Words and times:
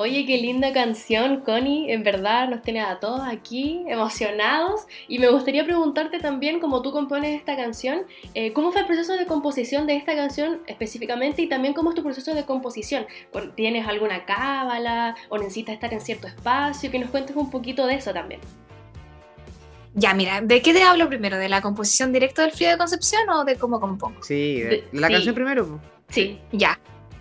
Oye, 0.00 0.24
qué 0.26 0.38
linda 0.38 0.72
canción, 0.72 1.40
Connie. 1.40 1.92
En 1.92 2.04
verdad 2.04 2.48
nos 2.48 2.62
tiene 2.62 2.82
a 2.82 3.00
todos 3.00 3.20
aquí 3.26 3.82
emocionados. 3.88 4.86
Y 5.08 5.18
me 5.18 5.28
gustaría 5.28 5.64
preguntarte 5.64 6.20
también, 6.20 6.60
como 6.60 6.82
tú 6.82 6.92
compones 6.92 7.36
esta 7.36 7.56
canción, 7.56 8.02
eh, 8.34 8.52
¿cómo 8.52 8.70
fue 8.70 8.82
el 8.82 8.86
proceso 8.86 9.16
de 9.16 9.26
composición 9.26 9.88
de 9.88 9.96
esta 9.96 10.14
canción 10.14 10.60
específicamente? 10.68 11.42
Y 11.42 11.48
también 11.48 11.74
cómo 11.74 11.90
es 11.90 11.96
tu 11.96 12.04
proceso 12.04 12.32
de 12.32 12.44
composición. 12.44 13.06
¿Tienes 13.56 13.88
alguna 13.88 14.24
cábala 14.24 15.16
o 15.30 15.38
necesitas 15.38 15.74
estar 15.74 15.92
en 15.92 16.00
cierto 16.00 16.28
espacio? 16.28 16.92
Que 16.92 17.00
nos 17.00 17.10
cuentes 17.10 17.34
un 17.34 17.50
poquito 17.50 17.84
de 17.88 17.96
eso 17.96 18.12
también. 18.12 18.40
Ya, 19.94 20.14
mira, 20.14 20.40
¿de 20.40 20.62
qué 20.62 20.72
te 20.72 20.82
hablo 20.84 21.08
primero? 21.08 21.38
¿De 21.38 21.48
la 21.48 21.60
composición 21.60 22.12
directa 22.12 22.42
del 22.42 22.52
frío 22.52 22.70
de 22.70 22.78
Concepción 22.78 23.28
o 23.30 23.44
de 23.44 23.56
cómo 23.56 23.80
compongo? 23.80 24.22
Sí, 24.22 24.60
de, 24.60 24.84
la 24.92 25.08
canción 25.08 25.34
primero. 25.34 25.80
Sí, 26.08 26.38
ya. 26.52 26.78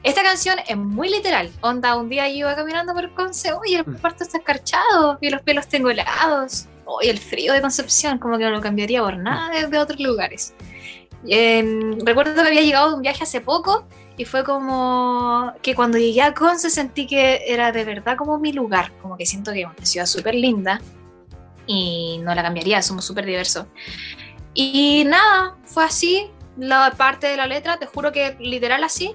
Esta 0.07 0.23
canción 0.23 0.55
es 0.65 0.77
muy 0.77 1.09
literal. 1.09 1.51
Onda, 1.59 1.97
un 1.97 2.07
día 2.07 2.29
yo 2.29 2.35
iba 2.35 2.55
caminando 2.55 2.93
por 2.93 3.13
Conce, 3.13 3.51
oye, 3.51 3.83
el 3.85 3.99
cuarto 3.99 4.23
está 4.23 4.37
escarchado 4.37 5.17
y 5.19 5.29
los 5.29 5.41
pelos 5.41 5.67
tengo 5.67 5.89
helados. 5.89 6.67
Oye, 6.85 7.09
el 7.09 7.17
frío 7.17 7.51
de 7.51 7.59
Concepción, 7.59 8.17
como 8.17 8.37
que 8.37 8.45
no 8.45 8.51
lo 8.51 8.61
cambiaría 8.61 9.01
por 9.01 9.17
nada 9.17 9.67
de, 9.67 9.77
otros 9.77 9.99
lugares. 9.99 10.53
recuerdo 11.25 12.41
que 12.41 12.47
había 12.47 12.61
llegado 12.61 12.91
de 12.91 12.95
un 12.95 13.01
viaje 13.01 13.23
hace 13.23 13.41
poco 13.41 13.85
y 14.15 14.23
fue 14.23 14.45
como 14.45 15.51
que 15.61 15.75
cuando 15.75 15.97
llegué 15.97 16.21
a 16.21 16.33
Conce 16.33 16.69
sentí 16.69 17.05
que 17.05 17.41
era 17.45 17.73
de 17.73 17.83
verdad 17.83 18.15
como 18.15 18.39
mi 18.39 18.53
lugar, 18.53 18.93
como 19.01 19.17
que 19.17 19.25
siento 19.25 19.51
que 19.51 19.63
es 19.63 19.67
una 19.67 19.85
ciudad 19.85 20.05
súper 20.05 20.35
linda 20.35 20.79
y 21.65 22.21
no 22.23 22.33
la 22.33 22.43
cambiaría, 22.43 22.81
somos 22.81 23.03
súper 23.03 23.25
diversos. 23.25 23.65
Y 24.53 25.03
nada, 25.05 25.57
fue 25.65 25.83
así, 25.83 26.31
la 26.55 26.93
parte 26.95 27.27
de 27.27 27.35
la 27.35 27.45
letra, 27.45 27.77
te 27.77 27.87
juro 27.87 28.13
que 28.13 28.37
literal 28.39 28.85
así, 28.85 29.13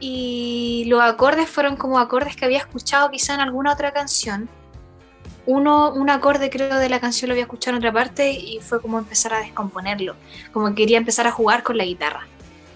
y 0.00 0.84
los 0.86 1.00
acordes 1.00 1.48
fueron 1.48 1.76
como 1.76 1.98
acordes 1.98 2.36
que 2.36 2.44
había 2.44 2.58
escuchado 2.58 3.10
quizá 3.10 3.34
en 3.34 3.40
alguna 3.40 3.72
otra 3.72 3.92
canción. 3.92 4.48
Uno, 5.46 5.92
un 5.92 6.08
acorde 6.08 6.48
creo 6.48 6.78
de 6.78 6.88
la 6.88 7.00
canción 7.00 7.28
lo 7.28 7.34
había 7.34 7.44
escuchado 7.44 7.76
en 7.76 7.82
otra 7.82 7.92
parte 7.92 8.30
y 8.30 8.60
fue 8.60 8.80
como 8.80 8.98
empezar 8.98 9.34
a 9.34 9.40
descomponerlo, 9.40 10.16
como 10.52 10.74
quería 10.74 10.96
empezar 10.96 11.26
a 11.26 11.32
jugar 11.32 11.62
con 11.62 11.76
la 11.76 11.84
guitarra. 11.84 12.26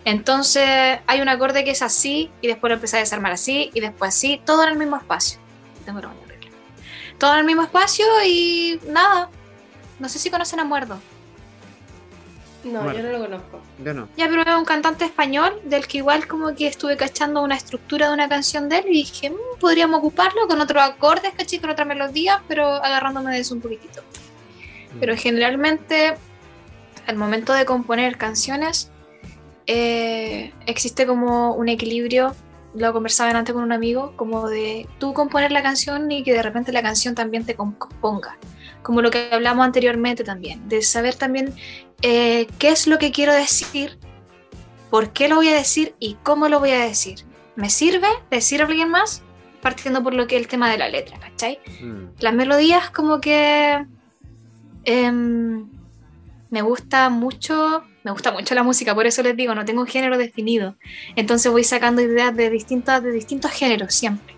Entonces 0.04 1.00
hay 1.06 1.20
un 1.20 1.28
acorde 1.28 1.64
que 1.64 1.70
es 1.70 1.82
así 1.82 2.30
y 2.40 2.46
después 2.46 2.70
lo 2.70 2.74
empecé 2.74 2.96
a 2.96 3.00
desarmar 3.00 3.32
así 3.32 3.70
y 3.74 3.80
después 3.80 4.14
así, 4.14 4.40
todo 4.44 4.62
en 4.64 4.70
el 4.70 4.78
mismo 4.78 4.96
espacio. 4.96 5.38
Tengo 5.84 6.00
todo 7.18 7.32
en 7.32 7.40
el 7.40 7.44
mismo 7.44 7.62
espacio 7.62 8.06
y 8.24 8.80
nada. 8.86 9.28
No 9.98 10.08
sé 10.08 10.18
si 10.18 10.30
conocen 10.30 10.60
a 10.60 10.64
Muerdo. 10.64 10.98
No, 12.72 12.92
yo 12.92 13.02
no 13.02 13.10
lo 13.10 13.18
conozco. 13.20 13.60
Yo 13.84 13.94
no. 13.94 14.08
Ya, 14.16 14.28
pero 14.28 14.42
es 14.42 14.54
un 14.54 14.64
cantante 14.64 15.04
español 15.04 15.60
del 15.64 15.86
que 15.86 15.98
igual 15.98 16.26
como 16.26 16.54
que 16.54 16.66
estuve 16.66 16.96
cachando 16.96 17.42
una 17.42 17.56
estructura 17.56 18.08
de 18.08 18.14
una 18.14 18.28
canción 18.28 18.68
de 18.68 18.78
él 18.78 18.84
y 18.88 18.92
dije, 18.92 19.30
mm, 19.30 19.58
podríamos 19.60 19.98
ocuparlo 19.98 20.46
con 20.46 20.60
otros 20.60 20.82
acordes, 20.82 21.32
caché, 21.36 21.60
con 21.60 21.70
otra 21.70 21.84
melodía, 21.84 22.42
pero 22.48 22.66
agarrándome 22.66 23.32
de 23.32 23.40
eso 23.40 23.54
un 23.54 23.60
poquitito. 23.60 24.02
Mm. 24.94 25.00
Pero 25.00 25.16
generalmente, 25.16 26.14
al 27.06 27.16
momento 27.16 27.52
de 27.52 27.64
componer 27.64 28.16
canciones, 28.16 28.90
eh, 29.66 30.52
existe 30.66 31.06
como 31.06 31.54
un 31.54 31.68
equilibrio 31.68 32.34
lo 32.74 32.92
conversaba 32.92 33.30
antes 33.30 33.54
con 33.54 33.62
un 33.62 33.72
amigo, 33.72 34.12
como 34.16 34.48
de 34.48 34.86
tú 34.98 35.12
componer 35.14 35.52
la 35.52 35.62
canción 35.62 36.10
y 36.10 36.22
que 36.22 36.32
de 36.32 36.42
repente 36.42 36.72
la 36.72 36.82
canción 36.82 37.14
también 37.14 37.44
te 37.44 37.54
componga. 37.54 38.38
Como 38.88 39.02
lo 39.02 39.10
que 39.10 39.28
hablamos 39.30 39.66
anteriormente 39.66 40.24
también, 40.24 40.66
de 40.66 40.80
saber 40.80 41.14
también 41.14 41.54
eh, 42.00 42.46
qué 42.58 42.70
es 42.70 42.86
lo 42.86 42.98
que 42.98 43.12
quiero 43.12 43.34
decir, 43.34 43.98
por 44.88 45.12
qué 45.12 45.28
lo 45.28 45.36
voy 45.36 45.48
a 45.48 45.52
decir 45.52 45.94
y 45.98 46.16
cómo 46.22 46.48
lo 46.48 46.58
voy 46.58 46.70
a 46.70 46.78
decir. 46.78 47.18
¿Me 47.54 47.68
sirve 47.68 48.08
decir 48.30 48.62
a 48.62 48.64
alguien 48.64 48.88
más? 48.88 49.22
Partiendo 49.60 50.02
por 50.02 50.14
lo 50.14 50.26
que 50.26 50.36
es 50.36 50.40
el 50.40 50.48
tema 50.48 50.70
de 50.70 50.78
la 50.78 50.88
letra, 50.88 51.18
¿cachai? 51.18 51.58
Mm. 51.82 52.14
Las 52.18 52.32
melodías 52.32 52.88
como 52.88 53.20
que 53.20 53.84
em, 54.84 55.68
me 56.48 56.62
gusta 56.62 57.10
mucho 57.10 57.84
me 58.04 58.12
gusta 58.12 58.32
mucho 58.32 58.54
la 58.54 58.62
música, 58.62 58.94
por 58.94 59.04
eso 59.04 59.22
les 59.22 59.36
digo, 59.36 59.54
no 59.54 59.66
tengo 59.66 59.82
un 59.82 59.86
género 59.86 60.16
definido. 60.16 60.76
Entonces 61.14 61.52
voy 61.52 61.62
sacando 61.62 62.00
ideas 62.00 62.34
de, 62.34 62.48
distintas, 62.48 63.02
de 63.02 63.12
distintos 63.12 63.50
géneros 63.50 63.92
siempre. 63.92 64.37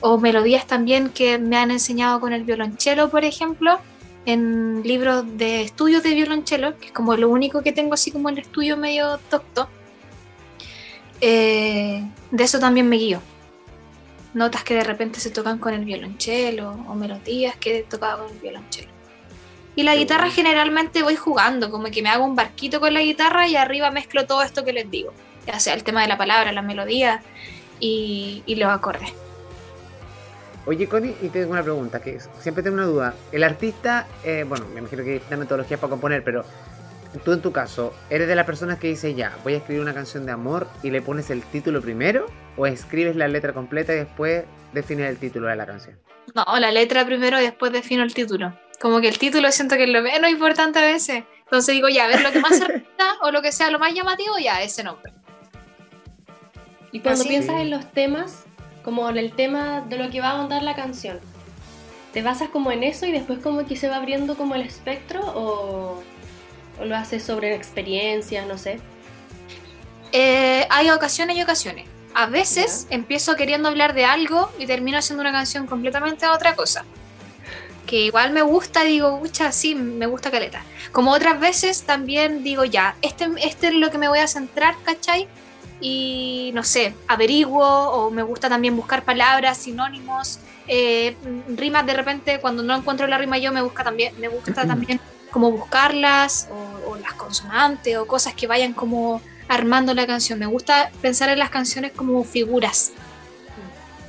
O 0.00 0.18
melodías 0.18 0.66
también 0.66 1.10
que 1.10 1.38
me 1.38 1.56
han 1.56 1.70
enseñado 1.70 2.20
con 2.20 2.32
el 2.32 2.44
violonchelo, 2.44 3.10
por 3.10 3.24
ejemplo, 3.24 3.78
en 4.26 4.82
libros 4.84 5.24
de 5.36 5.62
estudios 5.62 6.02
de 6.02 6.14
violonchelo, 6.14 6.78
que 6.78 6.86
es 6.86 6.92
como 6.92 7.16
lo 7.16 7.28
único 7.28 7.62
que 7.62 7.72
tengo 7.72 7.94
así 7.94 8.10
como 8.10 8.28
el 8.28 8.38
estudio 8.38 8.76
medio 8.76 9.18
docto. 9.30 9.68
Eh, 11.20 12.04
de 12.30 12.44
eso 12.44 12.58
también 12.58 12.88
me 12.88 12.96
guío. 12.96 13.20
Notas 14.34 14.62
que 14.62 14.74
de 14.74 14.84
repente 14.84 15.18
se 15.20 15.30
tocan 15.30 15.58
con 15.58 15.74
el 15.74 15.84
violonchelo 15.84 16.70
o 16.88 16.94
melodías 16.94 17.56
que 17.56 17.78
he 17.78 17.82
tocado 17.82 18.24
con 18.24 18.32
el 18.34 18.40
violonchelo. 18.40 18.98
Y 19.78 19.84
la 19.84 19.94
guitarra 19.94 20.28
generalmente 20.28 21.04
voy 21.04 21.14
jugando, 21.14 21.70
como 21.70 21.84
que 21.84 22.02
me 22.02 22.08
hago 22.08 22.24
un 22.24 22.34
barquito 22.34 22.80
con 22.80 22.92
la 22.92 23.00
guitarra 23.00 23.46
y 23.46 23.54
arriba 23.54 23.92
mezclo 23.92 24.26
todo 24.26 24.42
esto 24.42 24.64
que 24.64 24.72
les 24.72 24.90
digo. 24.90 25.12
Ya 25.46 25.60
sea 25.60 25.74
el 25.74 25.84
tema 25.84 26.02
de 26.02 26.08
la 26.08 26.18
palabra, 26.18 26.50
la 26.50 26.62
melodía 26.62 27.22
y, 27.78 28.42
los 28.56 28.70
acordes. 28.70 29.12
Oye, 30.68 30.86
Connie, 30.86 31.16
y 31.22 31.30
tengo 31.30 31.52
una 31.52 31.62
pregunta, 31.62 31.98
que 31.98 32.20
siempre 32.40 32.62
tengo 32.62 32.74
una 32.74 32.84
duda. 32.84 33.14
El 33.32 33.42
artista, 33.42 34.06
eh, 34.22 34.44
bueno, 34.46 34.66
me 34.74 34.80
imagino 34.80 35.02
que 35.02 35.22
hay 35.30 35.36
metodología 35.38 35.78
para 35.78 35.88
componer, 35.88 36.22
pero 36.22 36.44
tú 37.24 37.32
en 37.32 37.40
tu 37.40 37.52
caso, 37.52 37.94
¿eres 38.10 38.28
de 38.28 38.36
las 38.36 38.44
personas 38.44 38.78
que 38.78 38.88
dice 38.88 39.14
ya, 39.14 39.34
voy 39.42 39.54
a 39.54 39.56
escribir 39.56 39.80
una 39.80 39.94
canción 39.94 40.26
de 40.26 40.32
amor 40.32 40.68
y 40.82 40.90
le 40.90 41.00
pones 41.00 41.30
el 41.30 41.42
título 41.42 41.80
primero? 41.80 42.26
¿O 42.58 42.66
escribes 42.66 43.16
la 43.16 43.28
letra 43.28 43.54
completa 43.54 43.94
y 43.94 43.96
después 43.96 44.44
defines 44.74 45.08
el 45.08 45.16
título 45.16 45.48
de 45.48 45.56
la 45.56 45.64
canción? 45.64 45.98
No, 46.34 46.44
la 46.58 46.70
letra 46.70 47.06
primero 47.06 47.40
y 47.40 47.44
después 47.44 47.72
defino 47.72 48.02
el 48.02 48.12
título. 48.12 48.52
Como 48.78 49.00
que 49.00 49.08
el 49.08 49.18
título 49.18 49.50
siento 49.50 49.76
que 49.76 49.84
es 49.84 49.90
lo 49.90 50.02
menos 50.02 50.30
importante 50.30 50.80
a 50.80 50.84
veces. 50.84 51.24
Entonces 51.44 51.74
digo, 51.76 51.88
ya, 51.88 52.04
a 52.04 52.08
ver 52.08 52.20
lo 52.20 52.30
que 52.30 52.40
más 52.40 52.58
se 52.58 52.66
repita 52.66 53.14
o 53.22 53.30
lo 53.30 53.40
que 53.40 53.52
sea 53.52 53.70
lo 53.70 53.78
más 53.78 53.94
llamativo, 53.94 54.36
ya, 54.38 54.60
ese 54.60 54.84
nombre. 54.84 55.14
Y 56.92 57.00
cuando 57.00 57.24
piensas 57.24 57.56
en 57.56 57.70
los 57.70 57.90
temas, 57.90 58.44
como 58.88 59.06
en 59.10 59.18
el 59.18 59.32
tema 59.32 59.82
de 59.82 59.98
lo 59.98 60.08
que 60.08 60.22
va 60.22 60.30
a 60.30 60.36
montar 60.38 60.62
la 60.62 60.74
canción, 60.74 61.20
¿te 62.14 62.22
basas 62.22 62.48
como 62.48 62.72
en 62.72 62.82
eso 62.82 63.04
y 63.04 63.12
después 63.12 63.38
como 63.38 63.66
que 63.66 63.76
se 63.76 63.86
va 63.86 63.96
abriendo 63.96 64.34
como 64.34 64.54
el 64.54 64.62
espectro 64.62 65.20
o, 65.22 66.02
lo 66.82 66.96
haces 66.96 67.22
sobre 67.22 67.54
experiencias, 67.54 68.46
no 68.46 68.56
sé? 68.56 68.80
Eh, 70.12 70.66
hay 70.70 70.88
ocasiones 70.88 71.36
y 71.36 71.42
ocasiones. 71.42 71.86
A 72.14 72.24
veces 72.28 72.86
empiezo 72.88 73.36
queriendo 73.36 73.68
hablar 73.68 73.92
de 73.92 74.06
algo 74.06 74.50
y 74.58 74.64
termino 74.64 74.96
haciendo 74.96 75.20
una 75.20 75.32
canción 75.32 75.66
completamente 75.66 76.24
de 76.24 76.32
otra 76.32 76.56
cosa 76.56 76.86
que 77.86 78.04
igual 78.04 78.32
me 78.32 78.40
gusta, 78.40 78.84
digo, 78.84 79.18
mucha, 79.18 79.52
sí, 79.52 79.74
me 79.74 80.06
gusta 80.06 80.30
Caleta. 80.30 80.62
Como 80.92 81.10
otras 81.10 81.40
veces 81.40 81.82
también 81.82 82.42
digo, 82.42 82.64
ya, 82.64 82.96
este, 83.02 83.28
este 83.42 83.68
es 83.68 83.74
lo 83.74 83.90
que 83.90 83.98
me 83.98 84.08
voy 84.08 84.20
a 84.20 84.26
centrar, 84.26 84.76
¿cachai? 84.82 85.28
Y 85.80 86.50
no 86.54 86.64
sé, 86.64 86.94
averiguo 87.06 87.66
o 87.66 88.10
me 88.10 88.22
gusta 88.22 88.48
también 88.48 88.76
buscar 88.76 89.04
palabras, 89.04 89.58
sinónimos, 89.58 90.40
eh, 90.66 91.16
rimas 91.48 91.86
de 91.86 91.94
repente, 91.94 92.40
cuando 92.40 92.62
no 92.62 92.76
encuentro 92.76 93.06
la 93.06 93.18
rima 93.18 93.38
yo 93.38 93.52
me, 93.52 93.62
busca 93.62 93.84
también, 93.84 94.12
me 94.18 94.28
gusta 94.28 94.66
también 94.66 95.00
como 95.30 95.50
buscarlas 95.50 96.48
o, 96.50 96.90
o 96.90 96.96
las 96.96 97.12
consonantes 97.14 97.96
o 97.96 98.06
cosas 98.06 98.34
que 98.34 98.46
vayan 98.46 98.72
como 98.72 99.20
armando 99.46 99.94
la 99.94 100.06
canción. 100.06 100.38
Me 100.38 100.46
gusta 100.46 100.90
pensar 101.00 101.28
en 101.28 101.38
las 101.38 101.50
canciones 101.50 101.92
como 101.92 102.24
figuras 102.24 102.92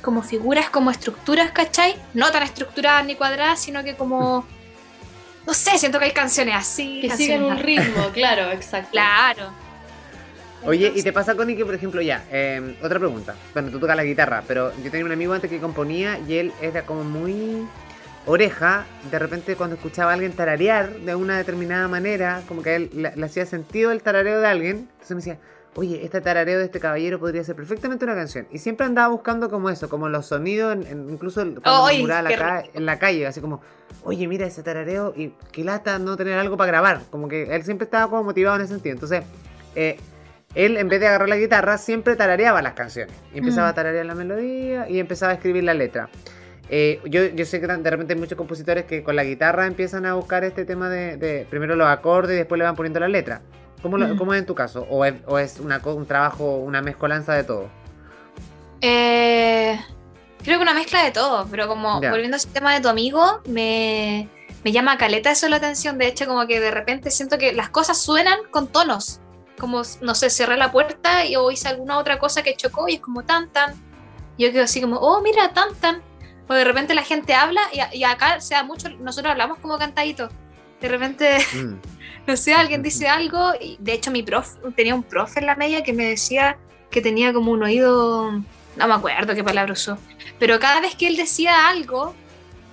como 0.00 0.22
figuras, 0.22 0.70
como 0.70 0.90
estructuras, 0.90 1.50
¿cachai? 1.52 1.94
No 2.14 2.30
tan 2.30 2.42
estructuradas 2.42 3.04
ni 3.04 3.14
cuadradas, 3.14 3.60
sino 3.60 3.84
que 3.84 3.94
como... 3.94 4.46
No 5.46 5.54
sé, 5.54 5.78
siento 5.78 5.98
que 5.98 6.06
hay 6.06 6.12
canciones 6.12 6.54
así. 6.54 7.00
Que 7.00 7.16
siguen 7.16 7.42
un 7.44 7.58
ritmo, 7.58 8.10
claro, 8.12 8.50
exacto. 8.52 8.90
Claro. 8.92 9.50
Oye, 10.64 10.92
¿y 10.94 11.02
te 11.02 11.12
pasa, 11.12 11.34
Connie, 11.34 11.56
que 11.56 11.64
por 11.64 11.74
ejemplo, 11.74 12.02
ya, 12.02 12.24
em, 12.30 12.74
otra 12.82 12.98
pregunta. 12.98 13.34
Bueno, 13.54 13.70
tú 13.70 13.80
tocas 13.80 13.96
la 13.96 14.04
guitarra, 14.04 14.42
pero 14.46 14.72
yo 14.82 14.90
tenía 14.90 15.06
un 15.06 15.12
amigo 15.12 15.32
antes 15.32 15.50
que 15.50 15.58
componía 15.58 16.18
y 16.18 16.34
él 16.34 16.52
era 16.60 16.84
como 16.84 17.02
muy 17.02 17.66
oreja. 18.26 18.84
De 19.10 19.18
repente, 19.18 19.56
cuando 19.56 19.76
escuchaba 19.76 20.10
a 20.10 20.14
alguien 20.14 20.32
tararear 20.32 20.92
de 21.00 21.14
una 21.14 21.38
determinada 21.38 21.88
manera, 21.88 22.42
como 22.46 22.62
que 22.62 22.70
a 22.70 22.76
él 22.76 22.90
le 22.92 23.24
hacía 23.24 23.46
sentido 23.46 23.90
el 23.90 24.02
tarareo 24.02 24.40
de 24.40 24.46
alguien, 24.46 24.88
entonces 24.92 25.10
me 25.10 25.16
decía, 25.16 25.38
oye, 25.74 26.04
este 26.04 26.20
tarareo 26.20 26.58
de 26.58 26.64
este 26.64 26.80
caballero 26.80 27.18
podría 27.18 27.44
ser 27.44 27.56
perfectamente 27.56 28.04
una 28.04 28.14
canción. 28.14 28.46
Y 28.50 28.58
siempre 28.58 28.86
andaba 28.86 29.08
buscando 29.08 29.48
como 29.50 29.70
eso, 29.70 29.88
como 29.88 30.08
los 30.08 30.26
sonidos, 30.26 30.76
incluso 30.90 31.42
cuando 31.62 32.14
acá, 32.14 32.64
en 32.74 32.86
la 32.86 32.98
calle, 32.98 33.26
así 33.26 33.40
como, 33.40 33.60
oye, 34.02 34.26
mira 34.26 34.46
ese 34.46 34.62
tarareo 34.62 35.14
y 35.16 35.32
qué 35.52 35.64
lata 35.64 35.98
no 35.98 36.16
tener 36.16 36.38
algo 36.38 36.56
para 36.56 36.70
grabar. 36.70 37.02
Como 37.10 37.28
que 37.28 37.54
él 37.54 37.62
siempre 37.62 37.84
estaba 37.84 38.10
como 38.10 38.24
motivado 38.24 38.56
en 38.56 38.62
ese 38.62 38.74
sentido. 38.74 38.94
Entonces, 38.94 39.24
eh, 39.74 39.96
él 40.54 40.76
en 40.76 40.88
vez 40.88 41.00
de 41.00 41.06
agarrar 41.06 41.28
la 41.28 41.36
guitarra, 41.36 41.78
siempre 41.78 42.16
tarareaba 42.16 42.62
las 42.62 42.74
canciones. 42.74 43.14
Y 43.34 43.38
empezaba 43.38 43.68
mm. 43.68 43.70
a 43.70 43.74
tararear 43.74 44.06
la 44.06 44.14
melodía 44.14 44.88
y 44.88 44.98
empezaba 44.98 45.32
a 45.32 45.34
escribir 45.36 45.64
la 45.64 45.74
letra. 45.74 46.08
Eh, 46.68 47.00
yo, 47.04 47.26
yo, 47.26 47.44
sé 47.44 47.60
que 47.60 47.66
de 47.66 47.90
repente 47.90 48.14
hay 48.14 48.18
muchos 48.18 48.38
compositores 48.38 48.84
que 48.84 49.02
con 49.02 49.16
la 49.16 49.24
guitarra 49.24 49.66
empiezan 49.66 50.06
a 50.06 50.14
buscar 50.14 50.44
este 50.44 50.64
tema 50.64 50.88
de, 50.88 51.16
de 51.16 51.46
primero 51.50 51.74
los 51.74 51.88
acordes 51.88 52.34
y 52.34 52.38
después 52.38 52.58
le 52.58 52.64
van 52.64 52.76
poniendo 52.76 53.00
la 53.00 53.08
letra. 53.08 53.42
Mm. 53.82 54.16
¿Cómo, 54.16 54.34
es 54.34 54.40
en 54.40 54.46
tu 54.46 54.54
caso? 54.54 54.86
¿O 54.90 55.04
es, 55.04 55.58
una, 55.58 55.80
un 55.84 56.06
trabajo, 56.06 56.56
una 56.58 56.82
mezcolanza 56.82 57.34
de 57.34 57.44
todo? 57.44 57.68
Eh, 58.80 59.78
creo 60.42 60.58
que 60.58 60.62
una 60.62 60.74
mezcla 60.74 61.02
de 61.04 61.10
todo, 61.10 61.46
pero 61.50 61.66
como 61.66 62.00
Ya. 62.00 62.10
volviendo 62.10 62.36
al 62.36 62.46
tema 62.46 62.74
de 62.74 62.80
tu 62.80 62.88
amigo, 62.88 63.40
me, 63.48 64.28
me 64.64 64.72
llama 64.72 64.98
caleta 64.98 65.30
eso 65.30 65.48
la 65.48 65.56
atención. 65.56 65.98
De 65.98 66.06
hecho, 66.06 66.26
como 66.26 66.46
que 66.46 66.60
de 66.60 66.70
repente 66.70 67.10
siento 67.10 67.38
que 67.38 67.52
las 67.52 67.70
cosas 67.70 67.98
suenan 67.98 68.38
con 68.50 68.68
tonos. 68.68 69.20
Como, 69.60 69.82
no 70.00 70.14
sé, 70.14 70.30
cerré 70.30 70.56
la 70.56 70.72
puerta 70.72 71.24
y, 71.24 71.36
o 71.36 71.50
hice 71.50 71.68
alguna 71.68 71.98
otra 71.98 72.18
cosa 72.18 72.42
que 72.42 72.56
chocó 72.56 72.88
y 72.88 72.94
es 72.94 73.00
como 73.00 73.22
tan, 73.22 73.50
tan. 73.50 73.74
Yo 74.38 74.50
quedo 74.50 74.64
así 74.64 74.80
como, 74.80 74.96
oh, 74.96 75.20
mira, 75.22 75.52
tan, 75.52 75.74
tan. 75.76 76.02
O 76.48 76.54
de 76.54 76.64
repente 76.64 76.94
la 76.94 77.02
gente 77.02 77.34
habla 77.34 77.60
y, 77.72 77.98
y 77.98 78.04
acá 78.04 78.40
sea 78.40 78.64
mucho, 78.64 78.88
nosotros 78.88 79.30
hablamos 79.30 79.58
como 79.58 79.78
cantadito. 79.78 80.30
De 80.80 80.88
repente, 80.88 81.38
Mm. 81.54 81.74
no 82.26 82.36
sé, 82.36 82.54
alguien 82.54 82.82
dice 82.82 83.08
algo. 83.18 83.52
Y 83.60 83.76
de 83.78 83.92
hecho, 83.92 84.10
mi 84.10 84.22
prof, 84.22 84.56
tenía 84.74 84.94
un 84.94 85.02
profe 85.02 85.40
en 85.40 85.46
la 85.46 85.56
media 85.56 85.82
que 85.82 85.92
me 85.92 86.06
decía 86.06 86.58
que 86.90 87.00
tenía 87.00 87.32
como 87.32 87.52
un 87.52 87.62
oído, 87.62 88.32
no 88.32 88.88
me 88.88 88.94
acuerdo 88.94 89.34
qué 89.34 89.44
palabra 89.44 89.72
usó, 89.72 89.96
pero 90.40 90.58
cada 90.58 90.80
vez 90.80 90.96
que 90.96 91.06
él 91.06 91.16
decía 91.16 91.68
algo, 91.68 92.14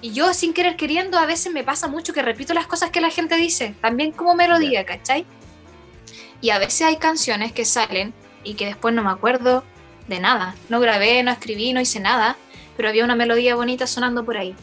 y 0.01 0.12
yo 0.12 0.34
sin 0.34 0.54
querer 0.54 0.75
queriendo, 0.75 1.19
a 1.19 1.28
veces 1.28 1.54
me 1.54 1.63
pasa 1.63 1.88
mucho 1.88 2.13
que 2.13 2.24
repito 2.24 2.56
las 2.56 2.66
cosas 2.66 2.89
que 2.89 3.00
la 3.00 3.12
gente 3.12 3.36
dice, 3.36 3.75
también 3.80 4.12
como 4.12 4.34
melodía, 4.34 4.86
¿cachai? 4.86 5.25
Y 6.42 6.50
a 6.51 6.60
veces 6.60 6.81
hay 6.84 6.98
canciones 6.98 7.51
que 7.51 7.66
salen 7.66 8.13
y 8.44 8.54
que 8.56 8.66
después 8.66 8.94
no 8.94 9.04
me 9.04 9.10
acuerdo 9.12 9.63
de 10.07 10.19
nada. 10.19 10.56
No 10.69 10.80
grabé, 10.80 11.22
no 11.24 11.31
escribí, 11.31 11.74
no 11.74 11.81
hice 11.81 12.00
nada, 12.00 12.36
pero 12.75 12.89
había 12.89 13.04
una 13.04 13.16
melodía 13.16 13.56
bonita 13.56 13.88
sonando 13.88 14.24
por 14.24 14.38
ahí. 14.38 14.56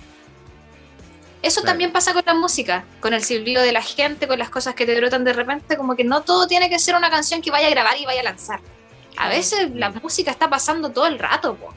Eso 1.43 1.61
Claro. 1.61 1.73
también 1.73 1.93
pasa 1.93 2.15
con 2.15 2.23
la 2.25 2.32
música, 2.35 2.85
con 3.00 3.12
el 3.12 3.23
silbido 3.23 3.62
de 3.62 3.73
la 3.73 3.82
gente, 3.82 4.26
con 4.26 4.38
las 4.38 4.49
cosas 4.49 4.75
que 4.75 4.87
te 4.87 4.97
brotan 4.99 5.25
de 5.25 5.32
repente, 5.35 5.76
como 5.76 5.94
que 5.94 6.05
no 6.05 6.23
todo 6.23 6.47
tiene 6.47 6.71
que 6.71 6.79
ser 6.79 6.94
una 6.97 7.11
canción 7.11 7.43
que 7.43 7.50
vaya 7.50 7.67
a 7.67 7.71
grabar 7.71 7.99
y 7.99 8.06
vaya 8.06 8.21
a 8.21 8.25
lanzar. 8.25 8.61
A 9.19 9.29
veces 9.29 9.71
la 9.75 9.91
música 9.91 10.31
está 10.31 10.49
pasando 10.49 10.91
todo 10.91 11.06
el 11.06 11.19
rato, 11.19 11.55
po. 11.56 11.75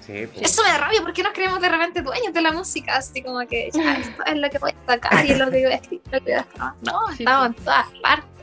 Sí, 0.00 0.26
pues. 0.32 0.50
Eso 0.52 0.62
me 0.62 0.68
da 0.70 0.78
rabia 0.78 1.00
porque 1.02 1.22
nos 1.22 1.32
creemos 1.32 1.60
de 1.60 1.68
repente 1.68 2.00
dueños 2.02 2.32
de 2.32 2.40
la 2.40 2.52
música, 2.52 2.96
así 2.96 3.22
como 3.22 3.46
que 3.46 3.68
ya, 3.72 3.94
esto 4.00 4.24
es 4.24 4.36
lo 4.36 4.48
que 4.50 4.58
voy 4.58 4.70
a 4.72 4.92
sacar 4.92 5.26
y 5.26 5.32
es 5.32 5.38
lo 5.38 5.50
que 5.50 5.62
voy 5.64 5.72
a 5.72 5.76
escribir. 5.76 6.02
lo 6.10 6.18
que 6.24 6.24
voy 6.24 6.32
a 6.40 6.46
grabar. 6.54 6.74
No, 6.82 7.08
Sí, 7.08 7.22
estamos 7.22 7.46
en 7.48 7.54
todas 7.54 7.86
partes. 8.02 8.33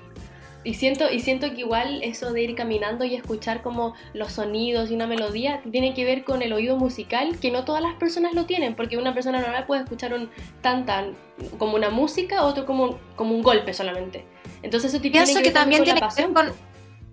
Y 0.64 0.76
siento, 0.76 1.12
y 1.12 1.20
siento 1.22 1.50
que 1.52 1.62
igual 1.62 2.04
eso 2.04 2.32
de 2.32 2.44
ir 2.44 2.56
caminando 2.56 3.04
y 3.04 3.16
escuchar 3.16 3.64
como 3.64 3.96
los 4.14 4.34
sonidos 4.34 4.92
y 4.92 4.94
una 4.94 5.08
melodía 5.08 5.62
tiene 5.72 5.94
que 5.96 6.06
ver 6.06 6.24
con 6.24 6.44
el 6.44 6.54
oído 6.54 6.78
musical, 6.78 7.40
que 7.40 7.50
no 7.50 7.66
todas 7.66 7.82
las 7.82 7.96
personas 7.96 8.34
lo 8.34 8.46
tienen, 8.46 8.76
porque 8.76 8.98
una 8.98 9.14
persona 9.14 9.42
normal 9.42 9.66
puede 9.66 9.82
escuchar 9.82 10.14
un 10.14 10.30
tan 10.62 10.86
tan 10.86 11.16
como 11.58 11.76
una 11.76 11.90
música, 11.90 12.44
otro 12.44 12.68
como, 12.68 13.00
como 13.16 13.34
un 13.34 13.42
golpe 13.42 13.74
solamente. 13.74 14.24
Entonces 14.62 14.94
eso 14.94 15.02
tiene 15.02 15.18
Pienso 15.18 15.34
que 15.36 15.44
que 15.44 15.50
ver 15.50 15.54
también 15.54 15.84
tiene 15.84 16.00
que 16.00 16.22
ver 16.22 16.34
con, 16.34 16.54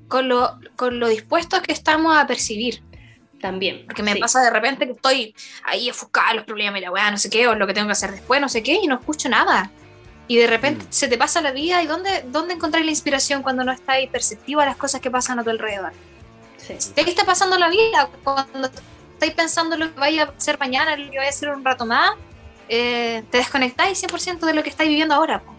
con, 0.09 0.29
lo, 0.29 0.59
con 0.77 1.01
lo 1.01 1.09
dispuestos 1.09 1.63
que 1.63 1.73
estamos 1.73 2.17
a 2.17 2.27
percibir. 2.27 2.83
También. 3.41 3.85
Porque 3.87 4.03
me 4.03 4.15
sí. 4.15 4.19
pasa 4.19 4.43
de 4.43 4.51
repente 4.51 4.85
que 4.85 4.93
estoy 4.93 5.35
ahí 5.63 5.89
enfocada 5.89 6.31
en 6.31 6.37
los 6.39 6.45
problemas 6.45 6.81
y 6.81 6.85
la 6.85 6.91
weá, 6.91 7.11
no 7.11 7.19
sé 7.19 7.31
qué, 7.31 7.47
o 7.47 7.55
lo 7.55 7.67
que 7.69 7.73
tengo 7.73 7.87
que 7.87 7.93
hacer 7.93 8.11
después, 8.11 8.41
no 8.41 8.49
sé 8.49 8.63
qué, 8.63 8.81
y 8.83 8.87
no 8.89 8.97
escucho 8.97 9.29
nada. 9.29 9.71
Y 10.29 10.37
de 10.37 10.47
repente 10.47 10.85
Mm. 10.85 10.89
se 10.91 11.09
te 11.09 11.17
pasa 11.19 11.41
la 11.41 11.51
vida 11.53 11.83
y 11.83 11.87
¿dónde, 11.87 12.23
dónde 12.29 12.55
encontrar 12.55 12.85
la 12.85 12.91
inspiración 12.91 13.43
cuando 13.43 13.65
no 13.65 13.73
estás 13.73 13.97
ahí 13.97 14.07
perceptivo 14.09 14.61
a 14.61 14.67
las 14.67 14.77
cosas 14.77 15.01
que 15.01 15.11
pasan 15.11 15.39
a 15.39 15.45
tu 15.45 15.51
alrededor? 15.51 15.93
Sí. 16.59 16.75
¿De 16.95 17.05
qué 17.05 17.11
está 17.11 17.25
pasando 17.25 17.57
la 17.59 17.69
vida? 17.71 18.09
Cuando 18.23 18.71
estáis 19.15 19.33
pensando 19.33 19.75
en 19.75 19.81
lo 19.81 19.95
que 19.95 19.99
vaya 20.01 20.25
a 20.25 20.27
hacer 20.37 20.59
mañana, 20.59 20.97
lo 20.97 21.11
que 21.11 21.17
vaya 21.17 21.31
a 21.31 21.33
hacer 21.33 21.49
un 21.49 21.65
rato 21.65 21.87
más, 21.87 22.11
eh, 22.69 23.25
te 23.31 23.39
desconectáis 23.39 23.99
100% 23.99 24.45
de 24.47 24.53
lo 24.55 24.63
que 24.63 24.69
estáis 24.71 24.91
viviendo 24.91 25.15
ahora. 25.15 25.41
po. 25.41 25.55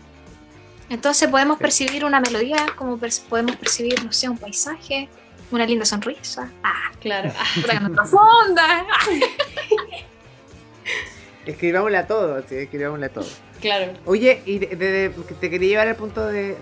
Entonces 0.89 1.27
podemos 1.29 1.57
Sí. 1.57 1.63
percibir 1.63 2.05
una 2.05 2.19
melodía, 2.19 2.65
como 2.75 2.97
per- 2.97 3.11
podemos 3.27 3.55
percibir, 3.55 4.03
no 4.05 4.11
sé, 4.11 4.29
un 4.29 4.37
paisaje, 4.37 5.09
una 5.51 5.65
linda 5.65 5.85
sonrisa. 5.85 6.51
Ah, 6.63 6.91
Claro. 6.99 7.31
Ah, 7.39 7.43
puta 7.55 7.73
que 7.73 7.79
no 7.79 7.91
profunda. 7.95 8.85
Ah. 8.91 9.05
Escribámosle 11.49 11.97
a 11.97 12.05
todo, 12.07 12.41
sí, 12.47 12.55
escribámosle 12.55 13.05
a 13.07 13.09
todo. 13.09 13.25
claro. 13.59 13.91
Oye, 14.05 14.41
y 14.45 14.59
de- 14.59 14.67
de- 14.75 14.91
de- 14.91 15.09
te 15.09 15.49
quería 15.49 15.69
llevar 15.69 15.87
al 15.87 15.95
punto 15.95 16.25
de, 16.27 16.55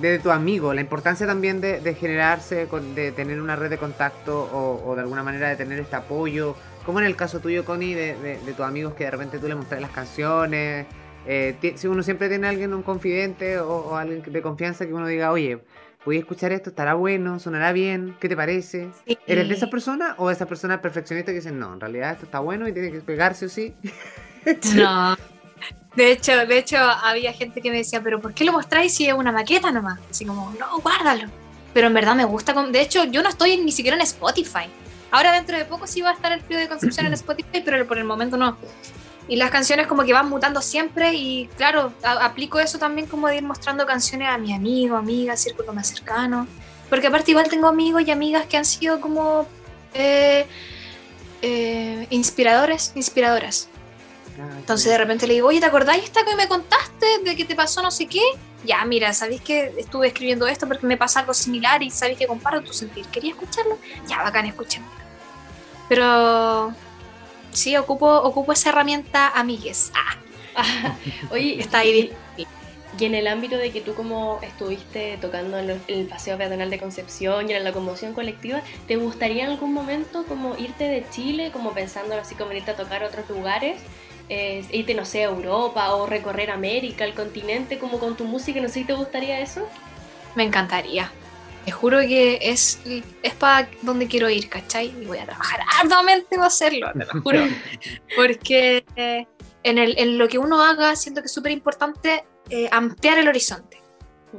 de, 0.00 0.18
tu 0.18 0.30
amigo, 0.30 0.74
la 0.74 0.80
importancia 0.82 1.26
también 1.26 1.60
de, 1.60 1.94
generarse, 1.94 2.66
de 2.94 3.12
tener 3.12 3.40
una 3.40 3.56
red 3.56 3.70
de 3.70 3.78
contacto 3.78 4.42
o, 4.52 4.82
o 4.90 4.94
de 4.94 5.00
alguna 5.02 5.22
manera 5.22 5.48
de 5.48 5.56
tener 5.56 5.78
este 5.80 5.96
apoyo. 5.96 6.54
Como 6.84 7.00
en 7.00 7.06
el 7.06 7.16
caso 7.16 7.40
tuyo, 7.40 7.64
Connie, 7.64 7.94
de, 7.94 8.38
tus 8.56 8.66
amigos 8.66 8.92
que 8.94 9.04
de 9.04 9.10
repente 9.10 9.38
tú 9.38 9.48
le 9.48 9.54
mostras 9.54 9.80
las 9.80 9.90
canciones. 9.90 10.86
eh, 11.26 11.54
si 11.76 11.86
uno 11.86 12.02
siempre 12.02 12.28
tiene 12.28 12.46
a 12.46 12.50
alguien, 12.50 12.74
un 12.74 12.82
confidente 12.82 13.58
o, 13.58 13.68
o 13.70 13.96
alguien 13.96 14.22
de 14.26 14.42
confianza 14.42 14.84
que 14.86 14.92
uno 14.92 15.06
diga, 15.06 15.32
oye, 15.32 15.58
voy 16.04 16.16
a 16.16 16.20
escuchar 16.20 16.52
esto, 16.52 16.70
estará 16.70 16.94
bueno, 16.94 17.38
sonará 17.38 17.72
bien, 17.72 18.16
¿qué 18.20 18.28
te 18.28 18.36
parece? 18.36 18.90
¿Eres 19.26 19.48
de 19.48 19.54
esas 19.54 19.70
personas 19.70 20.14
o 20.18 20.28
de 20.28 20.34
esas 20.34 20.46
personas 20.46 20.80
perfeccionistas 20.80 21.32
que 21.32 21.40
dicen, 21.40 21.58
no, 21.58 21.72
en 21.72 21.80
realidad 21.80 22.12
esto 22.12 22.26
está 22.26 22.40
bueno 22.40 22.68
y 22.68 22.72
tiene 22.72 22.90
que 22.90 23.00
pegarse 23.00 23.46
o 23.46 23.48
sí? 23.48 23.74
No. 24.76 25.16
De 25.96 26.12
hecho, 26.12 26.32
de 26.46 26.58
hecho, 26.58 26.76
había 26.76 27.32
gente 27.32 27.62
que 27.62 27.70
me 27.70 27.78
decía, 27.78 28.02
pero 28.02 28.20
¿por 28.20 28.34
qué 28.34 28.44
lo 28.44 28.52
mostráis 28.52 28.94
si 28.94 29.06
es 29.06 29.14
una 29.14 29.32
maqueta 29.32 29.70
nomás? 29.70 29.98
Así 30.10 30.26
como, 30.26 30.52
no, 30.58 30.80
guárdalo. 30.80 31.30
Pero 31.72 31.86
en 31.86 31.94
verdad 31.94 32.14
me 32.14 32.24
gusta. 32.24 32.52
De 32.52 32.80
hecho, 32.80 33.04
yo 33.04 33.22
no 33.22 33.30
estoy 33.30 33.56
ni 33.56 33.72
siquiera 33.72 33.96
en 33.96 34.02
Spotify. 34.02 34.68
Ahora 35.10 35.32
dentro 35.32 35.56
de 35.56 35.64
poco 35.64 35.86
sí 35.86 36.02
va 36.02 36.10
a 36.10 36.12
estar 36.14 36.32
el 36.32 36.40
frío 36.40 36.58
de 36.58 36.68
Concepción 36.68 37.06
en 37.06 37.12
Spotify, 37.14 37.62
pero 37.64 37.86
por 37.86 37.96
el 37.96 38.04
momento 38.04 38.36
no. 38.36 38.58
Y 39.26 39.36
las 39.36 39.50
canciones 39.50 39.86
como 39.86 40.04
que 40.04 40.12
van 40.12 40.28
mutando 40.28 40.60
siempre 40.60 41.14
y 41.14 41.46
claro, 41.56 41.92
a- 42.02 42.24
aplico 42.26 42.58
eso 42.60 42.78
también 42.78 43.06
como 43.06 43.28
de 43.28 43.36
ir 43.36 43.42
mostrando 43.42 43.86
canciones 43.86 44.28
a 44.28 44.36
mi 44.38 44.52
amigo, 44.52 44.96
amiga, 44.96 45.36
círculo 45.36 45.72
más 45.72 45.88
cercano. 45.88 46.46
Porque 46.90 47.06
aparte 47.06 47.30
igual 47.30 47.48
tengo 47.48 47.66
amigos 47.66 48.02
y 48.06 48.10
amigas 48.10 48.44
que 48.46 48.56
han 48.58 48.64
sido 48.66 49.00
como 49.00 49.46
eh, 49.94 50.46
eh, 51.42 52.06
inspiradores, 52.10 52.92
inspiradoras. 52.94 53.68
Entonces 54.58 54.90
de 54.90 54.98
repente 54.98 55.26
le 55.28 55.34
digo, 55.34 55.48
oye, 55.48 55.60
¿te 55.60 55.66
acordáis 55.66 56.02
esta 56.04 56.24
que 56.24 56.34
me 56.34 56.48
contaste 56.48 57.06
de 57.24 57.36
que 57.36 57.44
te 57.44 57.54
pasó 57.54 57.80
no 57.82 57.90
sé 57.90 58.06
qué? 58.06 58.20
Ya, 58.64 58.84
mira, 58.84 59.12
¿sabéis 59.14 59.40
que 59.42 59.72
estuve 59.78 60.08
escribiendo 60.08 60.46
esto 60.46 60.66
porque 60.66 60.86
me 60.86 60.96
pasa 60.96 61.20
algo 61.20 61.32
similar 61.34 61.82
y 61.82 61.90
sabéis 61.90 62.18
que 62.18 62.26
comparto 62.26 62.62
tu 62.62 62.72
sentir? 62.72 63.06
¿Quería 63.06 63.30
escucharlo? 63.30 63.78
Ya, 64.08 64.22
bacán, 64.22 64.46
escuchémoslo. 64.46 64.98
Pero 65.88 66.74
sí, 67.54 67.76
ocupo, 67.76 68.08
ocupo 68.20 68.52
esa 68.52 68.70
herramienta 68.70 69.28
amigues. 69.28 69.90
Ah, 69.94 70.16
Oye, 71.30 71.60
está 71.60 71.80
ahí. 71.80 72.12
Y 72.96 73.04
en 73.06 73.14
el 73.16 73.26
ámbito 73.26 73.56
de 73.56 73.72
que 73.72 73.80
tú 73.80 73.94
como 73.94 74.38
estuviste 74.42 75.18
tocando 75.20 75.58
en, 75.58 75.80
el 75.88 76.06
Paseo 76.06 76.38
Peatonal 76.38 76.70
de 76.70 76.78
Concepción 76.78 77.50
y 77.50 77.52
en 77.52 77.64
la 77.64 77.70
locomoción 77.70 78.14
colectiva, 78.14 78.62
¿te 78.86 78.96
gustaría 78.96 79.44
en 79.44 79.50
algún 79.50 79.72
momento 79.72 80.24
como 80.26 80.56
irte 80.56 80.84
de 80.84 81.04
Chile, 81.10 81.50
como 81.52 81.72
pensando 81.72 82.14
así 82.14 82.36
como 82.36 82.52
irte 82.52 82.70
a 82.70 82.76
tocar 82.76 83.02
a 83.02 83.08
otros 83.08 83.28
lugares? 83.28 83.80
Eh, 84.28 84.64
irte, 84.70 84.94
no 84.94 85.04
sé, 85.04 85.24
a 85.24 85.28
Europa 85.28 85.92
o 85.96 86.06
recorrer 86.06 86.52
América, 86.52 87.04
el 87.04 87.14
continente, 87.14 87.78
como 87.78 87.98
con 87.98 88.16
tu 88.16 88.24
música, 88.24 88.60
no 88.60 88.68
sé 88.68 88.74
si 88.74 88.84
te 88.84 88.92
gustaría 88.92 89.40
eso. 89.40 89.68
Me 90.36 90.44
encantaría. 90.44 91.10
Te 91.64 91.72
juro 91.72 92.00
que 92.00 92.38
es, 92.42 92.80
es 93.22 93.34
para 93.34 93.68
donde 93.82 94.06
quiero 94.06 94.28
ir, 94.28 94.48
¿cachai? 94.48 94.94
Y 95.00 95.06
voy 95.06 95.18
a 95.18 95.24
trabajar 95.24 95.60
arduamente 95.80 96.36
para 96.36 96.46
hacerlo, 96.46 96.92
te 96.92 97.06
lo 97.06 97.22
juro. 97.22 97.46
Porque 98.16 98.84
eh, 98.96 99.26
en, 99.62 99.78
el, 99.78 99.98
en 99.98 100.18
lo 100.18 100.28
que 100.28 100.38
uno 100.38 100.62
haga, 100.62 100.94
siento 100.94 101.22
que 101.22 101.26
es 101.26 101.32
súper 101.32 101.52
importante 101.52 102.24
eh, 102.50 102.68
ampliar 102.70 103.18
el 103.18 103.28
horizonte. 103.28 103.80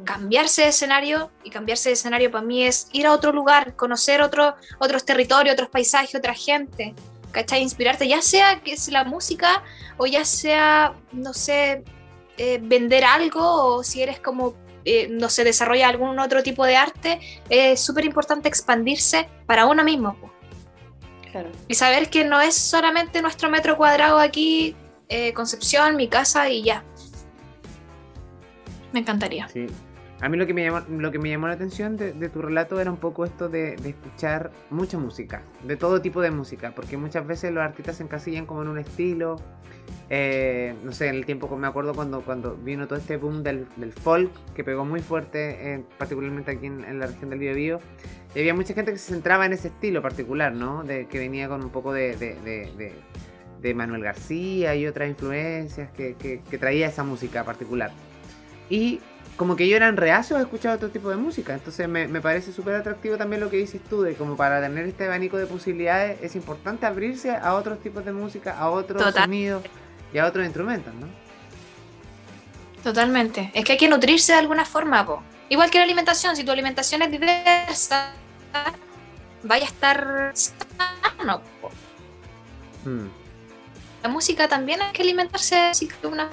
Cambiarse 0.03 0.63
de 0.63 0.67
escenario, 0.67 1.32
y 1.44 1.50
cambiarse 1.50 1.89
de 1.89 1.94
escenario 1.94 2.29
para 2.29 2.46
mí 2.46 2.63
es 2.63 2.89
ir 2.91 3.08
a 3.08 3.13
otro 3.13 3.32
lugar, 3.32 3.75
conocer 3.75 4.22
otro, 4.22 4.55
otros 4.77 5.05
territorios, 5.05 5.53
otros 5.53 5.70
paisajes, 5.70 6.13
otra 6.15 6.34
gente, 6.34 6.94
¿cachai? 7.32 7.62
Inspirarte, 7.62 8.08
ya 8.08 8.22
sea 8.22 8.62
que 8.62 8.74
es 8.74 8.89
la 8.89 9.03
música 9.03 9.63
o 9.98 10.05
ya 10.05 10.25
sea, 10.25 10.94
no 11.12 11.34
sé, 11.34 11.84
eh, 12.38 12.60
vender 12.62 13.05
algo 13.05 13.41
o 13.41 13.84
si 13.84 14.01
eres 14.01 14.20
como 14.20 14.53
eh, 14.86 15.08
no 15.10 15.30
sé, 15.30 15.44
desarrolla 15.44 15.89
algún 15.89 16.20
otro 16.20 16.44
tipo 16.44 16.65
de 16.65 16.75
arte, 16.75 17.20
es 17.50 17.80
súper 17.80 18.06
importante 18.06 18.48
expandirse 18.48 19.27
para 19.46 19.65
uno 19.65 19.84
mismo. 19.84 20.15
Claro. 21.32 21.50
Y 21.68 21.74
saber 21.75 22.10
que 22.10 22.24
no 22.24 22.39
es 22.39 22.56
solamente 22.56 23.22
nuestro 23.22 23.50
metro 23.50 23.75
cuadrado 23.75 24.20
aquí, 24.20 24.75
eh, 25.10 25.34
Concepción, 25.34 25.96
mi 25.96 26.08
casa 26.08 26.50
y 26.50 26.63
ya. 26.63 26.84
Me 28.94 29.01
encantaría. 29.01 29.48
Sí. 29.50 29.68
A 30.25 30.29
mí 30.29 30.38
lo 30.38 30.48
que 30.48 30.55
me 30.55 30.63
llamó, 30.63 30.82
lo 30.89 31.12
que 31.12 31.20
me 31.20 31.29
llamó 31.29 31.46
la 31.48 31.53
atención 31.53 31.98
de, 31.98 32.12
tu 32.29 32.41
relato 32.41 32.82
era 32.82 32.89
un 32.89 32.98
poco 32.98 33.25
esto 33.25 33.48
de, 33.48 33.75
escuchar 33.75 34.50
mucha 34.72 34.98
música, 34.98 35.44
de 35.62 35.77
todo 35.77 36.01
tipo 36.01 36.20
de 36.20 36.32
música, 36.32 36.74
porque 36.75 36.98
muchas 36.98 37.27
veces 37.27 37.53
los 37.53 37.63
artistas 37.63 37.98
se 37.98 38.03
encasillan 38.05 38.48
como 38.48 38.63
en 38.63 38.70
un 38.70 38.79
estilo. 38.79 39.36
eh, 40.10 40.74
no 40.84 40.94
sé, 40.94 41.10
en 41.10 41.15
el 41.17 41.27
tiempo 41.27 41.55
me 41.55 41.67
acuerdo 41.67 41.94
cuando, 41.94 42.22
cuando 42.22 42.55
vino 42.55 42.88
todo 42.88 42.98
este 42.98 43.17
boom 43.17 43.44
del, 43.44 43.67
folk, 44.01 44.32
que 44.55 44.63
pegó 44.63 44.84
muy 44.84 45.01
fuerte, 45.01 45.75
eh, 45.75 45.84
particularmente 46.00 46.50
aquí 46.50 46.65
en, 46.65 46.98
la 46.98 47.05
región 47.05 47.29
del 47.29 47.38
Biobío, 47.38 47.79
y 48.34 48.39
había 48.39 48.55
mucha 48.55 48.74
gente 48.74 48.94
que 48.94 48.98
se 48.98 49.13
centraba 49.13 49.46
en 49.46 49.53
ese 49.53 49.67
estilo 49.67 50.01
particular, 50.01 50.53
¿no? 50.53 50.84
De, 50.84 51.05
que 51.05 51.20
venía 51.20 51.48
con 51.48 51.63
un 51.63 51.70
poco 51.70 51.94
de, 51.94 52.15
Manuel 53.75 54.01
García 54.01 54.75
y 54.75 54.88
otras 54.88 55.08
influencias 55.08 55.91
que, 55.91 56.15
que- 56.15 56.41
que 56.50 56.58
traía 56.58 56.88
esa 56.88 57.03
música 57.03 57.44
particular. 57.44 57.91
y 58.72 59.01
como 59.38 59.56
que 59.56 59.65
ellos 59.65 59.77
eran 59.77 59.98
reacios 59.98 60.39
a 60.39 60.44
escuchar 60.44 60.75
otro 60.75 60.89
tipo 60.89 61.10
de 61.10 61.18
música. 61.18 61.54
Entonces 61.54 61.88
me, 61.88 62.08
me 62.08 62.22
parece 62.22 62.51
súper 62.54 62.75
atractivo 62.75 63.18
también 63.18 63.42
lo 63.42 63.50
que 63.50 63.58
dices 63.58 63.82
tú, 63.89 64.01
de 64.01 64.15
como 64.15 64.38
para 64.38 64.62
tener 64.62 64.86
este 64.86 65.06
abanico 65.06 65.38
de 65.38 65.46
posibilidades 65.46 66.22
es 66.22 66.36
importante 66.36 66.86
abrirse 66.86 67.32
a 67.36 67.54
otros 67.56 67.80
tipos 67.82 68.06
de 68.06 68.13
música, 68.13 68.58
a 68.58 68.70
otros 68.70 69.01
Total. 69.01 69.24
sonidos 69.24 69.63
y 70.13 70.18
a 70.18 70.25
otros 70.25 70.46
instrumentos, 70.46 70.94
¿no? 70.96 71.08
Totalmente. 72.84 73.51
Es 73.54 73.65
que 73.65 73.74
hay 73.74 73.77
que 73.77 73.89
nutrirse 73.89 74.32
de 74.34 74.39
alguna 74.39 74.63
forma, 74.63 75.06
po. 75.06 75.22
Igual 75.50 75.70
que 75.70 75.80
la 75.80 75.84
alimentación, 75.84 76.36
si 76.36 76.44
tu 76.44 76.51
alimentación 76.51 77.01
es 77.01 77.12
diversa, 77.12 78.13
vaya 79.44 79.65
a 79.65 79.68
estar 79.68 80.32
sano. 80.34 81.42
po. 81.62 81.72
Mm. 82.89 83.08
La 84.04 84.10
música 84.10 84.48
también 84.48 84.82
hay 84.84 84.94
que 84.94 85.01
alimentarse 85.01 85.56
de 85.56 86.08
una 86.08 86.30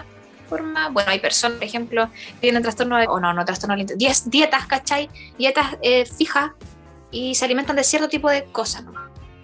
forma. 0.57 0.89
Bueno, 0.91 1.11
hay 1.11 1.19
personas, 1.21 1.59
por 1.59 1.65
ejemplo, 1.65 2.09
que 2.35 2.41
tienen 2.41 2.63
trastorno 2.63 2.97
o 2.97 3.19
no, 3.21 3.33
no 3.33 3.45
trastorno 3.45 3.75
alimentario, 3.75 4.09
dies- 4.09 4.25
dietas, 4.31 4.67
¿cachai? 4.67 5.09
Dietas 5.39 5.77
eh, 5.83 6.05
fijas 6.07 6.51
y 7.11 7.35
se 7.35 7.45
alimentan 7.45 7.77
de 7.77 7.85
cierto 7.85 8.09
tipo 8.09 8.29
de 8.31 8.45
cosas, 8.45 8.85
¿no? 8.85 8.93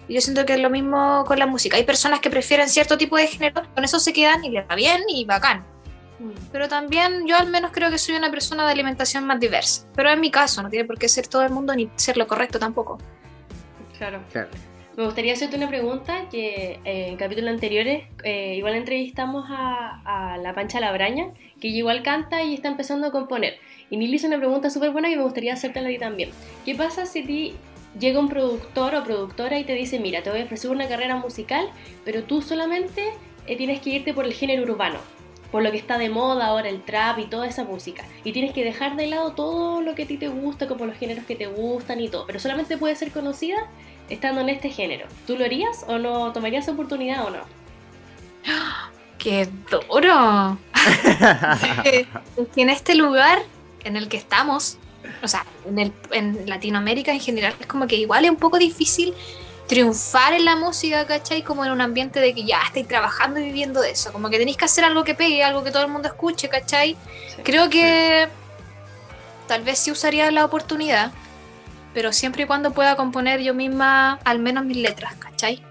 Y 0.07 0.15
yo 0.15 0.21
siento 0.21 0.45
que 0.45 0.53
es 0.53 0.59
lo 0.59 0.69
mismo 0.69 1.23
con 1.27 1.37
la 1.37 1.45
música. 1.45 1.77
Hay 1.77 1.83
personas 1.83 2.19
que 2.19 2.29
prefieren 2.29 2.67
cierto 2.69 2.97
tipo 2.97 3.15
de 3.17 3.27
género, 3.27 3.61
con 3.75 3.83
eso 3.83 3.99
se 3.99 4.11
quedan 4.11 4.43
y 4.43 4.49
les 4.49 4.67
va 4.67 4.75
bien 4.75 5.01
y 5.07 5.23
bacán. 5.25 5.63
Mm. 6.19 6.31
Pero 6.51 6.67
también 6.67 7.27
yo 7.27 7.37
al 7.37 7.47
menos 7.49 7.71
creo 7.71 7.89
que 7.91 7.97
soy 7.97 8.15
una 8.15 8.29
persona 8.31 8.65
de 8.65 8.71
alimentación 8.71 9.25
más 9.25 9.39
diversa. 9.39 9.85
Pero 9.95 10.09
en 10.11 10.19
mi 10.19 10.31
caso, 10.31 10.63
no 10.63 10.69
tiene 10.69 10.85
por 10.85 10.97
qué 10.97 11.07
ser 11.07 11.27
todo 11.27 11.43
el 11.43 11.51
mundo 11.51 11.75
ni 11.75 11.89
ser 11.95 12.17
lo 12.17 12.25
correcto 12.27 12.57
tampoco. 12.59 12.97
Claro. 13.97 14.19
Claro. 14.31 14.49
Me 14.99 15.05
gustaría 15.05 15.31
hacerte 15.31 15.55
una 15.55 15.69
pregunta 15.69 16.27
que 16.29 16.81
eh, 16.83 17.07
en 17.07 17.15
capítulos 17.15 17.51
anteriores 17.51 18.03
eh, 18.25 18.55
igual 18.57 18.75
entrevistamos 18.75 19.45
a, 19.47 20.33
a 20.33 20.37
la 20.37 20.53
Pancha 20.53 20.81
Labraña, 20.81 21.31
que 21.61 21.69
igual 21.69 22.03
canta 22.03 22.43
y 22.43 22.53
está 22.53 22.67
empezando 22.67 23.07
a 23.07 23.11
componer. 23.11 23.59
Y 23.89 23.95
Nili 23.95 24.17
hizo 24.17 24.27
una 24.27 24.37
pregunta 24.39 24.69
súper 24.69 24.91
buena 24.91 25.07
que 25.07 25.15
me 25.15 25.23
gustaría 25.23 25.53
hacértela 25.53 25.87
a 25.87 25.91
ti 25.91 25.99
también. 25.99 26.31
¿Qué 26.65 26.75
pasa 26.75 27.05
si 27.05 27.23
ti 27.23 27.55
llega 27.97 28.19
un 28.19 28.27
productor 28.27 28.93
o 28.93 29.05
productora 29.05 29.57
y 29.57 29.63
te 29.63 29.73
dice, 29.73 29.99
mira, 29.99 30.21
te 30.21 30.31
voy 30.31 30.41
a 30.41 30.43
ofrecer 30.43 30.69
una 30.69 30.89
carrera 30.89 31.15
musical, 31.15 31.69
pero 32.03 32.23
tú 32.23 32.41
solamente 32.41 33.01
eh, 33.47 33.55
tienes 33.55 33.79
que 33.79 33.91
irte 33.91 34.13
por 34.13 34.25
el 34.25 34.33
género 34.33 34.63
urbano? 34.63 34.99
Por 35.51 35.63
lo 35.63 35.71
que 35.71 35.77
está 35.77 35.97
de 35.97 36.09
moda 36.09 36.47
ahora, 36.47 36.69
el 36.69 36.83
trap 36.83 37.19
y 37.19 37.25
toda 37.25 37.47
esa 37.47 37.63
música. 37.63 38.03
Y 38.23 38.31
tienes 38.33 38.53
que 38.53 38.63
dejar 38.63 38.95
de 38.95 39.07
lado 39.07 39.33
todo 39.33 39.81
lo 39.81 39.95
que 39.95 40.03
a 40.03 40.07
ti 40.07 40.17
te 40.17 40.27
gusta, 40.27 40.67
como 40.67 40.85
los 40.85 40.97
géneros 40.97 41.25
que 41.25 41.35
te 41.35 41.47
gustan 41.47 41.99
y 41.99 42.07
todo. 42.07 42.25
Pero 42.27 42.39
solamente 42.39 42.77
puede 42.77 42.95
ser 42.95 43.11
conocida 43.11 43.57
estando 44.09 44.41
en 44.41 44.49
este 44.49 44.69
género. 44.69 45.07
¿Tú 45.25 45.37
lo 45.37 45.45
harías 45.45 45.85
o 45.87 45.97
no 45.97 46.31
tomarías 46.33 46.65
esa 46.65 46.73
oportunidad 46.73 47.25
o 47.25 47.29
no? 47.31 47.39
¡Qué 49.17 49.47
duro! 49.69 50.57
es 52.37 52.47
que 52.53 52.61
en 52.61 52.69
este 52.69 52.95
lugar 52.95 53.39
en 53.83 53.97
el 53.97 54.07
que 54.07 54.17
estamos, 54.17 54.77
o 55.21 55.27
sea, 55.27 55.45
en, 55.67 55.79
el, 55.79 55.93
en 56.11 56.49
Latinoamérica 56.49 57.11
en 57.11 57.19
general, 57.19 57.53
es 57.59 57.67
como 57.67 57.87
que 57.87 57.95
igual 57.95 58.25
es 58.25 58.31
un 58.31 58.37
poco 58.37 58.57
difícil 58.57 59.13
triunfar 59.69 60.33
en 60.33 60.45
la 60.45 60.55
música, 60.55 61.05
¿cachai? 61.05 61.43
Como 61.43 61.63
en 61.63 61.71
un 61.71 61.79
ambiente 61.79 62.19
de 62.19 62.33
que 62.33 62.43
ya 62.43 62.59
estáis 62.65 62.87
trabajando 62.87 63.39
y 63.39 63.43
viviendo 63.43 63.81
de 63.81 63.91
eso. 63.91 64.11
Como 64.11 64.29
que 64.29 64.39
tenéis 64.39 64.57
que 64.57 64.65
hacer 64.65 64.83
algo 64.83 65.03
que 65.03 65.13
pegue, 65.13 65.43
algo 65.43 65.63
que 65.63 65.71
todo 65.71 65.83
el 65.83 65.91
mundo 65.91 66.07
escuche, 66.07 66.49
¿cachai? 66.49 66.97
Sí. 67.35 67.43
Creo 67.43 67.69
que 67.69 68.27
tal 69.47 69.61
vez 69.61 69.77
sí 69.77 69.91
usaría 69.91 70.29
la 70.31 70.43
oportunidad, 70.43 71.11
pero 71.93 72.11
siempre 72.11 72.43
y 72.43 72.45
cuando 72.47 72.71
pueda 72.71 72.95
componer 72.95 73.41
yo 73.41 73.53
misma 73.53 74.19
al 74.25 74.39
menos 74.39 74.65
mis 74.65 74.77
letras, 74.77 75.13
¿cachai? 75.15 75.63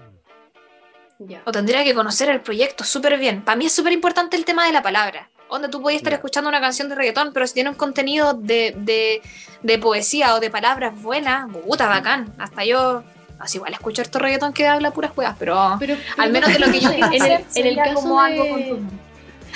Ya. 1.21 1.41
o 1.43 1.51
tendría 1.51 1.83
que 1.83 1.93
conocer 1.93 2.29
el 2.29 2.39
proyecto 2.39 2.85
súper 2.85 3.17
bien. 3.19 3.41
Para 3.43 3.57
mí 3.57 3.65
es 3.65 3.73
súper 3.73 3.91
importante 3.91 4.37
el 4.37 4.45
tema 4.45 4.65
de 4.65 4.71
la 4.71 4.81
palabra. 4.81 5.29
Donde 5.51 5.67
tú 5.67 5.81
puedes 5.81 5.97
estar 5.97 6.13
escuchando 6.13 6.47
una 6.47 6.61
canción 6.61 6.87
de 6.87 6.95
reggaetón, 6.95 7.33
pero 7.33 7.45
si 7.45 7.55
tiene 7.55 7.71
un 7.71 7.75
contenido 7.75 8.33
de, 8.33 8.73
de, 8.77 9.21
de 9.61 9.77
poesía 9.79 10.35
o 10.35 10.39
de 10.39 10.49
palabras 10.49 11.01
buenas, 11.01 11.51
puta, 11.51 11.87
bacán. 11.87 12.33
Hasta 12.37 12.63
yo, 12.63 13.03
así 13.39 13.57
igual 13.57 13.73
escucho 13.73 14.01
harto 14.01 14.19
reggaetón 14.19 14.53
que 14.53 14.67
habla 14.67 14.91
puras 14.91 15.11
juegas, 15.11 15.35
pero, 15.39 15.75
Pero, 15.79 15.95
al 16.17 16.31
menos 16.31 16.51
de 16.51 16.59
lo 16.59 16.71
que 16.71 16.79
yo 16.79 16.91
en 16.91 17.13
el, 17.13 17.45
en 17.55 17.65
el 17.65 17.75
caso 17.75 17.95
como 17.95 18.19
algo 18.19 18.43
de, 18.43 18.79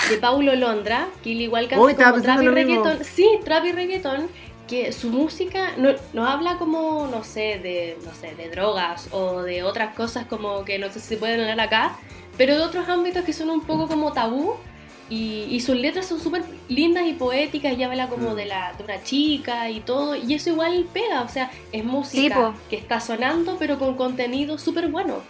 de 0.10 0.18
Paulo 0.18 0.56
Londra, 0.56 1.08
que 1.24 1.30
igual 1.30 1.68
canta 1.68 1.84
Uy, 1.84 1.94
como 1.94 2.22
trap 2.22 2.38
y 2.38 2.40
mismo. 2.40 2.56
reggaetón. 2.56 3.04
Sí, 3.04 3.28
trap 3.44 3.66
y 3.66 3.72
reggaetón, 3.72 4.30
que 4.68 4.92
su 4.94 5.10
música 5.10 5.74
no, 5.78 5.90
no 6.14 6.26
habla 6.28 6.58
como, 6.58 7.08
no 7.08 7.24
sé, 7.24 7.60
de, 7.62 7.98
no 8.06 8.14
sé, 8.14 8.34
de 8.36 8.50
drogas 8.50 9.08
o 9.12 9.42
de 9.42 9.64
otras 9.64 9.94
cosas 9.96 10.26
como 10.26 10.64
que 10.64 10.80
no 10.80 10.88
sé 10.90 11.00
si 11.00 11.08
se 11.10 11.18
pueden 11.18 11.42
hablar 11.42 11.60
acá, 11.60 11.98
pero 12.38 12.56
de 12.56 12.62
otros 12.62 12.88
ámbitos 12.90 13.24
que 13.26 13.34
son 13.34 13.50
un 13.50 13.62
poco 13.62 13.88
como 13.88 14.14
tabú. 14.14 14.56
Y, 15.10 15.44
y 15.50 15.60
sus 15.60 15.76
letras 15.76 16.06
son 16.08 16.20
súper 16.20 16.44
lindas 16.70 17.06
y 17.06 17.14
poéticas, 17.14 17.78
y 17.78 17.84
habla 17.84 18.08
como 18.08 18.32
Mm. 18.32 18.36
de, 18.36 18.46
la, 18.46 18.74
de 18.78 18.84
una 18.84 19.04
chica 19.04 19.70
y 19.70 19.82
todo, 19.82 20.16
y 20.16 20.34
eso 20.34 20.50
igual 20.50 20.86
pega, 20.94 21.22
o 21.22 21.30
sea, 21.30 21.52
es 21.72 21.84
música 21.84 22.54
que 22.70 22.78
está 22.78 23.00
sonando, 23.00 23.58
pero 23.60 23.78
con 23.78 23.96
contenido 23.96 24.58
súper 24.58 24.88
bueno. 24.88 25.22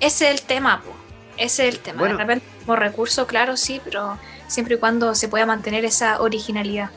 Ese 0.00 0.26
es 0.30 0.40
el 0.40 0.46
tema, 0.46 0.82
po. 0.82 0.90
Ese 1.38 1.68
es 1.68 1.74
el 1.76 1.80
tema. 1.80 2.00
Bueno. 2.00 2.16
De 2.16 2.22
repente, 2.24 2.44
como 2.66 2.76
recurso, 2.76 3.26
claro, 3.26 3.56
sí, 3.56 3.80
pero 3.84 4.18
siempre 4.48 4.74
y 4.74 4.78
cuando 4.78 5.14
se 5.14 5.28
pueda 5.28 5.46
mantener 5.46 5.84
esa 5.84 6.20
originalidad. 6.20 6.90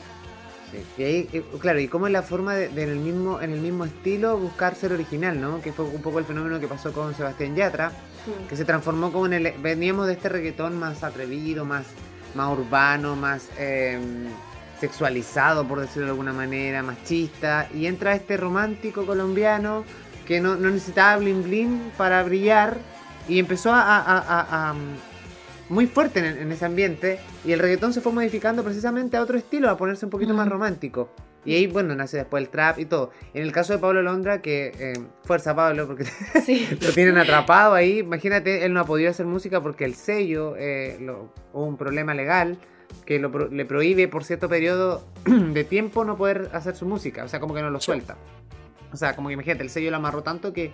Sí, 0.72 0.78
Y 0.98 1.04
ahí, 1.04 1.28
eh, 1.32 1.44
claro, 1.60 1.78
y 1.80 1.86
cómo 1.88 2.06
es 2.08 2.12
la 2.12 2.22
forma 2.22 2.54
de, 2.54 2.68
de 2.68 2.82
en, 2.82 2.88
el 2.90 2.96
mismo, 2.98 3.40
en 3.40 3.52
el 3.52 3.60
mismo 3.60 3.84
estilo 3.84 4.36
buscar 4.36 4.74
ser 4.74 4.92
original, 4.92 5.40
¿no? 5.40 5.62
Que 5.62 5.72
fue 5.72 5.84
un 5.86 6.02
poco 6.02 6.18
el 6.18 6.24
fenómeno 6.24 6.58
que 6.60 6.66
pasó 6.66 6.92
con 6.92 7.14
Sebastián 7.14 7.54
Yatra, 7.54 7.92
Mm. 8.26 8.48
que 8.48 8.56
se 8.56 8.64
transformó 8.64 9.12
como 9.12 9.26
en 9.26 9.34
el... 9.34 9.52
Veníamos 9.62 10.08
de 10.08 10.14
este 10.14 10.28
reggaetón 10.28 10.76
más 10.76 11.04
atrevido, 11.04 11.64
más, 11.64 11.84
más 12.34 12.52
urbano, 12.52 13.16
más 13.16 13.48
eh, 13.58 13.98
sexualizado, 14.80 15.66
por 15.66 15.80
decirlo 15.80 16.04
de 16.06 16.10
alguna 16.10 16.32
manera, 16.32 16.82
más 16.82 17.02
chista, 17.04 17.68
y 17.74 17.86
entra 17.86 18.14
este 18.14 18.36
romántico 18.36 19.06
colombiano 19.06 19.84
que 20.26 20.40
no, 20.40 20.56
no 20.56 20.70
necesitaba 20.70 21.16
bling 21.18 21.42
bling 21.44 21.92
para 21.96 22.22
brillar, 22.22 22.78
y 23.28 23.38
empezó 23.38 23.72
a... 23.72 23.80
a- 23.80 24.00
a- 24.00 24.18
a- 24.40 24.70
a, 24.70 24.72
mm, 24.74 24.78
muy 25.68 25.88
fuerte 25.88 26.20
en, 26.20 26.26
en 26.38 26.52
ese 26.52 26.64
ambiente 26.64 27.18
y 27.44 27.50
el 27.50 27.58
reggaetón 27.58 27.92
se 27.92 28.00
fue 28.00 28.12
modificando 28.12 28.62
precisamente 28.62 29.16
a 29.16 29.20
otro 29.20 29.36
estilo, 29.36 29.68
a 29.68 29.76
ponerse 29.76 30.04
un 30.04 30.12
poquito 30.12 30.32
más 30.32 30.46
romántico. 30.48 31.10
Y 31.46 31.54
ahí, 31.54 31.66
bueno, 31.68 31.94
nace 31.94 32.16
después 32.18 32.42
el 32.42 32.50
trap 32.50 32.78
y 32.80 32.84
todo. 32.86 33.10
En 33.32 33.42
el 33.44 33.52
caso 33.52 33.72
de 33.72 33.78
Pablo 33.78 34.02
Londra, 34.02 34.42
que 34.42 34.72
eh, 34.78 34.92
fuerza 35.24 35.54
Pablo, 35.54 35.86
porque 35.86 36.04
Sí. 36.44 36.68
lo 36.80 36.92
tienen 36.92 37.16
atrapado 37.18 37.72
ahí. 37.74 38.00
Imagínate, 38.00 38.64
él 38.66 38.72
no 38.74 38.80
ha 38.80 38.84
podido 38.84 39.10
hacer 39.10 39.24
música 39.26 39.62
porque 39.62 39.84
el 39.84 39.94
sello 39.94 40.54
eh, 40.58 40.98
lo- 41.00 41.32
hubo 41.52 41.64
un 41.64 41.76
problema 41.76 42.12
legal 42.14 42.58
que 43.04 43.18
lo 43.18 43.48
le 43.48 43.64
prohíbe 43.64 44.08
por 44.08 44.24
cierto 44.24 44.48
periodo 44.48 45.04
de 45.24 45.64
tiempo 45.64 46.04
no 46.04 46.16
poder 46.16 46.50
hacer 46.52 46.74
su 46.76 46.84
música. 46.86 47.24
O 47.24 47.28
sea, 47.28 47.38
como 47.40 47.54
que 47.54 47.62
no 47.62 47.70
lo 47.70 47.80
suelta. 47.80 48.16
O 48.92 48.96
sea, 48.96 49.14
como 49.14 49.28
que 49.28 49.34
imagínate, 49.34 49.62
el 49.62 49.70
sello 49.70 49.90
lo 49.90 49.96
amarró 49.98 50.22
tanto 50.22 50.52
que 50.52 50.66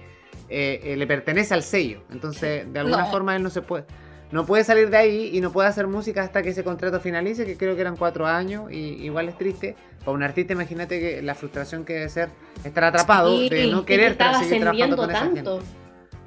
eh, 0.48 0.80
eh, 0.84 0.96
le 0.96 1.06
pertenece 1.06 1.52
al 1.54 1.62
sello. 1.62 2.02
Entonces, 2.10 2.70
de 2.72 2.78
alguna 2.80 3.04
No. 3.04 3.10
forma 3.10 3.36
él 3.36 3.42
no 3.42 3.50
se 3.50 3.62
puede. 3.62 3.84
No 4.32 4.46
puede 4.46 4.64
salir 4.64 4.88
de 4.90 4.96
ahí 4.96 5.30
y 5.32 5.40
no 5.40 5.52
puede 5.52 5.68
hacer 5.68 5.86
música 5.86 6.22
hasta 6.22 6.42
que 6.42 6.48
ese 6.48 6.64
contrato 6.64 6.98
finalice, 7.00 7.44
que 7.44 7.56
creo 7.56 7.74
que 7.74 7.82
eran 7.82 7.96
cuatro 7.96 8.26
años, 8.26 8.72
y 8.72 9.04
igual 9.04 9.28
es 9.28 9.36
triste. 9.38 9.76
Para 10.00 10.12
un 10.12 10.22
artista, 10.22 10.54
imagínate 10.54 10.98
que 10.98 11.22
la 11.22 11.34
frustración 11.34 11.84
que 11.84 11.92
debe 11.92 12.08
ser 12.08 12.30
estar 12.64 12.82
atrapado, 12.84 13.38
Sí, 13.38 13.48
de 13.50 13.66
no 13.68 13.84
querer 13.84 14.06
que 14.06 14.12
estaba 14.12 14.38
seguir 14.42 14.60
trabajando 14.62 14.96
con 14.96 15.10
esa 15.10 15.20
tanto. 15.20 15.58
gente. 15.60 15.66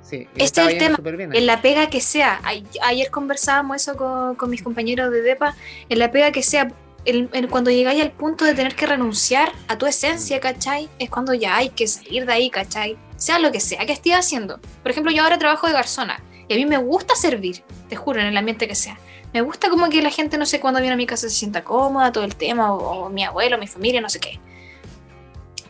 Sí, 0.04 0.28
Este 0.38 0.62
es 0.62 0.68
el 0.68 0.78
tema. 0.78 0.98
En 1.34 1.46
la 1.48 1.62
pega 1.64 1.90
que 1.90 2.00
sea, 2.00 2.40
ayer 2.84 3.10
conversábamos 3.10 3.78
eso 3.82 3.98
con, 3.98 4.36
con 4.36 4.52
mis 4.52 4.62
compañeros 4.62 5.12
de 5.12 5.22
DEPA, 5.24 5.56
en 5.90 5.98
la 6.00 6.12
pega 6.12 6.32
que 6.32 6.44
sea, 6.44 6.68
el- 7.06 7.28
el- 7.34 7.50
cuando 7.50 7.72
llegáis 7.72 8.02
al 8.04 8.12
punto 8.12 8.46
de 8.46 8.54
tener 8.54 8.76
que 8.76 8.86
renunciar 8.86 9.52
a 9.68 9.80
tu 9.80 9.88
esencia, 9.88 10.40
¿cachai? 10.40 10.90
Es 11.00 11.10
cuando 11.10 11.34
ya 11.34 11.56
hay 11.58 11.70
que 11.70 11.88
salir 11.88 12.28
de 12.28 12.34
ahí, 12.34 12.50
¿cachai? 12.52 12.98
Sea 13.16 13.40
lo 13.40 13.52
que 13.52 13.60
sea 13.60 13.84
que 13.88 13.94
estés 13.94 14.14
haciendo. 14.14 14.60
Por 14.84 14.92
ejemplo, 14.92 15.12
yo 15.12 15.24
ahora 15.24 15.40
trabajo 15.40 15.66
de 15.66 15.74
garzona 15.74 16.22
y 16.48 16.54
a 16.54 16.58
mí 16.58 16.66
me 16.66 16.78
gusta 16.78 17.16
servir, 17.16 17.64
te 17.90 17.96
juro, 17.96 18.20
en 18.20 18.28
el 18.28 18.38
ambiente 18.38 18.68
que 18.68 18.76
sea. 18.76 18.98
Me 19.34 19.42
gusta 19.42 19.70
como 19.70 19.90
que 19.90 20.02
la 20.02 20.12
gente, 20.12 20.38
no 20.38 20.46
sé, 20.46 20.60
cuando 20.60 20.80
viene 20.80 20.94
a 20.94 20.98
mi 20.98 21.06
casa 21.06 21.28
se 21.30 21.36
sienta 21.36 21.64
cómoda, 21.64 22.12
todo 22.12 22.24
el 22.24 22.36
tema, 22.36 22.74
o, 22.74 23.06
o 23.06 23.10
mi 23.10 23.24
abuelo, 23.24 23.58
mi 23.58 23.68
familia, 23.68 24.02
no 24.02 24.10
sé 24.10 24.20
qué. 24.20 24.40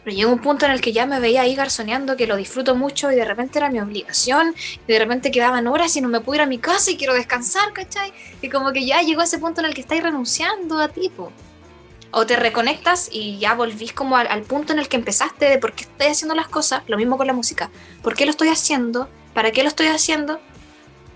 Pero 0.06 0.16
llegó 0.16 0.32
un 0.32 0.40
punto 0.40 0.68
en 0.68 0.72
el 0.72 0.82
que 0.82 0.94
ya 0.94 1.08
me 1.08 1.20
veía 1.20 1.42
ahí 1.42 1.56
garzoneando, 1.56 2.16
que 2.16 2.28
lo 2.28 2.36
disfruto 2.36 2.76
mucho 2.76 3.12
y 3.12 3.16
de 3.16 3.26
repente 3.26 3.58
era 3.58 3.72
mi 3.72 3.80
obligación 3.80 4.54
y 4.88 4.92
de 4.92 5.00
repente 5.00 5.32
quedaban 5.32 5.66
horas 5.66 5.96
y 5.96 6.02
no 6.02 6.08
me 6.08 6.22
puedo 6.22 6.36
ir 6.36 6.42
a 6.42 6.46
mi 6.46 6.60
casa 6.60 6.92
y 6.92 6.96
quiero 6.96 7.16
descansar, 7.16 7.74
¿cachai? 7.74 8.14
Y 8.40 8.50
como 8.50 8.72
que 8.72 8.86
ya 8.86 9.02
llegó 9.02 9.24
ese 9.24 9.40
punto 9.40 9.62
en 9.62 9.66
el 9.66 9.74
que 9.74 9.82
estáis 9.82 10.04
renunciando 10.04 10.80
a 10.80 10.90
tipo. 10.90 11.32
O 12.12 12.28
te 12.28 12.36
reconectas 12.36 13.10
y 13.12 13.40
ya 13.40 13.56
volvís 13.56 13.94
como 13.94 14.16
al, 14.16 14.28
al 14.28 14.44
punto 14.44 14.74
en 14.74 14.80
el 14.80 14.88
que 14.88 14.98
empezaste 14.98 15.46
de 15.46 15.58
por 15.58 15.74
qué 15.74 15.86
estoy 15.86 16.08
haciendo 16.08 16.36
las 16.36 16.50
cosas, 16.50 16.84
lo 16.86 16.98
mismo 16.98 17.18
con 17.18 17.26
la 17.26 17.34
música. 17.34 17.72
¿Por 18.04 18.14
qué 18.14 18.26
lo 18.26 18.32
estoy 18.32 18.50
haciendo? 18.50 19.10
¿Para 19.34 19.50
qué 19.52 19.64
lo 19.64 19.70
estoy 19.70 19.88
haciendo? 19.88 20.40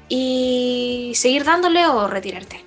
Y 0.10 1.14
seguir 1.16 1.44
dándole 1.44 1.86
o 1.86 2.08
retirarte. 2.08 2.64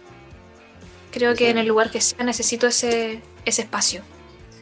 Creo 1.11 1.35
que 1.35 1.51
en 1.51 1.59
el 1.59 1.67
lugar 1.67 1.91
que 1.91 2.01
sea 2.01 2.25
necesito 2.25 2.67
ese, 2.67 3.21
ese 3.45 3.63
espacio 3.63 4.03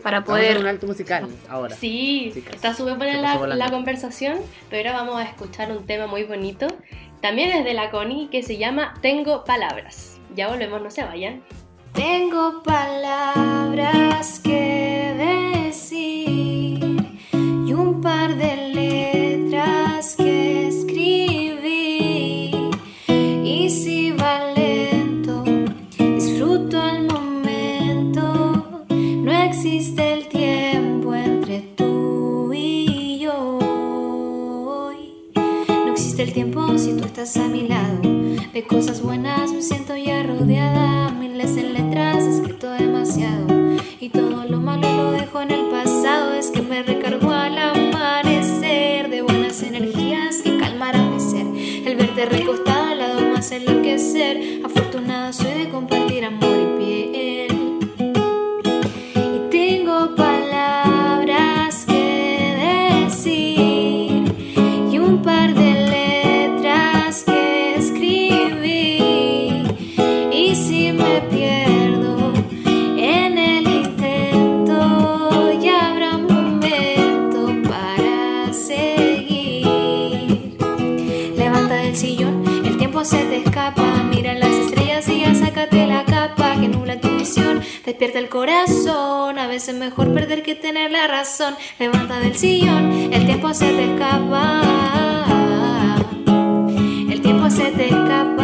para 0.02 0.20
Vamos 0.20 0.34
a 0.34 0.40
hacer 0.40 0.50
un 0.50 0.62
poder... 0.62 0.74
alto 0.74 0.86
musical 0.86 1.28
ahora. 1.48 1.76
Sí, 1.76 2.30
Chicas, 2.34 2.54
está 2.54 2.74
súper 2.74 2.96
buena 2.96 3.20
la, 3.20 3.54
la 3.54 3.70
conversación, 3.70 4.38
pero 4.70 4.88
ahora 4.90 5.02
vamos 5.02 5.20
a 5.20 5.24
escuchar 5.24 5.70
un 5.70 5.86
tema 5.86 6.06
muy 6.06 6.24
bonito. 6.24 6.66
También 7.20 7.50
es 7.50 7.64
de 7.64 7.74
la 7.74 7.90
Connie 7.90 8.28
que 8.30 8.42
se 8.42 8.56
llama 8.56 8.94
Tengo 9.02 9.44
Palabras. 9.44 10.18
Ya 10.34 10.48
volvemos, 10.48 10.80
no 10.80 10.90
se 10.90 11.04
vayan. 11.04 11.42
Tengo 11.92 12.62
palabras 12.62 14.40
que 14.40 15.66
decir 15.68 16.80
y 17.34 17.72
un 17.72 18.00
par 18.00 18.36
de 18.36 18.69
a 37.36 37.46
mi 37.46 37.68
lado. 37.68 38.00
De 38.52 38.64
cosas 38.66 39.02
buenas 39.02 39.52
me 39.52 39.62
siento 39.62 39.96
ya 39.96 40.22
rodeada. 40.22 41.10
Miles 41.10 41.56
en 41.56 41.74
letras, 41.74 42.24
escrito 42.24 42.70
demasiado. 42.70 43.46
Y 44.00 44.08
todo 44.08 44.44
lo 44.48 44.58
malo 44.58 44.90
lo 44.96 45.12
dejo 45.12 45.40
en 45.40 45.52
el 45.52 45.66
pasado. 45.66 46.34
Es 46.34 46.50
que 46.50 46.62
me 46.62 46.82
recargo 46.82 47.30
al 47.30 47.56
amanecer 47.56 49.10
de 49.10 49.22
buenas 49.22 49.62
energías 49.62 50.38
que 50.42 50.58
calmarán 50.58 51.14
mi 51.14 51.20
ser. 51.20 51.46
El 51.86 51.96
verte 51.96 52.26
recostada 52.26 52.90
al 52.90 52.98
lado 52.98 53.20
más 53.32 53.52
enloquecer. 53.52 54.62
Afortunada 54.64 55.32
soy 55.32 55.52
de 55.52 55.68
compartir 55.68 55.99
que 67.80 67.86
escribir. 67.86 69.74
Y 70.32 70.54
si 70.54 70.92
me 70.92 71.20
pierdo 71.30 72.32
en 72.96 73.38
el 73.38 73.66
intento, 73.66 75.52
ya 75.60 75.90
habrá 75.90 76.18
momento 76.18 77.52
para 77.68 78.52
seguir. 78.52 79.66
Levanta 81.36 81.74
del 81.76 81.96
sillón, 81.96 82.44
el 82.64 82.76
tiempo 82.76 83.04
se 83.04 83.24
te 83.24 83.38
escapa. 83.38 84.02
Mira 84.10 84.34
las 84.34 84.50
estrellas 84.50 85.08
y 85.08 85.20
ya 85.20 85.34
sácate 85.34 85.86
la 85.86 86.04
capa 86.04 86.56
que 86.60 86.68
nubla 86.68 87.00
tu 87.00 87.08
visión. 87.16 87.62
Despierta 87.84 88.18
el 88.18 88.28
corazón, 88.28 89.38
a 89.38 89.46
veces 89.46 89.74
mejor 89.74 90.12
perder 90.12 90.42
que 90.42 90.54
tener 90.54 90.90
la 90.90 91.06
razón. 91.06 91.54
Levanta 91.78 92.20
del 92.20 92.36
sillón, 92.36 93.12
el 93.12 93.24
tiempo 93.26 93.54
se 93.54 93.72
te 93.72 93.92
escapa. 93.92 95.29
Se 97.50 97.72
te 97.72 97.88
escapa. 97.88 98.39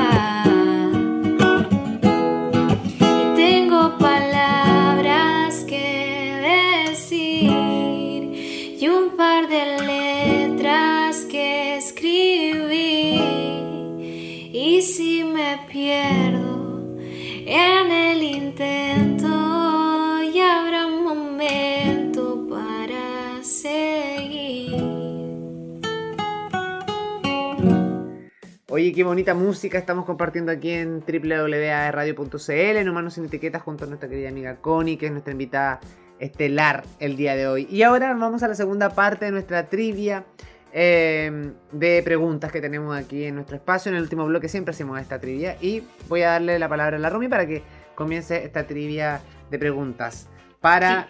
Música 29.56 29.78
estamos 29.78 30.04
compartiendo 30.04 30.52
aquí 30.52 30.70
en 30.70 31.00
www.radio.cl, 31.00 32.52
en 32.52 32.88
Humanos 32.90 33.14
sin 33.14 33.24
Etiquetas, 33.24 33.62
junto 33.62 33.84
a 33.84 33.86
nuestra 33.86 34.06
querida 34.06 34.28
amiga 34.28 34.56
Connie, 34.56 34.98
que 34.98 35.06
es 35.06 35.12
nuestra 35.12 35.32
invitada 35.32 35.80
estelar 36.18 36.84
el 36.98 37.16
día 37.16 37.34
de 37.36 37.48
hoy. 37.48 37.66
Y 37.70 37.80
ahora 37.80 38.12
vamos 38.12 38.42
a 38.42 38.48
la 38.48 38.54
segunda 38.54 38.90
parte 38.90 39.24
de 39.24 39.30
nuestra 39.30 39.70
trivia 39.70 40.26
eh, 40.74 41.54
de 41.72 42.02
preguntas 42.02 42.52
que 42.52 42.60
tenemos 42.60 42.94
aquí 42.94 43.24
en 43.24 43.36
nuestro 43.36 43.56
espacio. 43.56 43.88
En 43.88 43.96
el 43.96 44.02
último 44.02 44.26
bloque 44.26 44.46
siempre 44.50 44.72
hacemos 44.72 45.00
esta 45.00 45.18
trivia 45.18 45.56
y 45.58 45.82
voy 46.06 46.20
a 46.20 46.32
darle 46.32 46.58
la 46.58 46.68
palabra 46.68 46.98
a 46.98 47.00
la 47.00 47.08
Rumi 47.08 47.28
para 47.28 47.46
que 47.46 47.62
comience 47.94 48.44
esta 48.44 48.66
trivia 48.66 49.22
de 49.50 49.58
preguntas 49.58 50.28
para 50.60 51.08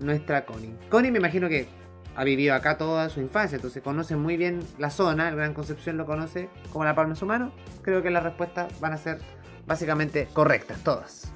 nuestra 0.00 0.44
Connie. 0.44 0.74
Connie 0.90 1.12
me 1.12 1.18
imagino 1.18 1.48
que 1.48 1.68
ha 2.16 2.24
vivido 2.24 2.54
acá 2.54 2.78
toda 2.78 3.08
su 3.10 3.20
infancia, 3.20 3.56
entonces 3.56 3.82
conoce 3.82 4.16
muy 4.16 4.36
bien 4.36 4.60
la 4.78 4.90
zona, 4.90 5.28
el 5.28 5.36
Gran 5.36 5.52
Concepción 5.54 5.96
lo 5.96 6.06
conoce 6.06 6.48
como 6.72 6.84
la 6.84 6.94
palma 6.94 7.14
de 7.14 7.18
su 7.20 7.26
mano. 7.26 7.52
Creo 7.82 8.02
que 8.02 8.10
las 8.10 8.22
respuestas 8.22 8.78
van 8.80 8.92
a 8.92 8.96
ser 8.96 9.18
básicamente 9.66 10.28
correctas, 10.32 10.82
todas. 10.84 11.32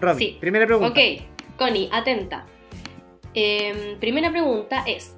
Romy, 0.00 0.18
Sí. 0.18 0.36
primera 0.40 0.66
pregunta. 0.66 0.88
Ok, 0.90 0.98
Connie, 1.58 1.88
atenta. 1.92 2.44
Em, 3.34 3.98
primera 3.98 4.30
pregunta 4.30 4.84
es, 4.86 5.14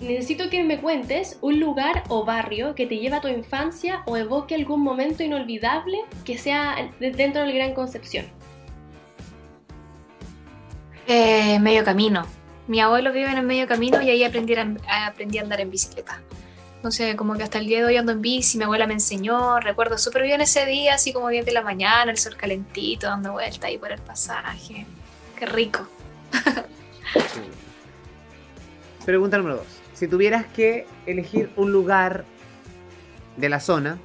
necesito 0.00 0.50
que 0.50 0.62
me 0.62 0.78
cuentes 0.80 1.38
un 1.40 1.58
lugar 1.58 2.04
o 2.08 2.24
barrio 2.24 2.74
que 2.74 2.86
te 2.86 2.98
lleve 2.98 3.16
a 3.16 3.20
tu 3.20 3.28
infancia 3.28 4.02
o 4.06 4.16
evoque 4.16 4.54
algún 4.54 4.82
momento 4.82 5.22
inolvidable 5.22 5.98
que 6.24 6.36
sea 6.38 6.90
de- 7.00 7.10
dentro 7.12 7.42
del 7.42 7.52
Gran 7.54 7.74
Concepción. 7.74 8.26
Eh, 11.06 11.58
medio 11.60 11.84
camino. 11.84 12.26
Mi 12.68 12.80
abuelo 12.80 13.12
vive 13.12 13.30
en 13.30 13.38
el 13.38 13.46
medio 13.46 13.66
camino 13.66 14.00
y 14.02 14.10
ahí 14.10 14.22
aprendí 14.22 14.54
a, 14.54 15.06
aprendí 15.06 15.38
a 15.38 15.42
andar 15.42 15.60
en 15.60 15.70
bicicleta. 15.70 16.20
Entonces, 16.76 17.16
como 17.16 17.34
que 17.34 17.42
hasta 17.42 17.58
el 17.58 17.66
día 17.66 17.78
de 17.78 17.86
hoy 17.86 17.96
ando 17.96 18.12
en 18.12 18.20
bici, 18.22 18.58
mi 18.58 18.64
abuela 18.64 18.86
me 18.86 18.92
enseñó, 18.92 19.58
recuerdo 19.58 19.98
súper 19.98 20.22
bien 20.22 20.42
ese 20.42 20.66
día, 20.66 20.94
así 20.94 21.12
como 21.12 21.28
10 21.28 21.46
de 21.46 21.52
la 21.52 21.62
mañana, 21.62 22.10
el 22.10 22.18
sol 22.18 22.36
calentito, 22.36 23.08
dando 23.08 23.32
vuelta 23.32 23.66
ahí 23.66 23.78
por 23.78 23.90
el 23.90 24.00
pasaje. 24.00 24.86
Qué 25.36 25.46
rico. 25.46 25.88
Pregunta 29.04 29.38
número 29.38 29.56
2. 29.56 29.66
Si 29.94 30.06
tuvieras 30.06 30.44
que 30.46 30.86
elegir 31.06 31.50
un 31.56 31.72
lugar 31.72 32.24
de 33.38 33.48
la 33.48 33.60
zona 33.60 33.98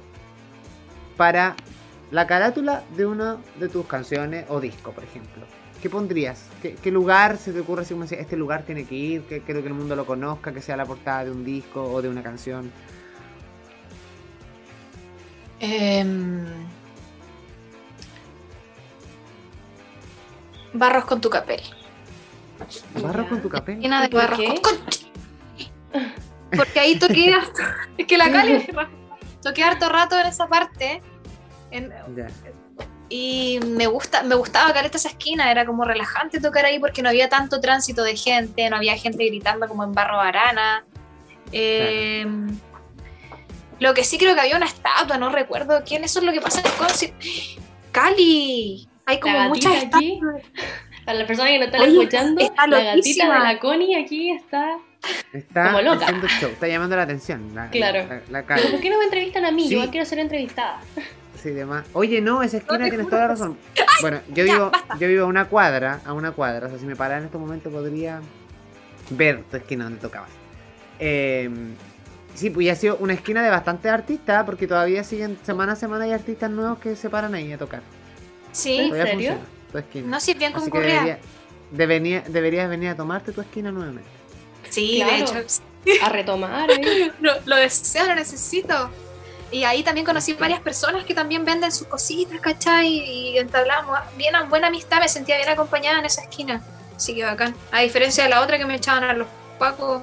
para 1.18 1.54
la 2.10 2.26
carátula 2.26 2.82
de 2.96 3.04
una 3.04 3.36
de 3.60 3.68
tus 3.68 3.86
canciones 3.86 4.46
o 4.48 4.58
disco, 4.58 4.92
por 4.92 5.04
ejemplo, 5.04 5.44
¿qué 5.84 5.90
pondrías? 5.90 6.46
¿Qué, 6.62 6.76
qué 6.76 6.90
lugar 6.90 7.36
se 7.36 7.52
te 7.52 7.60
ocurre 7.60 7.82
así 7.82 7.92
como 7.92 8.04
decir, 8.04 8.18
este 8.18 8.38
lugar 8.38 8.62
tiene 8.62 8.86
que 8.86 8.94
ir, 8.94 9.22
que 9.24 9.42
quiero 9.42 9.60
que 9.60 9.68
el 9.68 9.74
mundo 9.74 9.94
lo 9.94 10.06
conozca, 10.06 10.50
que 10.50 10.62
sea 10.62 10.78
la 10.78 10.86
portada 10.86 11.26
de 11.26 11.30
un 11.30 11.44
disco 11.44 11.82
o 11.84 12.00
de 12.00 12.08
una 12.08 12.22
canción? 12.22 12.72
Em, 15.60 16.42
barros 20.72 21.04
con 21.04 21.20
tu 21.20 21.28
capel. 21.28 21.60
Barro 23.02 23.24
Ya. 23.24 23.28
con 23.28 23.42
tu 23.42 23.50
capel. 23.50 23.78
Llena 23.78 24.00
de 24.00 24.06
¿Y 24.06 24.08
por 24.08 24.20
barros 24.22 24.38
con 24.38 24.56
concha. 24.56 25.06
Porque 26.56 26.80
ahí 26.80 26.98
toqué 26.98 27.30
harto. 27.30 27.62
Es 27.98 28.06
que 28.06 28.16
la 28.16 28.32
Cali 28.32 28.66
toqué 29.42 29.62
harto 29.62 29.90
rato 29.90 30.18
en 30.18 30.28
esa 30.28 30.46
parte. 30.48 31.02
en- 31.70 31.92
Ya. 32.16 32.28
Y 33.16 33.60
me 33.64 33.86
gusta, 33.86 34.24
me 34.24 34.34
gustaba 34.34 34.72
caleta 34.72 34.96
esa 34.96 35.08
esquina, 35.08 35.48
era 35.48 35.64
como 35.64 35.84
relajante 35.84 36.40
tocar 36.40 36.64
ahí 36.64 36.80
porque 36.80 37.00
no 37.00 37.10
había 37.10 37.28
tanto 37.28 37.60
tránsito 37.60 38.02
de 38.02 38.16
gente, 38.16 38.68
no 38.68 38.74
había 38.74 38.96
gente 38.96 39.24
gritando 39.26 39.68
como 39.68 39.84
en 39.84 39.92
Barro 39.92 40.18
Arana. 40.18 40.82
Eh, 41.52 42.26
Lo 43.78 43.94
que 43.94 44.02
sí 44.02 44.18
creo 44.18 44.34
que 44.34 44.40
había 44.40 44.56
una 44.56 44.66
estatua, 44.66 45.16
no 45.16 45.28
recuerdo 45.30 45.84
quién, 45.86 46.02
eso 46.02 46.18
es 46.18 46.24
lo 46.24 46.32
que 46.32 46.40
pasa 46.40 46.60
en 46.60 46.72
Conci. 46.76 47.12
¡Cali! 47.92 48.88
Hay 49.06 49.20
como 49.20 49.38
La 49.38 49.48
muchas 49.48 49.84
aquí. 49.84 50.18
Para 51.04 51.18
las 51.18 51.26
personas 51.28 51.52
que 51.52 51.58
no 51.60 51.64
están 51.66 51.80
Oye, 51.82 51.92
escuchando, 51.92 52.40
está 52.42 52.66
la 52.66 52.82
gatita 52.82 53.24
de 53.32 53.38
la 53.44 53.58
Connie 53.60 53.94
aquí 53.96 54.32
está... 54.32 54.76
Está 55.32 55.66
Como 55.66 55.82
loca. 55.82 56.06
haciendo 56.06 56.26
show, 56.26 56.50
está 56.50 56.66
llamando 56.66 56.96
la 56.96 57.02
atención. 57.02 57.54
La, 57.54 57.68
Claro. 57.70 57.98
La, 58.08 58.14
la 58.14 58.22
Pero 58.42 58.46
cara. 58.46 58.62
¿por 58.72 58.80
qué 58.80 58.90
no 58.90 58.98
me 58.98 59.04
entrevistan 59.04 59.44
a 59.44 59.52
mí? 59.52 59.64
Sí. 59.64 59.68
Yo 59.68 59.74
igual 59.76 59.90
quiero 59.90 60.04
ser 60.06 60.18
entrevistada. 60.18 60.80
Sí, 61.44 61.50
demás. 61.50 61.84
Oye, 61.92 62.20
no, 62.22 62.42
esa 62.42 62.56
esquina 62.56 62.78
No, 62.78 62.88
tienes 62.88 63.06
toda 63.06 63.20
la 63.22 63.28
razón. 63.28 63.56
Bueno, 64.00 64.18
yo 64.30 64.44
ya, 64.46 64.52
vivo, 64.54 64.70
basta. 64.70 64.96
yo 64.98 65.06
vivo 65.08 65.24
a 65.24 65.26
una 65.26 65.44
cuadra, 65.48 66.00
a 66.06 66.12
una 66.14 66.32
cuadra. 66.32 66.66
O 66.66 66.70
sea, 66.70 66.78
si 66.78 66.86
me 66.86 66.96
parara 66.96 67.18
en 67.20 67.26
este 67.26 67.36
momento 67.38 67.68
podría 67.70 68.20
ver 69.10 69.44
tu 69.50 69.58
esquina 69.58 69.84
donde 69.84 70.00
tocabas. 70.00 70.30
Eh, 70.98 71.50
sí, 72.34 72.48
pues 72.48 72.64
ya 72.66 72.72
ha 72.72 72.76
sido 72.76 72.96
una 72.96 73.12
esquina 73.12 73.42
de 73.42 73.50
bastantes 73.50 73.92
artistas, 73.92 74.42
porque 74.44 74.66
todavía 74.66 75.04
siguen 75.04 75.38
semana 75.44 75.72
a 75.72 75.76
semana 75.76 76.04
hay 76.04 76.12
artistas 76.12 76.50
nuevos 76.50 76.78
que 76.78 76.96
se 76.96 77.10
paran 77.10 77.34
ahí 77.34 77.52
a 77.52 77.58
tocar. 77.58 77.82
Sí, 78.52 78.78
¿En 78.78 78.90
serio? 78.92 79.12
funciona 79.12 79.38
tu 79.70 79.78
esquina. 79.78 80.06
no, 80.08 80.16
es 80.16 80.38
bien 80.38 80.52
concurrida. 80.52 80.88
debería- 81.02 81.18
debería- 81.72 82.22
deberías 82.26 82.68
venir 82.70 82.88
a 82.88 82.96
tomarte 82.96 83.32
tu 83.32 83.42
esquina 83.42 83.70
nuevamente. 83.70 84.08
Sí, 84.70 85.02
Claro. 85.04 85.12
de 85.32 85.40
hecho, 85.40 85.62
A 86.02 86.08
retomar 86.08 86.70
ahí. 86.70 87.12
lo, 87.20 87.32
lo 87.44 87.56
deseo, 87.56 88.06
lo 88.06 88.14
necesito. 88.14 88.88
Y 89.54 89.62
ahí 89.62 89.84
también 89.84 90.04
conocí 90.04 90.32
varias 90.32 90.58
personas 90.60 91.04
que 91.04 91.14
también 91.14 91.44
venden 91.44 91.70
sus 91.70 91.86
cositas, 91.86 92.40
¿cachai? 92.40 92.88
Y 92.88 93.38
entablamos 93.38 93.96
bien, 94.16 94.34
buena 94.48 94.66
amistad, 94.66 94.98
me 94.98 95.08
sentía 95.08 95.36
bien 95.36 95.48
acompañada 95.48 96.00
en 96.00 96.06
esa 96.06 96.22
esquina. 96.22 96.60
Así 96.96 97.14
que 97.14 97.22
bacán. 97.24 97.54
A 97.70 97.80
diferencia 97.82 98.24
de 98.24 98.30
la 98.30 98.40
otra 98.40 98.58
que 98.58 98.66
me 98.66 98.74
echaban 98.74 99.04
a 99.04 99.12
los 99.12 99.28
pacos. 99.58 100.02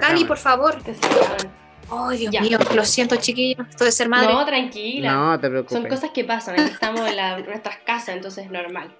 Cali, 0.00 0.24
por 0.24 0.38
favor. 0.38 0.80
Te. 0.82 0.94
Ay, 1.90 2.18
Dios 2.18 2.32
Ya. 2.32 2.40
mío, 2.40 2.58
lo 2.74 2.84
siento, 2.84 3.16
chiquillos. 3.16 3.66
Esto 3.68 3.84
de 3.84 3.90
ser 3.92 4.08
madre. 4.08 4.32
No, 4.32 4.44
tranquila. 4.46 5.12
No 5.12 5.40
te 5.40 5.48
preocupes. 5.48 5.76
Son 5.76 5.88
cosas 5.88 6.10
que 6.14 6.22
pasan, 6.24 6.54
aquí 6.60 6.70
estamos 6.70 7.00
en, 7.08 7.16
la- 7.16 7.38
en 7.38 7.46
nuestras 7.46 7.78
casas, 7.78 8.10
entonces 8.16 8.44
es 8.44 8.50
normal. 8.50 8.96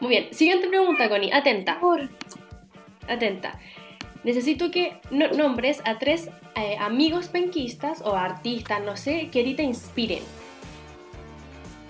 Muy 0.00 0.10
bien, 0.10 0.32
siguiente 0.32 0.68
pregunta, 0.68 1.08
Connie. 1.08 1.32
Atenta, 1.32 1.78
Por- 1.80 2.08
atenta. 3.08 3.58
Necesito 4.24 4.70
que 4.70 4.98
no- 5.10 5.28
nombres 5.28 5.80
a 5.84 5.98
tres 5.98 6.28
eh, 6.56 6.76
amigos 6.80 7.28
penquistas 7.28 8.00
o 8.02 8.14
artistas, 8.16 8.80
no 8.82 8.96
sé, 8.96 9.28
que 9.30 9.40
ahorita 9.40 9.62
inspiren. 9.62 10.22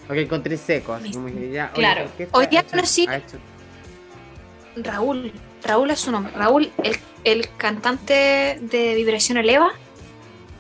Ok, 0.09 0.29
con 0.29 0.43
tres 0.43 0.61
secos. 0.61 1.01
Mis- 1.01 1.17
Como 1.17 1.29
que 1.29 1.51
ya, 1.51 1.71
Claro. 1.73 2.05
¿por 2.07 2.13
qué 2.13 2.29
Hoy 2.33 2.47
día 2.49 2.65
conocí- 2.67 3.09
ha 3.09 3.17
hecho- 3.17 3.39
Raúl. 4.77 5.33
Raúl 5.63 5.91
es 5.91 6.01
su 6.01 6.11
nombre. 6.11 6.33
Raúl, 6.37 6.71
el, 6.83 6.97
el 7.25 7.49
cantante 7.57 8.59
de 8.61 8.95
Vibración 8.95 9.39
Eleva. 9.39 9.73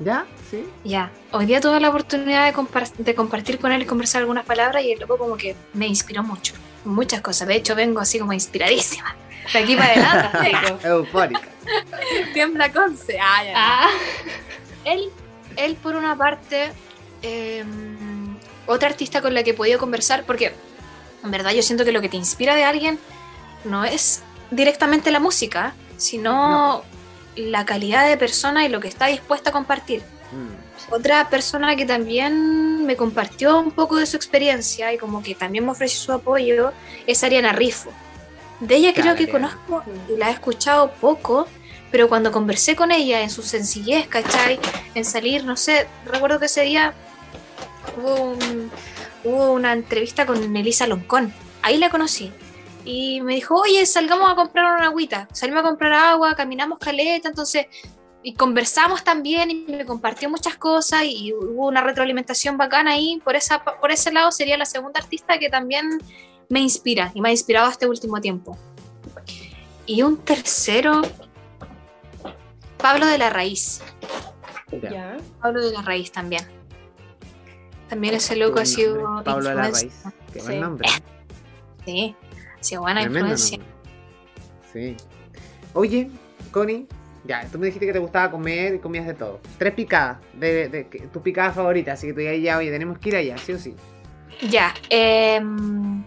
¿Ya? 0.00 0.24
¿Sí? 0.50 0.64
Ya. 0.84 1.10
Hoy 1.32 1.46
día 1.46 1.60
tuve 1.60 1.78
la 1.80 1.88
oportunidad 1.90 2.46
de, 2.46 2.52
compar- 2.56 2.92
de 2.94 3.14
compartir 3.14 3.58
con 3.58 3.72
él 3.72 3.82
y 3.82 3.86
conversar 3.86 4.20
algunas 4.22 4.44
palabras 4.46 4.84
y 4.84 4.92
el 4.92 5.00
loco 5.00 5.18
como 5.18 5.36
que 5.36 5.56
me 5.74 5.86
inspiró 5.86 6.22
mucho. 6.22 6.54
Muchas 6.84 7.20
cosas. 7.20 7.48
De 7.48 7.56
hecho, 7.56 7.74
vengo 7.74 8.00
así 8.00 8.18
como 8.18 8.32
inspiradísima. 8.32 9.16
De 9.52 9.58
aquí 9.58 9.76
para 9.76 9.90
adelante. 9.90 10.78
Eufórica. 10.88 11.48
Tiembla 12.32 12.72
con 12.72 12.96
C. 12.96 13.18
Ah, 13.20 13.44
ya. 13.44 13.52
Ah, 13.56 13.90
Él, 14.84 15.10
él 15.56 15.76
por 15.76 15.96
una 15.96 16.16
parte, 16.16 16.72
eh, 17.22 17.64
otra 18.66 18.88
artista 18.88 19.20
con 19.22 19.34
la 19.34 19.42
que 19.42 19.50
he 19.50 19.54
podido 19.54 19.78
conversar, 19.78 20.24
porque 20.24 20.54
en 21.22 21.30
verdad 21.30 21.52
yo 21.52 21.62
siento 21.62 21.84
que 21.84 21.92
lo 21.92 22.00
que 22.00 22.08
te 22.08 22.16
inspira 22.16 22.54
de 22.54 22.64
alguien 22.64 22.98
no 23.64 23.84
es 23.84 24.22
directamente 24.50 25.10
la 25.10 25.20
música, 25.20 25.74
sino 25.96 26.82
la 27.36 27.64
calidad 27.64 28.06
de 28.06 28.16
persona 28.16 28.64
y 28.64 28.68
lo 28.68 28.80
que 28.80 28.88
está 28.88 29.06
dispuesta 29.06 29.50
a 29.50 29.52
compartir. 29.52 30.02
Mm. 30.32 30.92
Otra 30.92 31.28
persona 31.30 31.76
que 31.76 31.86
también 31.86 32.84
me 32.84 32.96
compartió 32.96 33.58
un 33.58 33.70
poco 33.70 33.96
de 33.96 34.06
su 34.06 34.16
experiencia 34.16 34.92
y 34.92 34.98
como 34.98 35.22
que 35.22 35.34
también 35.34 35.64
me 35.64 35.72
ofreció 35.72 36.00
su 36.00 36.12
apoyo 36.12 36.72
es 37.06 37.24
Ariana 37.24 37.52
Rifo. 37.52 37.90
De 38.60 38.76
ella 38.76 38.92
creo 38.92 39.04
Claro, 39.14 39.18
que 39.18 39.28
conozco 39.28 39.82
y 40.08 40.16
la 40.16 40.30
he 40.30 40.32
escuchado 40.32 40.92
poco, 40.92 41.46
pero 41.90 42.08
cuando 42.08 42.32
conversé 42.32 42.74
con 42.76 42.90
ella 42.90 43.20
en 43.22 43.30
su 43.30 43.42
sencillez, 43.42 44.06
¿cachai? 44.08 44.58
En 44.94 45.04
salir, 45.04 45.44
no 45.44 45.56
sé, 45.56 45.86
recuerdo 46.06 46.38
que 46.38 46.46
ese 46.46 46.62
día 46.62 46.94
hubo, 47.96 48.14
un- 48.32 48.70
hubo 49.24 49.52
una 49.52 49.72
entrevista 49.72 50.24
con 50.26 50.50
Melissa 50.52 50.86
Loncón. 50.86 51.32
Ahí 51.62 51.78
la 51.78 51.90
conocí. 51.90 52.32
Y 52.84 53.20
me 53.22 53.34
dijo, 53.34 53.54
oye, 53.54 53.84
salgamos 53.86 54.30
a 54.30 54.34
comprar 54.34 54.74
una 54.76 54.86
agüita. 54.86 55.26
Salimos 55.32 55.60
a 55.60 55.68
comprar 55.68 55.92
agua, 55.94 56.34
caminamos 56.34 56.78
caleta, 56.78 57.28
entonces 57.28 57.66
y 58.26 58.34
conversamos 58.34 59.04
también 59.04 59.50
y 59.50 59.54
me 59.68 59.84
compartió 59.84 60.30
muchas 60.30 60.56
cosas 60.56 61.02
y 61.04 61.32
hubo 61.34 61.66
una 61.66 61.82
retroalimentación 61.82 62.56
bacana 62.56 62.92
ahí. 62.92 63.20
Por, 63.22 63.36
esa, 63.36 63.62
por 63.62 63.90
ese 63.90 64.10
lado 64.12 64.32
sería 64.32 64.56
la 64.56 64.64
segunda 64.64 64.98
artista 65.00 65.38
que 65.38 65.50
también 65.50 65.98
me 66.48 66.60
inspira 66.60 67.10
y 67.14 67.20
me 67.20 67.28
ha 67.28 67.32
inspirado 67.32 67.70
este 67.70 67.86
último 67.86 68.20
tiempo. 68.20 68.56
Y 69.86 70.02
un 70.02 70.16
tercero, 70.18 71.02
Pablo 72.78 73.06
de 73.06 73.18
la 73.18 73.30
Raíz. 73.30 73.82
Ya. 74.82 74.90
ya. 74.90 75.16
Pablo 75.40 75.64
de 75.64 75.72
la 75.72 75.82
Raíz 75.82 76.10
también. 76.12 76.42
También 77.88 78.14
ese 78.14 78.34
loco 78.36 78.60
ha 78.60 78.64
sido 78.66 79.22
Pablo 79.24 79.48
de 79.50 79.54
la. 79.54 79.62
Raíz. 79.70 80.02
Qué 80.32 80.40
Sí. 80.40 80.46
buen 80.46 80.60
nombre. 80.60 80.88
Sí, 81.84 82.16
ha 82.58 82.62
sido 82.64 82.80
buena 82.82 83.00
Tremendo 83.02 83.30
influencia. 83.30 83.58
nombre. 83.58 83.74
Sí. 84.72 84.96
Oye, 85.74 86.10
Connie, 86.50 86.86
ya, 87.24 87.46
tú 87.52 87.58
me 87.58 87.66
dijiste 87.66 87.86
que 87.86 87.92
te 87.92 87.98
gustaba 87.98 88.30
comer 88.30 88.74
y 88.74 88.78
comías 88.78 89.06
de 89.06 89.14
todo. 89.14 89.40
Tres 89.58 89.74
picadas, 89.74 90.18
de, 90.32 90.68
de, 90.68 90.88
que- 90.88 91.00
tu 91.08 91.20
picada 91.22 91.52
favorita, 91.52 91.92
así 91.92 92.06
que 92.08 92.12
tú 92.14 92.20
digas 92.20 92.36
ya, 92.40 92.58
oye, 92.58 92.70
tenemos 92.70 92.98
que 92.98 93.10
ir 93.10 93.16
allá, 93.16 93.36
sí 93.38 93.52
o 93.52 93.58
sí. 93.58 93.74
Ya, 94.50 94.74
em, 94.90 96.02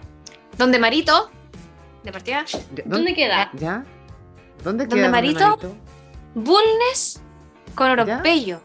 donde 0.58 0.80
Marito, 0.80 1.32
de 2.04 2.12
partida, 2.12 2.46
¿Dónde 2.86 3.14
queda? 3.14 3.50
¿Ya? 3.54 3.84
¿Dónde 4.64 4.86
¿Dónde 4.86 4.96
queda 4.96 5.10
Marito? 5.10 5.60
Bulnes 6.34 7.22
con 7.76 7.92
Oropello. 7.92 8.62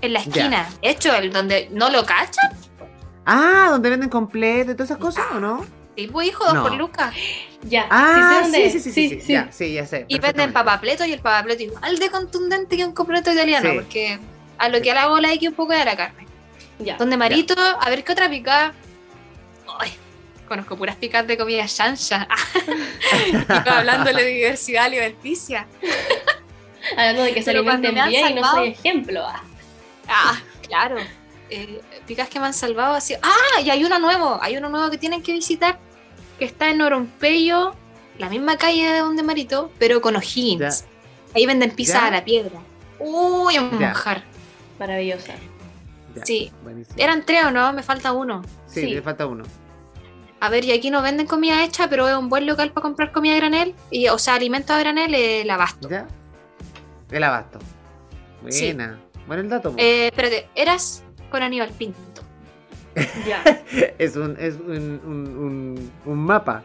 En 0.00 0.12
la 0.12 0.20
Ya. 0.22 0.26
esquina. 0.26 0.68
De 0.82 0.90
hecho, 0.90 1.14
el 1.14 1.32
donde 1.32 1.68
no 1.72 1.90
lo 1.90 2.04
cachan, 2.04 2.50
Ah, 3.26 3.68
donde 3.70 3.88
venden 3.88 4.10
completo 4.10 4.72
y 4.72 4.74
todas 4.74 4.90
esas 4.90 4.98
cosas, 5.00 5.24
¿o 5.34 5.40
no? 5.40 5.64
tipo 5.94 6.20
hijo, 6.20 6.44
dos 6.44 6.54
No. 6.54 6.62
por 6.64 6.72
lucas. 6.74 7.14
Ya. 7.62 7.86
Ah, 7.88 8.14
sí, 8.14 8.20
sé 8.20 8.28
sí, 8.28 8.42
dónde 8.42 8.70
sí, 8.70 8.80
sí, 8.80 8.92
sí, 8.92 9.20
sí, 9.20 9.32
ya, 9.32 9.48
sí, 9.52 9.72
ya 9.72 9.86
sé. 9.86 10.04
Y 10.08 10.18
venden 10.18 10.52
papapleto 10.52 11.04
y 11.06 11.12
el 11.12 11.20
papapleto 11.20 11.62
igual 11.62 11.98
de 11.98 12.10
contundente 12.10 12.76
que 12.76 12.84
un 12.84 12.92
completo 12.92 13.32
italiano, 13.32 13.70
Sí. 13.70 13.76
porque 13.76 14.18
a 14.58 14.68
lo 14.68 14.78
que 14.82 14.92
le 14.92 14.98
hago 14.98 15.18
like 15.20 15.48
un 15.48 15.54
poco 15.54 15.72
de 15.72 15.84
la 15.84 15.96
carne. 15.96 16.26
Ya. 16.80 16.96
Donde 16.96 17.16
Marito, 17.16 17.54
a 17.58 17.88
ver 17.88 18.02
qué 18.04 18.12
otra 18.12 18.28
picada. 18.28 18.74
Ay, 19.78 19.92
conozco 20.48 20.76
puras 20.76 20.96
picadas 20.96 21.26
de 21.26 21.36
comida 21.38 21.66
chancha. 21.66 22.28
Iba 23.48 23.78
hablándole 23.78 24.22
de 24.24 24.30
diversidad 24.30 24.84
alimenticia. 24.84 25.66
Hablando 26.92 27.22
de 27.22 27.34
que 27.34 27.42
se 27.42 27.50
alimenten 27.50 27.94
me 27.94 28.08
bien 28.08 28.30
y 28.30 28.34
no 28.40 28.50
soy 28.50 28.68
ejemplo. 28.68 29.24
ah. 29.26 29.42
Ah, 30.08 30.38
claro. 30.66 30.96
Eh, 31.50 31.80
picas 32.06 32.28
que 32.28 32.38
me 32.40 32.46
han 32.46 32.54
salvado 32.54 32.94
así. 32.94 33.14
Ah, 33.22 33.60
y 33.62 33.70
hay 33.70 33.84
uno 33.84 33.98
nuevo. 33.98 34.38
Hay 34.42 34.56
uno 34.56 34.68
nuevo 34.68 34.90
que 34.90 34.98
tienen 34.98 35.22
que 35.22 35.32
visitar. 35.32 35.78
Que 36.38 36.44
está 36.44 36.68
en 36.68 36.82
Orompeyo, 36.82 37.74
la 38.18 38.28
misma 38.28 38.56
calle 38.58 38.90
de 38.92 38.98
donde 38.98 39.22
Marito, 39.22 39.70
pero 39.78 40.00
con 40.00 40.16
O'Higgins. 40.16 40.84
Ahí 41.34 41.46
venden 41.46 41.70
pizza 41.70 42.00
¿Ya? 42.00 42.06
a 42.06 42.10
la 42.10 42.24
piedra. 42.24 42.60
Uy, 42.98 43.58
un 43.58 43.78
manjar. 43.78 44.24
Maravillosa. 44.78 45.34
Ya, 46.16 46.24
Sí. 46.24 46.52
buenísimo. 46.62 46.96
Eran 46.98 47.24
tres 47.24 47.44
o 47.44 47.50
no, 47.50 47.72
me 47.72 47.82
falta 47.82 48.12
uno. 48.12 48.42
Sí, 48.66 48.80
Sí. 48.82 48.86
le 48.94 49.02
falta 49.02 49.26
uno. 49.26 49.44
A 50.44 50.50
ver, 50.50 50.62
y 50.66 50.72
aquí 50.72 50.90
no 50.90 51.00
venden 51.00 51.26
comida 51.26 51.64
hecha, 51.64 51.88
pero 51.88 52.06
es 52.06 52.14
un 52.14 52.28
buen 52.28 52.44
local 52.44 52.70
para 52.70 52.82
comprar 52.82 53.12
comida 53.12 53.32
a 53.32 53.36
granel. 53.36 53.74
Y, 53.90 54.08
o 54.08 54.18
sea, 54.18 54.34
alimentos 54.34 54.76
a 54.76 54.78
granel, 54.78 55.14
eh, 55.14 55.40
el 55.40 55.48
abasto. 55.48 55.88
¿Ya? 55.88 56.06
El 57.10 57.24
abasto. 57.24 57.58
Sí. 58.50 58.66
Buena. 58.66 59.00
Bueno 59.26 59.42
el 59.42 59.48
dato. 59.48 59.74
Eh, 59.78 60.08
espérate, 60.08 60.46
eras 60.54 61.02
con 61.30 61.42
Aníbal 61.42 61.70
Pinto. 61.70 61.98
Ya. 63.26 63.42
Es 63.96 64.16
un, 64.16 64.36
es 64.38 64.56
un, 64.56 65.00
un, 65.02 65.38
un, 65.38 65.92
un 66.04 66.18
mapa. 66.18 66.62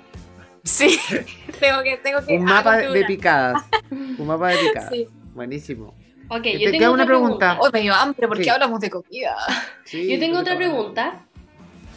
Sí, 0.62 1.00
tengo 1.62 1.82
que, 1.82 1.96
tengo 2.04 2.20
que. 2.26 2.38
Un 2.38 2.44
mapa 2.44 2.76
de, 2.76 3.06
picadas. 3.06 3.63
Un 3.92 4.28
mapa 4.28 4.50
de 4.50 4.58
picadas. 4.58 4.89
Sí. 4.92 5.08
Buenísimo. 5.34 5.96
Ok, 6.28 6.44
Te 6.44 6.60
yo 6.60 6.70
tengo 6.72 6.92
otra 6.92 6.92
una 6.92 7.06
pregunta. 7.06 7.38
pregunta. 7.54 7.58
Oh, 7.62 7.72
me 7.72 7.80
dio 7.80 7.94
hambre, 7.94 8.28
¿por 8.28 8.38
qué 8.38 8.44
Sí. 8.44 8.50
hablamos 8.50 8.82
de 8.82 8.89
comida? 8.89 9.38
Sí, 9.86 10.12
Yo 10.12 10.20
tengo 10.20 10.39
otra 10.39 10.58
pregunta 10.58 11.26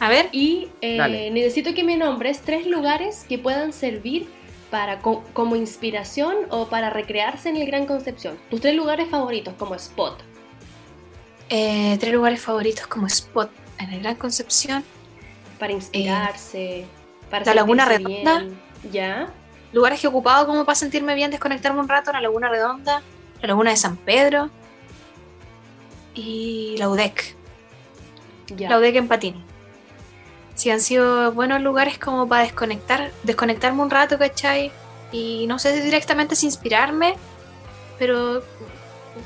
A 0.05 0.09
ver. 0.09 0.29
y 0.31 0.69
eh, 0.81 1.29
necesito 1.31 1.73
que 1.73 1.83
me 1.83 1.95
nombres 1.97 2.41
tres 2.41 2.67
lugares 2.67 3.25
que 3.29 3.37
puedan 3.37 3.71
servir 3.73 4.27
para 4.69 4.99
co- 4.99 5.23
como 5.33 5.55
inspiración 5.55 6.35
o 6.49 6.67
para 6.67 6.89
recrearse 6.89 7.49
en 7.49 7.57
el 7.57 7.65
Gran 7.67 7.85
Concepción. 7.85 8.37
Tus 8.49 8.59
tres 8.61 8.75
lugares 8.75 9.07
favoritos 9.09 9.53
como 9.57 9.75
spot. 9.75 10.19
Eh, 11.49 11.97
tres 11.99 12.11
lugares 12.13 12.41
favoritos 12.41 12.87
como 12.87 13.07
spot 13.07 13.49
en 13.79 13.93
el 13.93 13.99
Gran 14.01 14.15
Concepción. 14.15 14.83
Para 15.59 15.71
inspirarse, 15.73 16.85
para 17.29 17.43
Eh, 17.43 17.47
La 17.47 17.53
Laguna 17.53 17.85
Redonda. 17.85 18.39
bien. 18.39 18.59
¿Ya? 18.91 19.31
Lugares 19.71 19.99
que 20.01 20.07
he 20.07 20.09
ocupado 20.09 20.45
como 20.47 20.65
para 20.65 20.75
sentirme 20.75 21.15
bien, 21.15 21.31
desconectarme 21.31 21.79
un 21.79 21.87
rato. 21.87 22.11
La 22.11 22.19
Laguna 22.21 22.49
Redonda, 22.49 23.01
la 23.41 23.47
Laguna 23.47 23.69
de 23.71 23.77
San 23.77 23.95
Pedro 23.97 24.49
y 26.15 26.75
la 26.77 26.89
UDEC. 26.89 27.35
Ya. 28.55 28.69
La 28.69 28.77
UDEC 28.79 28.95
en 28.97 29.07
Patini. 29.07 29.43
Sí, 30.63 30.69
han 30.69 30.79
sido 30.79 31.33
buenos 31.33 31.59
lugares 31.59 31.97
como 31.99 32.25
para 32.25 32.43
desconectar, 32.43 33.11
desconectarme 33.23 33.81
un 33.81 33.89
rato, 33.89 34.17
¿cachai? 34.17 34.71
Y 35.11 35.45
no 35.45 35.59
sé 35.59 35.75
si 35.75 35.81
directamente 35.81 36.35
es 36.35 36.43
inspirarme, 36.45 37.15
pero 37.99 38.41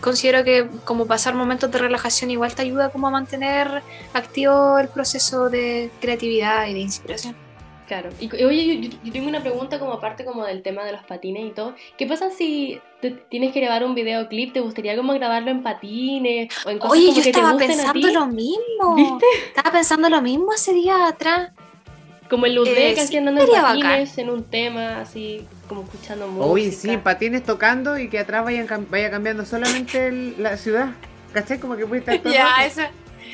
considero 0.01 0.43
que 0.43 0.67
como 0.83 1.05
pasar 1.05 1.35
momentos 1.35 1.69
de 1.69 1.77
relajación 1.77 2.31
igual 2.31 2.55
te 2.55 2.63
ayuda 2.63 2.89
como 2.89 3.05
a 3.05 3.11
mantener 3.11 3.83
activo 4.15 4.79
el 4.79 4.87
proceso 4.87 5.47
de 5.51 5.91
creatividad 6.01 6.65
y 6.65 6.73
de 6.73 6.79
inspiración. 6.79 7.35
Claro. 7.87 8.09
Y 8.19 8.29
oye, 8.43 8.81
yo, 8.81 8.89
yo 9.03 9.13
tengo 9.13 9.29
una 9.29 9.39
pregunta 9.41 9.79
como 9.79 9.93
aparte 9.93 10.25
como 10.25 10.45
del 10.45 10.61
tema 10.61 10.83
de 10.83 10.91
los 10.91 11.03
patines 11.05 11.45
y 11.45 11.51
todo. 11.51 11.73
¿Qué 11.97 12.05
pasa 12.05 12.29
si 12.31 12.79
te- 13.01 13.11
tienes 13.11 13.53
que 13.53 13.61
grabar 13.61 13.85
un 13.85 13.95
videoclip? 13.95 14.51
¿Te 14.51 14.59
gustaría 14.59 14.97
como 14.97 15.13
grabarlo 15.13 15.51
en 15.51 15.63
patines 15.63 16.49
o 16.65 16.69
en 16.69 16.79
cosas 16.79 16.91
Oye, 16.97 17.05
como 17.07 17.17
yo 17.17 17.23
que 17.23 17.23
te 17.23 17.29
estaba 17.29 17.53
gusten 17.53 17.71
a 17.71 17.93
pensando 17.93 18.19
lo 18.19 18.25
mismo. 18.27 18.95
¿Viste? 18.95 19.25
Estaba 19.47 19.71
pensando 19.71 20.09
lo 20.09 20.21
mismo 20.21 20.53
ese 20.53 20.73
día 20.73 21.07
atrás. 21.07 21.51
Como 22.29 22.45
el 22.45 22.55
Ludwig 22.55 22.77
Eh, 22.77 22.93
así 22.97 23.07
sí, 23.07 23.17
andando 23.17 23.39
en 23.39 23.47
sería 23.47 23.61
bacán. 23.61 23.81
patines 23.81 24.17
en 24.17 24.29
un 24.31 24.43
tema 24.43 24.99
así 24.99 25.47
como 25.69 25.83
escuchando 25.83 26.27
música. 26.27 26.45
Oye, 26.45 26.71
sí, 26.73 26.97
patines 26.97 27.43
tocando 27.45 27.97
y 27.97 28.09
que 28.09 28.19
atrás 28.19 28.43
vayan 28.43 28.67
vaya 28.89 29.09
cambiando 29.09 29.45
solamente 29.45 30.07
el- 30.07 30.35
la 30.43 30.57
ciudad. 30.57 30.89
¿Cachai? 31.31 31.57
Como 31.59 31.77
que 31.77 31.85
puede 31.85 31.99
estar 32.01 32.17
todo 32.19 32.33
rato. 32.37 32.61
eso. 32.65 32.81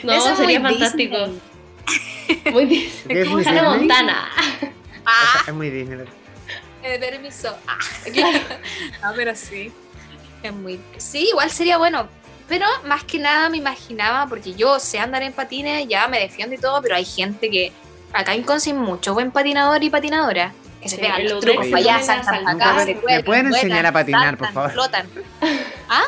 No, 0.03 0.13
eso 0.13 0.29
es 0.29 0.37
sería 0.37 0.61
fantástico. 0.61 1.17
Disney. 1.17 1.39
Muy 2.51 2.65
Disney. 2.65 3.01
Porque 3.03 3.21
es 3.23 3.29
muy 3.29 3.45
Hannah. 3.45 3.63
Montana. 3.63 4.29
Ah, 5.05 5.43
Es 5.47 5.53
muy 5.53 5.69
Disney. 5.69 6.05
eh, 6.83 6.99
permiso. 6.99 7.55
Ah, 7.67 7.77
Claro. 8.13 8.39
ah, 9.01 9.13
pero 9.15 9.35
sí. 9.35 9.71
Es 10.41 10.53
muy. 10.53 10.79
Sí, 10.97 11.29
igual 11.29 11.49
sería 11.51 11.77
bueno. 11.77 12.07
pero 12.47 12.65
más 12.85 13.03
que 13.03 13.19
nada 13.19 13.49
me 13.49 13.57
imaginaba, 13.57 14.27
porque 14.27 14.53
yo 14.53 14.79
sé 14.79 14.99
andar 14.99 15.23
en 15.23 15.33
patines, 15.33 15.87
ya 15.87 16.07
me 16.07 16.19
defiendo 16.19 16.55
y 16.55 16.57
todo, 16.57 16.81
pero 16.81 16.95
hay 16.95 17.05
gente 17.05 17.49
que 17.49 17.71
acá 18.11 18.33
en 18.33 18.43
Conce 18.43 18.71
hay 18.71 18.75
mucho 18.77 19.13
buen 19.13 19.31
patinador 19.31 19.81
y 19.83 19.89
patinadora. 19.89 20.53
Que 20.81 20.89
se 20.89 20.97
Sí, 20.97 21.01
pegan 21.01 21.23
los 21.29 21.39
trucos 21.39 21.65
para 21.67 21.77
allá, 21.77 22.01
saltan 22.01 22.43
para 22.43 22.51
acá, 22.51 22.73
¿Me 22.73 22.85
se 22.85 22.95
pueden 22.95 23.23
vuelan, 23.25 23.45
enseñar 23.53 23.85
a 23.85 23.91
patinar, 23.93 24.37
por 24.37 24.51
favor? 24.51 24.71
flotan. 24.71 25.07
¿Ah? 25.89 26.03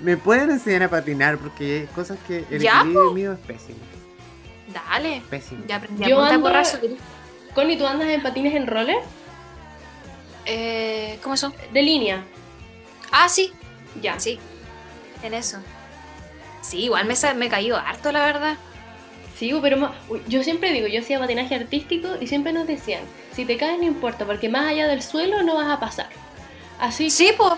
¿Me 0.00 0.16
pueden 0.16 0.50
enseñar 0.52 0.84
a 0.84 0.88
patinar? 0.90 1.38
Porque 1.38 1.80
hay 1.80 1.86
cosas 1.94 2.16
que 2.28 2.44
el 2.52 2.60
Ya, 2.62 2.78
equilibrio 2.78 3.12
mío 3.12 3.32
es 3.32 3.38
pésimo. 3.40 3.78
Dale. 4.72 5.22
Pésimo. 5.30 5.64
Ya 5.66 5.76
aprendí 5.76 6.04
a 6.04 6.08
Yo 6.08 6.16
punta 6.16 6.34
ando- 6.34 6.42
porrazo. 6.42 6.78
Connie, 7.54 7.76
¿tú 7.76 7.86
andas 7.86 8.08
en 8.08 8.22
patines 8.22 8.54
en 8.54 8.66
roller? 8.66 8.98
Eh, 10.46 11.18
¿Cómo 11.22 11.36
son? 11.36 11.54
De 11.72 11.82
línea. 11.82 12.24
Ah, 13.12 13.28
sí, 13.28 13.52
Ya. 14.00 14.18
sí. 14.18 14.38
En 15.22 15.34
eso. 15.34 15.58
Sí, 16.62 16.84
igual 16.84 17.06
me, 17.06 17.14
me 17.34 17.46
he 17.46 17.48
caído 17.48 17.76
harto, 17.76 18.12
la 18.12 18.24
verdad. 18.24 18.56
Sí, 19.36 19.52
pero 19.62 19.92
yo 20.28 20.42
siempre 20.42 20.72
digo, 20.72 20.86
yo 20.86 21.00
hacía 21.00 21.18
patinaje 21.18 21.54
artístico 21.54 22.08
y 22.20 22.26
siempre 22.26 22.52
nos 22.52 22.66
decían, 22.66 23.02
si 23.34 23.44
te 23.46 23.56
caes 23.56 23.78
no 23.78 23.84
importa, 23.84 24.26
porque 24.26 24.48
más 24.50 24.66
allá 24.66 24.86
del 24.86 25.02
suelo 25.02 25.42
no 25.42 25.54
vas 25.54 25.68
a 25.68 25.80
pasar. 25.80 26.08
Así, 26.78 27.10
Sí, 27.10 27.32
pues. 27.36 27.52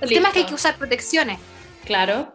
El 0.00 0.08
tema 0.08 0.28
es 0.28 0.34
que 0.34 0.40
hay 0.40 0.46
que 0.46 0.54
usar 0.54 0.76
protecciones. 0.76 1.38
claro. 1.84 2.32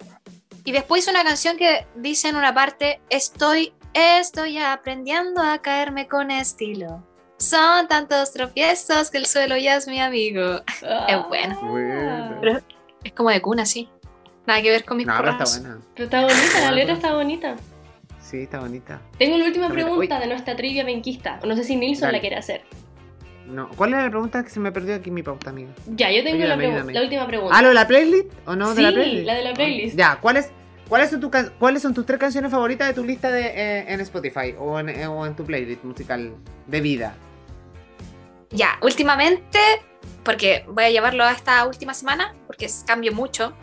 Y 0.67 0.71
después 0.71 1.03
hice 1.03 1.11
una 1.11 1.23
canción 1.23 1.57
que 1.57 1.85
dice 1.95 2.27
en 2.29 2.38
una 2.38 2.51
parte, 2.51 2.99
estoy, 3.11 3.71
estoy 3.95 4.58
aprendiendo 4.58 5.41
a 5.41 5.60
caerme 5.62 6.08
con 6.08 6.29
estilo. 6.31 7.03
Son 7.38 7.88
tantos 7.88 8.31
tropiezos 8.34 9.10
que 9.12 9.17
el 9.17 9.25
suelo 9.25 9.58
ya 9.58 9.75
es 9.75 9.88
mi 9.88 9.99
amigo. 9.99 10.62
Es 11.08 11.27
bueno. 11.27 11.60
Bueno. 11.63 12.38
Pero 12.41 12.60
es 13.03 13.12
como 13.13 13.29
de 13.29 13.41
cuna, 13.41 13.65
sí. 13.65 13.89
Nada 14.45 14.62
que 14.62 14.69
ver 14.69 14.86
con 14.86 14.97
mis 14.97 15.08
No, 15.08 15.13
pero 15.17 15.31
está 15.31 15.45
buena. 15.60 15.79
Pero 15.95 16.05
está 16.05 16.21
bonita, 16.21 16.62
la 16.62 16.71
letra 16.71 16.93
está 16.93 17.13
bonita. 17.15 17.55
Sí, 18.21 18.41
está 18.43 18.60
bonita. 18.60 19.01
Tengo 19.17 19.38
la 19.38 19.45
última 19.45 19.69
pregunta 19.69 20.15
uy. 20.15 20.21
de 20.21 20.27
nuestra 20.27 20.55
trivia 20.55 20.84
benquista. 20.84 21.39
No 21.45 21.55
sé 21.55 21.63
si 21.63 21.75
Nilsson 21.75 22.08
Dale. 22.08 22.17
la 22.17 22.21
quiere 22.21 22.36
hacer. 22.38 22.62
No. 23.47 23.69
¿Cuál 23.75 23.93
era 23.93 24.03
la 24.03 24.10
pregunta 24.10 24.43
que 24.43 24.49
se 24.49 24.60
me 24.60 24.71
perdió 24.71 24.95
aquí 24.95 25.10
en 25.10 25.15
mi 25.15 25.23
pauta, 25.23 25.49
amiga? 25.51 25.69
Ya, 25.88 26.12
yo 26.12 26.23
tengo 26.23 26.39
la, 26.45 26.53
Ayúdame, 26.55 26.63
pregu- 26.63 26.71
ayúdame. 26.71 26.93
la 26.93 27.01
última 27.01 27.27
pregunta. 27.27 27.55
¿Ah, 27.58 27.62
lo 27.62 27.67
de 27.69 27.73
la 27.75 27.88
playlist? 27.88 28.31
¿O 28.47 28.55
no? 28.55 28.73
¿De 28.73 28.81
la 28.81 28.89
Sí, 28.89 28.95
playlist? 28.95 29.25
la 29.25 29.34
de 29.36 29.43
la 29.43 29.53
playlist. 29.53 29.97
Ya, 29.97 30.15
¿cuáles, 30.21 30.49
cuáles, 30.88 31.10
son 31.10 31.19
tu 31.19 31.30
can- 31.30 31.52
¿cuáles 31.60 31.82
son 31.82 31.93
tus 31.93 32.06
tres 32.06 32.19
canciones 32.19 32.52
favoritas 32.52 32.88
de 32.88 32.93
tu 32.93 33.04
lista 33.04 33.32
de, 33.32 33.41
eh, 33.48 33.86
en 33.93 34.00
Spotify 34.02 34.56
o 34.60 34.80
en, 34.80 34.89
eh, 34.89 35.08
o 35.08 35.26
en 35.26 35.36
tu 35.36 35.43
playlist 35.45 35.84
musical 35.84 36.34
de 36.67 36.82
vida? 36.82 37.15
Ya, 38.52 38.78
últimamente, 38.82 39.60
porque 40.24 40.63
voy 40.67 40.86
a 40.86 40.89
llevarlo 40.89 41.24
a 41.24 41.32
esta 41.32 41.65
última 41.65 41.93
semana, 41.93 42.34
porque 42.48 42.69
cambio 42.86 43.12
mucho, 43.12 43.54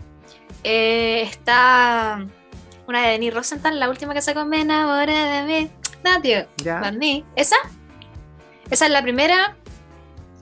eh, 0.64 1.22
está 1.22 2.26
una 2.86 3.02
de 3.02 3.08
Denis 3.12 3.32
Rosenthal, 3.34 3.78
la 3.80 3.88
última 3.88 4.12
que 4.14 4.20
sacó 4.22 4.44
Me 4.44 4.60
enamoré 4.62 5.14
de 5.16 5.42
mí. 5.44 5.70
Nadie. 6.04 6.48
¿Ya? 6.58 6.80
Barney. 6.80 7.24
¿Esa? 7.36 7.56
Esa 8.70 8.86
es 8.86 8.90
la 8.90 9.02
primera. 9.02 9.56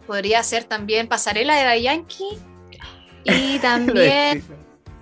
Podría 0.06 0.42
ser 0.42 0.64
también 0.64 1.06
Pasarela 1.06 1.54
de 1.54 1.82
Yankee. 1.82 2.38
Y 3.24 3.58
también 3.62 4.42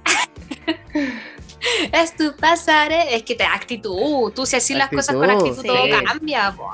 es 1.92 2.16
tu 2.16 2.34
pasarela. 2.36 3.04
Es 3.10 3.22
que 3.22 3.34
te 3.34 3.44
actitud. 3.44 4.32
Tú 4.34 4.46
si 4.46 4.56
así 4.56 4.74
las 4.74 4.88
cosas 4.90 5.14
con 5.16 5.28
Actitud, 5.30 5.58
actitud 5.58 5.66
todo 5.74 5.84
sí. 5.84 6.04
cambia. 6.04 6.52
po. 6.56 6.70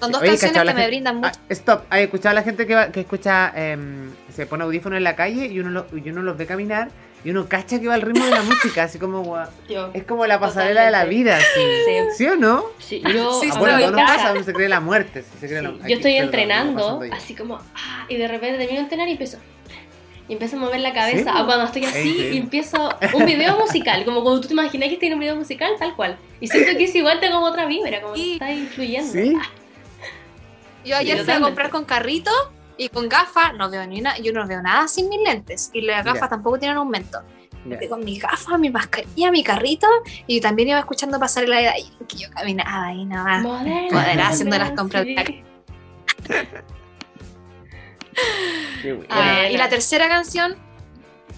Son 0.00 0.12
dos 0.12 0.20
Oye, 0.20 0.30
canciones 0.32 0.52
¿cachai 0.52 0.66
la 0.66 0.72
que 0.72 0.76
me 0.76 0.82
gente- 0.82 0.90
brindan 0.90 1.16
mucho. 1.16 1.30
Ah, 1.34 1.46
stop, 1.48 1.82
¿hay 1.88 2.04
escuchado 2.04 2.30
a 2.30 2.34
la 2.34 2.42
gente 2.42 2.66
que, 2.66 2.74
va- 2.74 2.88
que 2.92 3.00
escucha, 3.00 3.50
em, 3.56 4.10
se 4.34 4.44
pone 4.44 4.64
audífono 4.64 4.94
en 4.96 5.04
la 5.04 5.16
calle 5.16 5.46
y 5.46 5.58
uno, 5.58 5.70
lo- 5.70 5.86
y 5.98 6.10
uno 6.10 6.20
los 6.20 6.36
ve 6.36 6.44
caminar 6.44 6.90
y 7.24 7.30
uno 7.30 7.48
cacha 7.48 7.80
que 7.80 7.88
va 7.88 7.94
al 7.94 8.02
ritmo 8.02 8.22
de 8.26 8.30
la 8.30 8.42
música, 8.76 8.82
así 8.82 8.98
como, 8.98 9.24
gua- 9.24 9.48
Yo. 9.70 9.88
es 9.94 10.04
como 10.04 10.26
la 10.26 10.38
pasarela 10.38 10.84
de 10.84 10.90
la 10.90 11.04
Totalmente. 11.04 11.24
vida, 11.24 11.38
¿sí? 11.40 11.60
Sí. 11.86 11.92
¿Sí 12.18 12.26
o 12.28 12.36
no? 12.36 12.64
Sí, 12.78 13.02
yo, 13.10 13.32
Sí, 13.40 13.48
Ah, 13.50 13.52
sí, 13.54 13.58
bueno, 13.58 13.78
sí, 13.78 13.82
claro. 13.92 13.96
pasa, 13.96 14.32
uno 14.32 14.42
se 14.42 14.52
cree 14.52 14.68
la 14.68 14.80
muerte. 14.80 15.24
se 15.40 15.48
cree 15.48 15.62
la- 15.62 15.70
Sí, 15.70 15.76
aquí, 15.80 15.90
yo 15.90 15.96
estoy 15.96 16.12
perdón, 16.12 16.24
entrenando, 16.26 17.00
así 17.12 17.34
como, 17.34 17.54
ah, 17.56 18.04
y 18.10 18.16
de 18.18 18.28
repente 18.28 18.58
termino 18.58 18.74
de 18.76 18.82
entrenar 18.82 19.08
y 19.08 19.12
empiezo. 19.12 19.38
Y 20.28 20.32
empiezo 20.32 20.56
a 20.56 20.60
mover 20.60 20.80
la 20.80 20.92
cabeza. 20.92 21.32
Sí, 21.32 21.38
o 21.40 21.46
cuando 21.46 21.64
estoy 21.66 21.84
es 21.84 21.90
así 21.90 22.30
y 22.32 22.36
empiezo 22.38 22.90
un 23.14 23.26
video 23.26 23.58
musical, 23.64 24.04
como 24.04 24.22
cuando 24.22 24.40
tú 24.40 24.48
te 24.48 24.54
imaginas 24.54 24.88
que 24.98 25.06
en 25.06 25.14
un 25.14 25.20
video 25.20 25.36
musical, 25.36 25.72
tal 25.78 25.94
cual. 25.94 26.18
Y 26.40 26.48
siento 26.48 26.76
que 26.76 26.84
es 26.84 26.94
igual, 26.94 27.20
tengo 27.20 27.34
como 27.36 27.46
otra 27.46 27.66
vibra, 27.66 28.00
como 28.00 28.14
que 28.14 28.32
está 28.34 28.52
influyendo. 28.52 29.12
Sí. 29.12 29.36
Yo 30.84 30.96
ayer 30.96 31.24
fui 31.24 31.32
a 31.32 31.40
comprar 31.40 31.70
con 31.70 31.84
carrito 31.84 32.30
y 32.76 32.88
con 32.88 33.08
gafas 33.08 33.54
no 33.54 33.70
veo 33.70 33.86
ni 33.86 34.00
una, 34.00 34.18
yo 34.18 34.32
no 34.32 34.46
veo 34.46 34.62
nada 34.62 34.86
sin 34.88 35.08
mis 35.08 35.20
lentes 35.20 35.70
y 35.72 35.80
las 35.80 36.04
gafas 36.04 36.22
Ya. 36.22 36.28
tampoco 36.28 36.58
tienen 36.58 36.76
aumento. 36.76 37.20
Fui 37.78 37.88
Con 37.88 38.04
mis 38.04 38.22
gafas, 38.22 38.58
mi 38.60 38.70
mascarilla, 38.70 39.30
mi 39.32 39.42
carrito 39.42 39.88
y 40.28 40.40
también 40.40 40.68
iba 40.68 40.78
escuchando 40.78 41.18
pasar 41.18 41.48
la 41.48 41.60
edad 41.60 41.72
que 42.06 42.16
yo 42.16 42.30
caminaba 42.30 42.86
ahí 42.86 43.04
nada 43.04 43.40
más. 43.40 43.64
haciendo 44.30 44.56
las 44.58 44.70
compras 44.72 45.04
de 45.04 45.44
Qué 48.82 48.92
bueno. 48.92 49.08
Ah, 49.10 49.48
y 49.50 49.56
la 49.56 49.68
tercera 49.68 50.08
canción, 50.08 50.56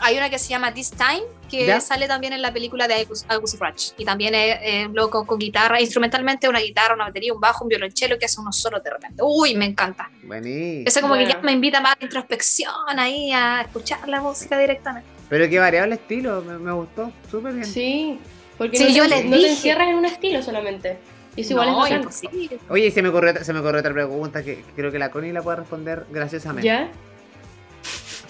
hay 0.00 0.16
una 0.16 0.30
que 0.30 0.38
se 0.38 0.48
llama 0.50 0.72
This 0.72 0.90
Time, 0.92 1.22
que 1.50 1.66
¿Ya? 1.66 1.80
sale 1.80 2.06
también 2.06 2.32
en 2.32 2.42
la 2.42 2.52
película 2.52 2.86
de 2.86 2.94
Agus, 2.94 3.24
Agus 3.28 3.58
Ratch. 3.58 3.92
Y 3.96 4.04
también 4.04 4.34
es 4.34 4.58
eh, 4.60 4.88
loco 4.92 5.26
con 5.26 5.38
guitarra, 5.38 5.80
instrumentalmente 5.80 6.48
una 6.48 6.60
guitarra, 6.60 6.94
una 6.94 7.04
batería, 7.06 7.32
un 7.32 7.40
bajo, 7.40 7.64
un 7.64 7.68
violonchelo 7.68 8.18
que 8.18 8.26
hace 8.26 8.40
unos 8.40 8.56
solos 8.56 8.82
de 8.84 8.90
repente. 8.90 9.22
Uy, 9.24 9.54
me 9.56 9.64
encanta. 9.64 10.10
Buenísimo. 10.22 10.84
Eso 10.86 11.00
como 11.00 11.14
que 11.14 11.20
Bueno. 11.24 11.34
ya 11.36 11.42
me 11.42 11.52
invita 11.52 11.80
más 11.80 11.94
a 11.94 11.96
la 12.00 12.04
introspección 12.04 12.70
ahí, 12.98 13.32
a 13.32 13.62
escuchar 13.62 14.06
la 14.08 14.20
música 14.20 14.58
directamente. 14.58 15.08
Pero 15.28 15.48
qué 15.48 15.58
variable 15.58 15.94
estilo, 15.96 16.42
me, 16.42 16.58
me 16.58 16.72
gustó, 16.72 17.10
súper 17.30 17.54
bien. 17.54 17.66
Sí, 17.66 18.18
porque 18.56 18.76
Sí, 18.78 18.84
no, 18.84 18.90
yo 18.90 19.02
te, 19.04 19.08
les 19.08 19.24
no 19.24 19.30
te 19.32 19.36
dije. 19.38 19.50
encierras 19.50 19.88
en 19.88 19.94
un 19.96 20.04
estilo 20.04 20.42
solamente. 20.42 20.98
Y 21.36 21.42
eso 21.42 21.52
igual 21.52 21.68
no, 21.70 21.86
es 21.86 21.92
imposible. 21.92 22.58
Oye, 22.68 22.86
y 22.86 22.90
se 22.90 23.00
me 23.02 23.08
ocurrió, 23.10 23.32
se 23.44 23.52
me 23.52 23.60
ocurrió 23.60 23.80
otra 23.80 23.92
pregunta 23.92 24.42
que 24.42 24.64
creo 24.74 24.90
que 24.90 24.98
la 24.98 25.10
Connie 25.10 25.32
la 25.32 25.42
puede 25.42 25.58
responder 25.58 26.04
graciosamente. 26.10 26.66
¿Ya? 26.66 26.88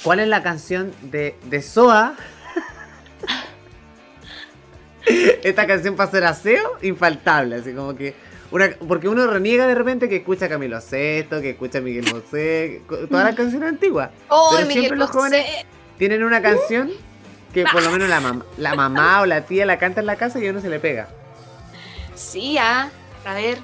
¿Cuál 0.02 0.20
es 0.20 0.28
la 0.28 0.42
canción 0.42 0.92
de, 1.02 1.34
de 1.46 1.62
Soa? 1.62 2.14
Esta 5.42 5.66
canción 5.66 5.96
para 5.96 6.08
hacer 6.08 6.24
aseo, 6.24 6.76
infaltable, 6.82 7.56
así 7.56 7.72
como 7.72 7.94
que... 7.96 8.14
Una, 8.50 8.70
porque 8.86 9.08
uno 9.08 9.26
reniega 9.26 9.66
de 9.66 9.74
repente 9.74 10.08
que 10.08 10.16
escucha 10.16 10.46
a 10.46 10.48
Camilo 10.48 10.80
Sesto, 10.80 11.40
que 11.42 11.50
escucha 11.50 11.78
a 11.78 11.80
Miguel 11.82 12.06
Bosé, 12.10 12.80
todas 12.88 13.24
las 13.24 13.34
canciones 13.34 13.68
antiguas. 13.68 14.10
Oh, 14.28 14.52
Pero 14.54 14.66
Miguel 14.66 14.80
siempre 14.84 14.98
los 14.98 15.10
jóvenes 15.10 15.44
tienen 15.98 16.24
una 16.24 16.40
canción 16.40 16.90
que 17.52 17.64
por 17.64 17.82
lo 17.82 17.90
menos 17.90 18.08
la, 18.08 18.20
mam- 18.22 18.44
la 18.56 18.74
mamá 18.74 19.20
o 19.20 19.26
la 19.26 19.42
tía 19.42 19.66
la 19.66 19.78
canta 19.78 20.00
en 20.00 20.06
la 20.06 20.16
casa 20.16 20.38
y 20.38 20.46
a 20.46 20.50
uno 20.50 20.62
se 20.62 20.70
le 20.70 20.80
pega. 20.80 21.08
Sí, 22.18 22.58
ah, 22.58 22.90
a 23.24 23.34
ver. 23.34 23.58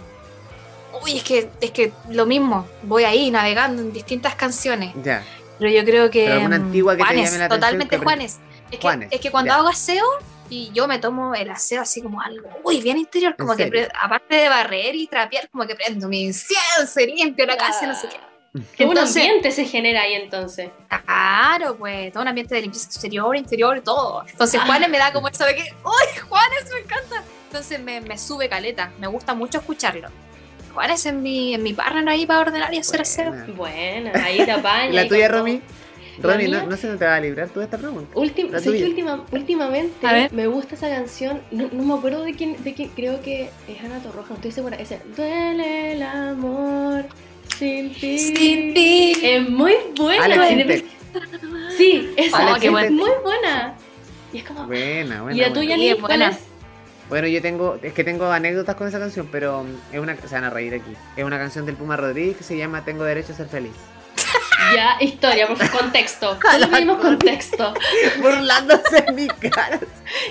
Uy, 1.03 1.17
es 1.19 1.25
que, 1.25 1.51
es 1.61 1.71
que 1.73 1.93
lo 2.11 2.25
mismo, 2.25 2.67
voy 2.83 3.05
ahí 3.05 3.31
navegando 3.31 3.83
en 3.83 3.93
distintas 3.93 4.35
canciones. 4.37 4.95
Ya. 5.03 5.25
Pero 5.59 5.71
yo 5.71 5.85
creo 5.85 6.11
que. 6.11 6.25
Pero 6.25 6.35
alguna 6.37 6.59
mm, 6.59 6.63
antigua 6.67 6.93
que 6.93 6.99
te 6.99 7.05
Juanes, 7.05 7.25
llame 7.25 7.39
la 7.39 7.45
atención, 7.47 7.61
Totalmente 7.61 7.97
que- 7.99 8.05
Juanes. 8.05 8.39
Es 8.71 8.79
que, 8.79 8.83
Juanes, 8.83 9.09
es 9.13 9.21
que 9.21 9.31
cuando 9.31 9.49
ya. 9.53 9.57
hago 9.59 9.69
aseo 9.69 10.05
y 10.51 10.71
yo 10.73 10.87
me 10.89 10.99
tomo 10.99 11.35
el 11.35 11.51
aseo 11.51 11.83
así 11.83 12.01
como 12.03 12.21
algo, 12.21 12.49
uy, 12.65 12.81
bien 12.81 12.97
interior, 12.99 13.37
como 13.37 13.53
¿En 13.53 13.59
que 13.59 13.65
serio? 13.65 13.89
aparte 14.03 14.35
de 14.37 14.49
barrer 14.49 14.95
y 14.95 15.07
trapear, 15.07 15.49
como 15.51 15.67
que 15.67 15.75
prendo 15.75 16.09
mi 16.09 16.23
incienso 16.23 17.01
y 17.01 17.07
limpio 17.07 17.47
la 17.47 17.57
casa 17.57 17.85
y 17.85 17.89
no 17.89 17.95
sé 17.95 18.09
qué. 18.09 18.17
Qué 18.77 18.85
buen 18.85 18.97
Entonces- 18.97 19.23
ambiente 19.23 19.51
se 19.53 19.65
genera 19.65 20.03
ahí 20.03 20.15
entonces. 20.15 20.71
Claro, 21.07 21.77
pues, 21.77 22.13
todo 22.13 22.23
un 22.23 22.29
ambiente 22.29 22.55
de 22.55 22.63
limpieza 22.63 22.87
exterior, 22.87 23.37
interior, 23.37 23.81
todo. 23.81 24.25
Entonces 24.29 24.61
Ah. 24.63 24.67
Juanes 24.67 24.89
me 24.89 24.99
da 24.99 25.13
como 25.13 25.29
eso 25.29 25.45
de 25.45 25.57
que, 25.57 25.63
uy, 25.85 26.21
Juanes 26.29 26.71
me 26.73 26.81
encanta. 26.81 27.23
Entonces 27.55 27.79
me, 27.81 28.01
me 28.01 28.19
sube 28.19 28.49
caleta, 28.49 28.91
me 28.99 29.07
gusta 29.07 29.33
mucho 29.33 29.59
escucharlo. 29.59 30.09
Juanes 30.75 31.07
es 31.07 31.15
mi, 31.15 31.55
en 31.55 31.63
mi 31.63 31.73
partner 31.73 32.09
ahí 32.09 32.27
para 32.27 32.41
ordenar 32.41 32.75
y 32.75 32.79
hacer 32.79 33.03
aseo. 33.03 33.31
Buena. 33.31 33.47
Bueno, 33.55 34.11
ahí 34.25 34.45
te 34.45 34.51
apaña. 34.51 34.91
¿Y 34.91 34.93
la 34.97 35.07
tuya. 35.07 35.29
Romy? 35.29 35.61
¿La 36.21 36.33
Romy, 36.33 36.49
no, 36.49 36.67
no 36.67 36.77
se 36.77 36.97
te 36.97 37.05
va 37.05 37.15
a 37.15 37.21
librar 37.21 37.49
tú 37.51 37.61
de 37.61 37.67
esta 37.67 37.79
pregunta. 37.79 38.13
Que 38.13 38.19
última- 38.19 39.25
últimamente 39.31 40.29
me 40.33 40.49
gusta 40.49 40.75
esa 40.75 40.89
canción, 40.89 41.43
no, 41.53 41.69
no 41.71 41.85
me 41.85 41.95
acuerdo 41.95 42.25
de 42.25 42.35
quién, 42.35 42.61
de 42.65 42.75
quién, 42.75 42.89
creo 42.89 43.23
que 43.23 43.51
es 43.69 43.85
Ana 43.85 44.01
Torroja, 44.01 44.31
no 44.31 44.35
estoy 44.35 44.51
segura, 44.51 44.77
ese 44.77 45.01
Duele 45.17 45.93
el 45.93 46.03
amor 46.03 47.05
sin 47.57 47.95
ti. 47.95 48.19
Sin 48.19 48.75
ti. 48.75 49.13
Es 49.23 49.49
muy 49.49 49.75
buena. 49.97 50.25
Alex. 50.25 50.85
Sí, 51.77 52.11
esa 52.17 52.53
Oh, 52.53 52.57
es 52.57 52.91
muy 52.91 53.11
buena. 53.23 53.75
Y 54.33 54.39
es 54.39 54.45
como... 54.45 54.67
Buena, 54.67 55.23
buena. 55.23 55.37
¿Y 55.39 55.41
la 55.41 55.53
tuya, 55.53 55.77
cuál 56.01 56.01
buena. 56.01 56.31
es? 56.31 56.54
Bueno, 57.09 57.27
yo 57.29 57.41
tengo, 57.43 57.79
es 57.83 57.93
que 57.93 58.03
tengo 58.05 58.31
anécdotas 58.33 58.75
con 58.77 58.89
esa 58.89 58.99
canción, 58.99 59.29
pero 59.31 59.65
es 59.93 59.99
una, 60.01 60.17
se 60.17 60.35
van 60.35 60.45
a 60.45 60.51
reír 60.51 60.75
aquí. 60.75 60.95
Es 61.17 61.25
una 61.25 61.39
canción 61.39 61.67
del 61.67 61.77
Puma 61.77 61.97
Rodríguez 61.97 62.37
que 62.37 62.45
se 62.45 62.57
llama 62.57 62.85
Tengo 62.85 63.05
derecho 63.05 63.33
a 63.33 63.37
ser 63.37 63.49
feliz. 63.49 63.73
Ya, 64.75 64.97
historia, 64.99 65.47
por 65.47 65.59
favor, 65.59 65.81
contexto. 65.83 66.39
Solo 66.51 66.71
pedimos 66.71 66.99
contexto. 66.99 67.75
Burlándose 68.23 69.05
en 69.07 69.15
mi 69.15 69.27
cara. 69.29 69.79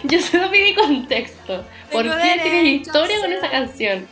Yo 0.06 0.20
solo 0.22 0.50
pedí 0.50 0.74
contexto. 0.74 1.64
¿Por 1.92 2.02
Tengo 2.02 2.16
qué 2.18 2.40
tienes 2.42 2.66
historia 2.82 3.20
con 3.22 3.32
esa 3.32 3.52
canción? 3.52 4.08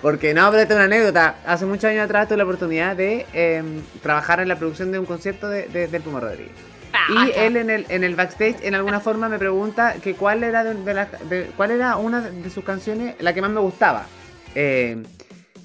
Porque 0.00 0.34
no, 0.34 0.48
pero 0.50 0.62
esta 0.62 0.74
es 0.74 0.76
una 0.76 0.84
anécdota. 0.84 1.36
Hace 1.44 1.64
muchos 1.66 1.84
años 1.84 2.04
atrás 2.04 2.28
tuve 2.28 2.38
la 2.38 2.44
oportunidad 2.44 2.94
de 2.94 3.26
em, 3.32 3.82
trabajar 4.02 4.38
en 4.40 4.48
la 4.48 4.56
producción 4.56 4.92
de 4.92 4.98
un 4.98 5.06
concierto 5.06 5.48
de, 5.48 5.66
de- 5.68 5.88
del 5.88 6.02
Puma 6.02 6.20
Rodríguez. 6.20 6.52
Y 7.08 7.30
él 7.38 7.56
en 7.56 7.70
el, 7.70 7.86
en 7.88 8.04
el 8.04 8.14
backstage, 8.14 8.56
en 8.62 8.74
alguna 8.74 9.00
forma, 9.00 9.28
me 9.28 9.38
pregunta 9.38 9.94
que 10.02 10.14
cuál 10.14 10.42
era 10.44 10.62
de, 10.64 10.74
de 11.28 11.50
cuál 11.56 11.70
era 11.70 11.96
una 11.96 12.20
de 12.20 12.50
sus 12.50 12.64
canciones 12.64 13.14
la 13.20 13.32
que 13.34 13.40
más 13.40 13.50
me 13.50 13.60
gustaba. 13.60 14.06
Eh, 14.54 15.02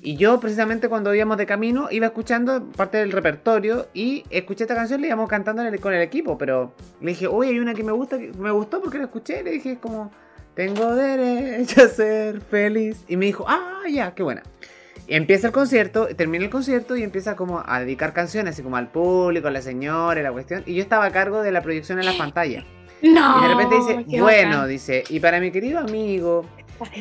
y 0.01 0.15
yo, 0.15 0.39
precisamente, 0.39 0.87
cuando 0.89 1.13
íbamos 1.13 1.37
de 1.37 1.45
camino, 1.45 1.89
iba 1.91 2.05
escuchando 2.05 2.63
parte 2.77 2.97
del 2.97 3.11
repertorio 3.11 3.87
y 3.93 4.23
escuché 4.29 4.63
esta 4.63 4.75
canción, 4.75 5.01
le 5.01 5.07
íbamos 5.07 5.27
cantando 5.27 5.61
en 5.63 5.73
el- 5.73 5.79
con 5.81 5.93
el 5.93 6.01
equipo. 6.01 6.37
Pero 6.37 6.73
le 7.01 7.09
dije, 7.09 7.27
oye, 7.27 7.49
hay 7.49 7.59
una 7.59 7.73
que 7.73 7.83
me 7.83 7.91
gusta, 7.91 8.17
que 8.17 8.31
me 8.37 8.51
gustó 8.51 8.79
porque 8.81 8.99
la 8.99 9.05
escuché. 9.05 9.43
Le 9.43 9.51
dije, 9.51 9.77
como, 9.81 10.11
tengo 10.55 10.95
derecho 10.95 11.81
a 11.83 11.87
ser 11.89 12.39
feliz. 12.41 13.03
Y 13.07 13.17
me 13.17 13.25
dijo, 13.25 13.43
ah, 13.47 13.81
ya, 13.91 14.13
qué 14.15 14.23
buena. 14.23 14.43
Empieza 15.07 15.47
el 15.47 15.53
concierto, 15.53 16.07
termina 16.15 16.43
el 16.43 16.49
concierto 16.49 16.95
y 16.97 17.03
empieza 17.03 17.35
como 17.35 17.63
a 17.65 17.79
dedicar 17.79 18.11
canciones, 18.13 18.53
así 18.55 18.61
como 18.63 18.75
al 18.77 18.89
público, 18.89 19.47
a 19.47 19.51
la 19.51 19.61
señora, 19.61 20.21
la 20.21 20.31
cuestión. 20.31 20.63
Y 20.65 20.75
yo 20.75 20.81
estaba 20.81 21.05
a 21.05 21.11
cargo 21.11 21.41
de 21.41 21.51
la 21.51 21.61
proyección 21.61 21.99
en 21.99 22.05
la 22.05 22.17
pantalla. 22.17 22.65
No. 23.01 23.37
Y 23.39 23.41
de 23.43 23.47
repente 23.47 23.75
dice, 23.77 24.19
bueno, 24.21 24.49
bacán. 24.55 24.69
dice, 24.69 25.03
y 25.09 25.19
para 25.19 25.39
mi 25.39 25.51
querido 25.51 25.79
amigo, 25.79 26.45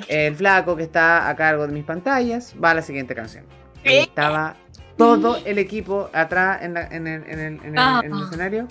el 0.08 0.36
flaco 0.36 0.76
que 0.76 0.82
está 0.84 1.28
a 1.28 1.34
cargo 1.36 1.66
de 1.66 1.72
mis 1.72 1.84
pantallas, 1.84 2.54
va 2.62 2.74
la 2.74 2.82
siguiente 2.82 3.14
canción. 3.14 3.44
¿Eh? 3.82 4.00
estaba 4.02 4.56
todo 4.96 5.38
el 5.44 5.58
equipo 5.58 6.10
atrás 6.12 6.62
en, 6.62 6.74
la- 6.74 6.86
en 6.88 7.06
el, 7.06 7.22
en 7.28 7.38
el- 7.38 7.60
en 7.64 7.64
el- 7.72 7.78
Ah. 7.78 8.02
en 8.04 8.12
el 8.14 8.22
escenario, 8.24 8.66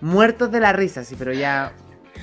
muertos 0.00 0.50
de 0.52 0.60
la 0.60 0.72
risa, 0.72 1.04
sí, 1.04 1.14
pero 1.18 1.32
ya, 1.32 1.72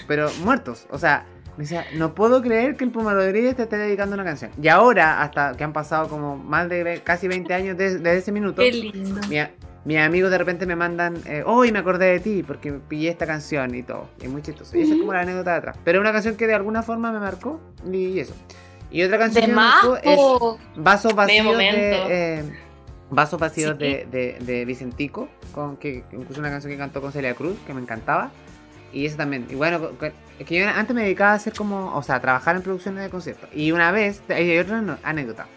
pero 0.08 0.30
muertos. 0.43 0.88
O 0.89 0.98
sea, 0.98 1.26
me 1.60 1.63
decía, 1.65 1.86
no 1.95 2.15
puedo 2.15 2.41
creer 2.41 2.78
que 2.78 2.86
el 2.86 2.91
Puma 2.91 3.13
Rodríguez 3.13 3.54
te 3.54 3.63
esté 3.63 3.76
dedicando 3.78 4.13
una 4.13 4.24
canción. 4.24 4.50
Y 4.62 4.69
ahora, 4.69 5.22
hasta 5.22 5.58
que 5.58 5.65
han 5.65 5.74
pasado 5.74 6.08
como 6.08 6.38
más 6.38 6.69
de 6.69 7.02
casi 7.04 7.28
20 7.28 7.54
años 7.54 7.78
desde 7.78 7.98
desde 7.98 8.17
ese 8.17 8.32
minuto, 8.32 8.62
Qué 8.62 8.72
lindo. 8.72 9.19
mi 9.28 9.39
a- 9.39 9.52
mis 9.84 9.98
amigos 9.98 10.32
de 10.32 10.38
repente 10.38 10.65
me 10.65 10.78
mandan, 10.78 11.17
eh, 11.26 11.43
hoy 11.45 11.74
me 11.74 11.80
acordé 11.80 12.06
de 12.13 12.19
ti 12.22 12.43
porque 12.48 12.72
pillé 12.72 13.10
esta 13.10 13.26
canción 13.26 13.76
y 13.76 13.84
todo. 13.84 14.08
Y 14.22 14.26
es 14.28 14.32
muy 14.32 14.41
chistoso. 14.41 14.78
Y 14.78 14.84
esa 14.84 14.93
es 14.93 15.00
como 15.02 15.12
la 15.12 15.19
anécdota 15.19 15.52
de 15.52 15.58
atrás. 15.58 15.78
Pero 15.84 15.98
es 15.98 16.02
una 16.02 16.13
canción 16.13 16.36
que 16.38 16.48
de 16.48 16.54
alguna 16.54 16.82
forma 16.82 17.12
me 17.12 17.19
marcó 17.19 17.60
y 17.91 18.19
eso. 18.19 18.34
Y 18.89 19.04
otra 19.04 19.17
canción 19.17 19.41
De 19.41 19.48
que 19.48 19.48
me 19.48 19.56
marcó 19.56 19.98
es. 19.98 20.17
Vasos 20.78 21.13
Vacíos 21.13 21.58
de, 21.58 21.69
eh, 22.39 22.43
Vasos 23.10 23.38
Vacíos 23.39 23.76
Sí. 23.80 23.84
de, 23.86 24.08
de, 24.10 24.38
de 24.45 24.63
Vicentico, 24.65 25.28
con, 25.54 25.76
que 25.76 26.04
que 26.10 26.15
incluso 26.15 26.39
una 26.39 26.52
canción 26.52 26.72
que 26.72 26.78
cantó 26.78 27.02
con 27.02 27.12
Celia 27.12 27.34
Cruz, 27.34 27.58
que 27.67 27.74
me 27.74 27.82
encantaba. 27.82 28.32
Y 28.91 29.06
eso 29.06 29.17
también. 29.17 29.45
Y 29.49 29.56
bueno, 29.56 29.91
es 30.39 30.45
que 30.45 30.60
yo 30.60 30.67
antes 30.67 30.95
me 30.95 31.04
dedicaba 31.04 31.32
a 31.32 31.36
hacer 31.36 31.54
como, 31.54 31.95
o 31.95 32.02
sea, 32.04 32.15
a 32.15 32.21
trabajar 32.21 32.56
en 32.56 32.62
producciones 32.62 33.04
de 33.04 33.10
conciertos. 33.10 33.49
Y 33.54 33.71
una 33.71 33.91
vez, 33.91 34.21
hay 34.30 34.58
otra 34.58 34.97
anécdota. 35.04 35.47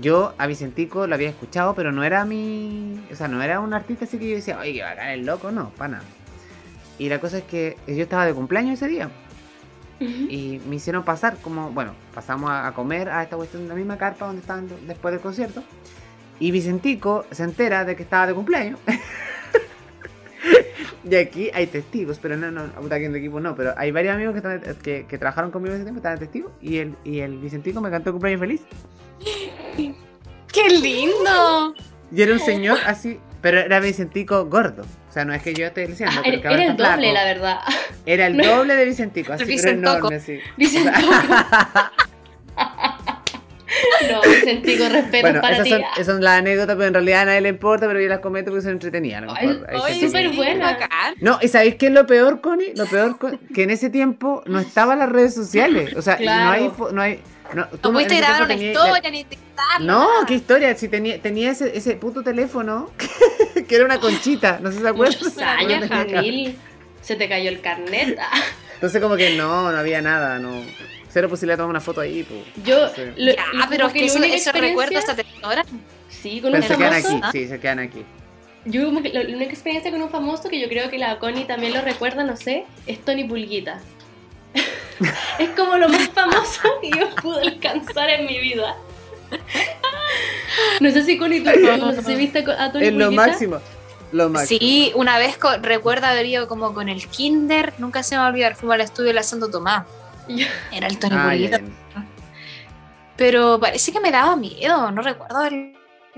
Yo 0.00 0.34
a 0.38 0.46
Vicentico 0.46 1.06
lo 1.06 1.14
había 1.14 1.30
escuchado, 1.30 1.74
pero 1.74 1.90
no 1.92 2.04
era 2.04 2.24
mi. 2.24 3.00
O 3.10 3.16
sea, 3.16 3.28
no 3.28 3.42
era 3.42 3.60
un 3.60 3.72
artista 3.72 4.04
así 4.04 4.18
que 4.18 4.28
yo 4.28 4.36
decía, 4.36 4.58
oye, 4.58 4.74
que 4.74 4.82
bacán 4.82 5.08
el 5.08 5.26
loco, 5.26 5.50
no, 5.50 5.70
para 5.70 5.92
nada. 5.92 6.04
Y 6.98 7.08
la 7.08 7.20
cosa 7.20 7.38
es 7.38 7.44
que 7.44 7.76
yo 7.86 8.02
estaba 8.02 8.26
de 8.26 8.34
cumpleaños 8.34 8.74
ese 8.74 8.88
día. 8.88 9.10
Y 10.00 10.60
me 10.68 10.76
hicieron 10.76 11.02
pasar, 11.02 11.38
como, 11.38 11.70
bueno, 11.70 11.92
pasamos 12.14 12.50
a, 12.50 12.68
a 12.68 12.72
comer 12.72 13.08
a 13.08 13.24
esta 13.24 13.36
cuestión 13.36 13.64
de 13.64 13.68
la 13.70 13.74
misma 13.74 13.96
carpa 13.96 14.26
donde 14.26 14.42
estaban 14.42 14.68
después 14.86 15.10
del 15.10 15.20
concierto. 15.20 15.64
Y 16.38 16.52
Vicentico 16.52 17.24
se 17.32 17.42
entera 17.42 17.84
de 17.84 17.96
que 17.96 18.04
estaba 18.04 18.26
de 18.26 18.34
cumpleaños. 18.34 18.78
y 21.08 21.14
aquí 21.16 21.50
hay 21.54 21.66
testigos, 21.66 22.18
pero 22.20 22.36
no, 22.36 22.50
no, 22.50 22.66
puta, 22.72 22.96
aquí 22.96 23.04
en 23.06 23.12
el 23.12 23.16
equipo 23.18 23.40
no, 23.40 23.54
pero 23.56 23.72
hay 23.76 23.90
varios 23.90 24.14
amigos 24.14 24.32
que, 24.32 24.38
están- 24.38 24.76
que, 24.82 25.06
que 25.06 25.18
trabajaron 25.18 25.50
conmigo 25.50 25.74
ese 25.74 25.84
tiempo, 25.84 25.98
estaban 25.98 26.18
testigos. 26.18 26.52
Y 26.60 26.78
el, 26.78 26.94
y 27.04 27.20
el 27.20 27.38
Vicentico 27.38 27.80
me 27.80 27.90
cantó 27.90 28.12
cumpleaños 28.12 28.40
feliz. 28.40 28.62
¡Qué 29.76 30.68
lindo! 30.80 31.74
Y 32.10 32.22
era 32.22 32.32
un 32.32 32.40
señor 32.40 32.78
así, 32.86 33.20
pero 33.42 33.60
era 33.60 33.80
Vicentico 33.80 34.46
gordo. 34.46 34.82
O 35.08 35.12
sea, 35.12 35.24
no 35.24 35.32
es 35.34 35.42
que 35.42 35.52
yo 35.54 35.66
esté 35.66 35.86
diciendo, 35.86 36.14
Ah, 36.18 36.22
pero 36.24 36.38
era, 36.38 36.52
era 36.52 36.62
el 36.64 36.76
doble, 36.76 36.94
flaco. 37.10 37.12
la 37.14 37.24
verdad. 37.24 37.58
Era 38.06 38.26
el 38.26 38.36
No. 38.36 38.56
doble 38.56 38.76
de 38.76 38.84
Vicentico, 38.86 39.32
así, 39.34 39.44
pero 39.56 39.70
enorme, 39.70 40.16
así. 40.16 40.38
Vicentico. 40.56 40.96
no, 44.10 44.20
Vicentico, 44.22 44.88
respeto 44.88 45.22
Bueno, 45.26 45.40
para 45.40 45.54
esas 45.54 45.64
ti. 45.64 45.70
son, 45.70 45.82
esas 45.94 46.06
son 46.06 46.24
las 46.24 46.38
anécdotas, 46.38 46.76
pero 46.76 46.88
en 46.88 46.94
realidad 46.94 47.22
a 47.22 47.24
nadie 47.26 47.40
le 47.42 47.48
importa, 47.50 47.86
pero 47.86 48.00
yo 48.00 48.08
las 48.08 48.20
comento 48.20 48.50
porque 48.50 48.62
son 48.62 48.72
entretenidas. 48.72 49.24
gente 49.38 50.06
súper 50.06 50.28
buena. 50.30 50.78
No, 51.20 51.38
¿y 51.42 51.48
sabéis 51.48 51.76
qué 51.76 51.86
es 51.86 51.92
lo 51.92 52.06
peor, 52.06 52.40
Connie? 52.40 52.72
Lo 52.74 52.86
peor, 52.86 53.18
Con- 53.18 53.38
que 53.54 53.62
en 53.64 53.70
ese 53.70 53.90
tiempo 53.90 54.42
no 54.46 54.58
estaban 54.58 54.98
las 54.98 55.08
redes 55.10 55.34
sociales. 55.34 55.94
O 55.96 56.02
sea, 56.02 56.16
Claro. 56.16 56.44
no 56.44 56.50
hay... 56.52 56.92
No, 56.92 57.02
hay 57.02 57.20
no, 57.54 57.66
tú 57.66 57.78
No 57.88 57.92
pudiste 57.94 58.16
grabar 58.18 58.42
una 58.42 58.54
historia 58.54 59.10
ni 59.10 59.24
dictarla. 59.24 59.86
No, 59.86 60.06
qué 60.26 60.34
historia. 60.34 60.76
Si 60.76 60.88
tenía, 60.88 61.18
tenía 61.22 61.50
ese, 61.52 61.74
ese 61.76 61.94
puto 61.94 62.22
teléfono 62.22 62.90
que 63.68 63.74
era 63.74 63.86
una 63.86 63.98
conchita. 63.98 64.58
No 64.60 64.70
sé 64.70 64.76
si 64.76 64.82
se 64.82 64.88
acuerdan. 64.88 65.18
Muchos 65.18 65.38
años, 65.42 65.88
Jamil. 65.88 66.58
Se 67.00 67.16
te 67.16 67.26
cayó 67.26 67.48
el 67.48 67.62
carnet. 67.62 68.18
Entonces, 68.74 69.00
como 69.00 69.16
que 69.16 69.34
no, 69.36 69.72
no 69.72 69.78
había 69.78 70.02
nada. 70.02 70.38
no 70.38 70.62
Cero 71.10 71.28
posibilidad 71.28 71.56
de 71.56 71.62
tomar 71.62 71.70
una 71.70 71.80
foto 71.80 72.00
ahí. 72.00 72.22
Pues. 72.22 72.64
Yo, 72.66 72.88
Sí. 72.94 73.02
lo- 73.16 73.32
Ya, 73.34 73.44
lo- 73.52 73.64
pero 73.68 73.88
que 73.92 74.00
la 74.00 74.06
eso, 74.06 74.18
experiencia- 74.18 74.52
recuerdos 74.52 74.96
hasta 74.98 75.14
te 75.16 75.24
ahora. 75.42 75.64
Sí, 76.08 76.40
con 76.40 76.52
un 76.54 76.60
Pero 76.60 76.74
se 76.74 76.76
quedan 76.78 77.02
famoso. 77.02 77.26
aquí, 77.26 77.38
sí, 77.38 77.48
se 77.48 77.60
quedan 77.60 77.78
aquí. 77.78 78.04
Yo 78.64 78.84
como 78.86 79.02
que 79.02 79.08
la 79.10 79.22
la 79.22 79.36
única 79.36 79.52
experiencia 79.52 79.90
con 79.90 80.02
un 80.02 80.10
famoso 80.10 80.48
que 80.50 80.60
yo 80.60 80.68
creo 80.68 80.90
que 80.90 80.98
la 80.98 81.18
Connie 81.18 81.44
también 81.44 81.72
lo 81.72 81.80
recuerda, 81.80 82.24
no 82.24 82.36
sé, 82.36 82.64
es 82.86 83.02
Tony 83.04 83.24
Pulguita. 83.24 83.80
es 85.38 85.50
como 85.50 85.76
lo 85.76 85.88
más 85.88 86.08
famoso 86.10 86.60
que 86.82 86.90
yo 86.90 87.14
pude 87.22 87.40
alcanzar 87.42 88.10
en 88.10 88.26
mi 88.26 88.38
vida. 88.40 88.76
No 90.80 90.90
sé 90.90 91.04
si 91.04 91.18
Connie 91.18 91.40
tú, 91.42 91.50
no 91.78 91.92
sé 91.92 92.02
si 92.02 92.14
viste 92.16 92.38
a 92.58 92.72
Tony 92.72 92.86
Es 92.86 92.92
lo 92.94 93.10
máximo. 93.12 93.58
Lo 94.12 94.28
máximo. 94.30 94.58
Sí, 94.58 94.92
una 94.94 95.18
vez 95.18 95.38
recuerdo 95.60 96.06
haber 96.06 96.24
ido 96.26 96.48
como 96.48 96.72
con 96.72 96.88
el 96.88 97.06
kinder, 97.08 97.74
nunca 97.78 98.02
se 98.02 98.14
me 98.14 98.20
va 98.20 98.26
a 98.26 98.30
olvidar, 98.30 98.54
fuimos 98.56 98.74
al 98.74 98.80
estudio 98.80 99.08
de 99.08 99.14
la 99.14 99.22
Santo 99.22 99.50
Tomás. 99.50 99.84
Era 100.72 100.86
el 100.86 100.98
Tony 100.98 101.14
Ah. 101.16 102.04
Pero 103.16 103.58
parece 103.58 103.92
que 103.92 104.00
me 104.00 104.10
daba 104.12 104.36
miedo, 104.36 104.90
no 104.92 105.02
recuerdo 105.02 105.38
haberlo 105.38 105.72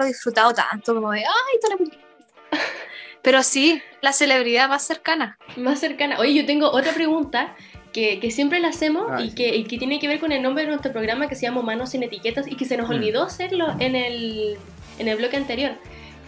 disfrutado 0.05 0.53
tanto, 0.53 0.94
como 0.94 1.12
de, 1.12 1.20
ay, 1.20 1.59
Tony 1.62 1.77
Pulguita. 1.77 2.05
Pero 3.23 3.42
sí, 3.42 3.81
la 4.03 4.12
celebridad 4.12 4.68
más 4.68 4.83
cercana. 4.87 5.38
Más 5.57 5.79
cercana. 5.81 6.18
Oye, 6.18 6.35
yo 6.35 6.46
tengo 6.46 6.70
otra 6.70 6.92
pregunta 6.92 7.55
que, 7.92 8.18
que 8.20 8.31
siempre 8.31 8.61
la 8.61 8.68
hacemos 8.68 9.07
Ah, 9.11 9.20
y, 9.20 9.31
sí. 9.31 9.35
que, 9.35 9.57
y 9.57 9.64
que 9.64 9.79
tiene 9.79 9.99
que 9.99 10.09
ver 10.09 10.20
con 10.20 10.33
el 10.33 10.42
nombre 10.42 10.64
de 10.64 10.70
nuestro 10.70 10.92
programa 10.92 11.29
que 11.29 11.35
se 11.35 11.42
llama 11.42 11.61
Manos 11.62 11.90
sin 11.90 12.03
Etiquetas 12.03 12.46
y 12.46 12.57
que 12.57 12.64
se 12.64 12.77
nos 12.77 12.88
Mm. 12.88 12.92
olvidó 12.92 13.23
hacerlo 13.25 13.75
en 13.79 13.94
el, 13.96 14.57
en 14.99 15.09
el 15.09 15.16
bloque 15.16 15.37
anterior. 15.37 15.73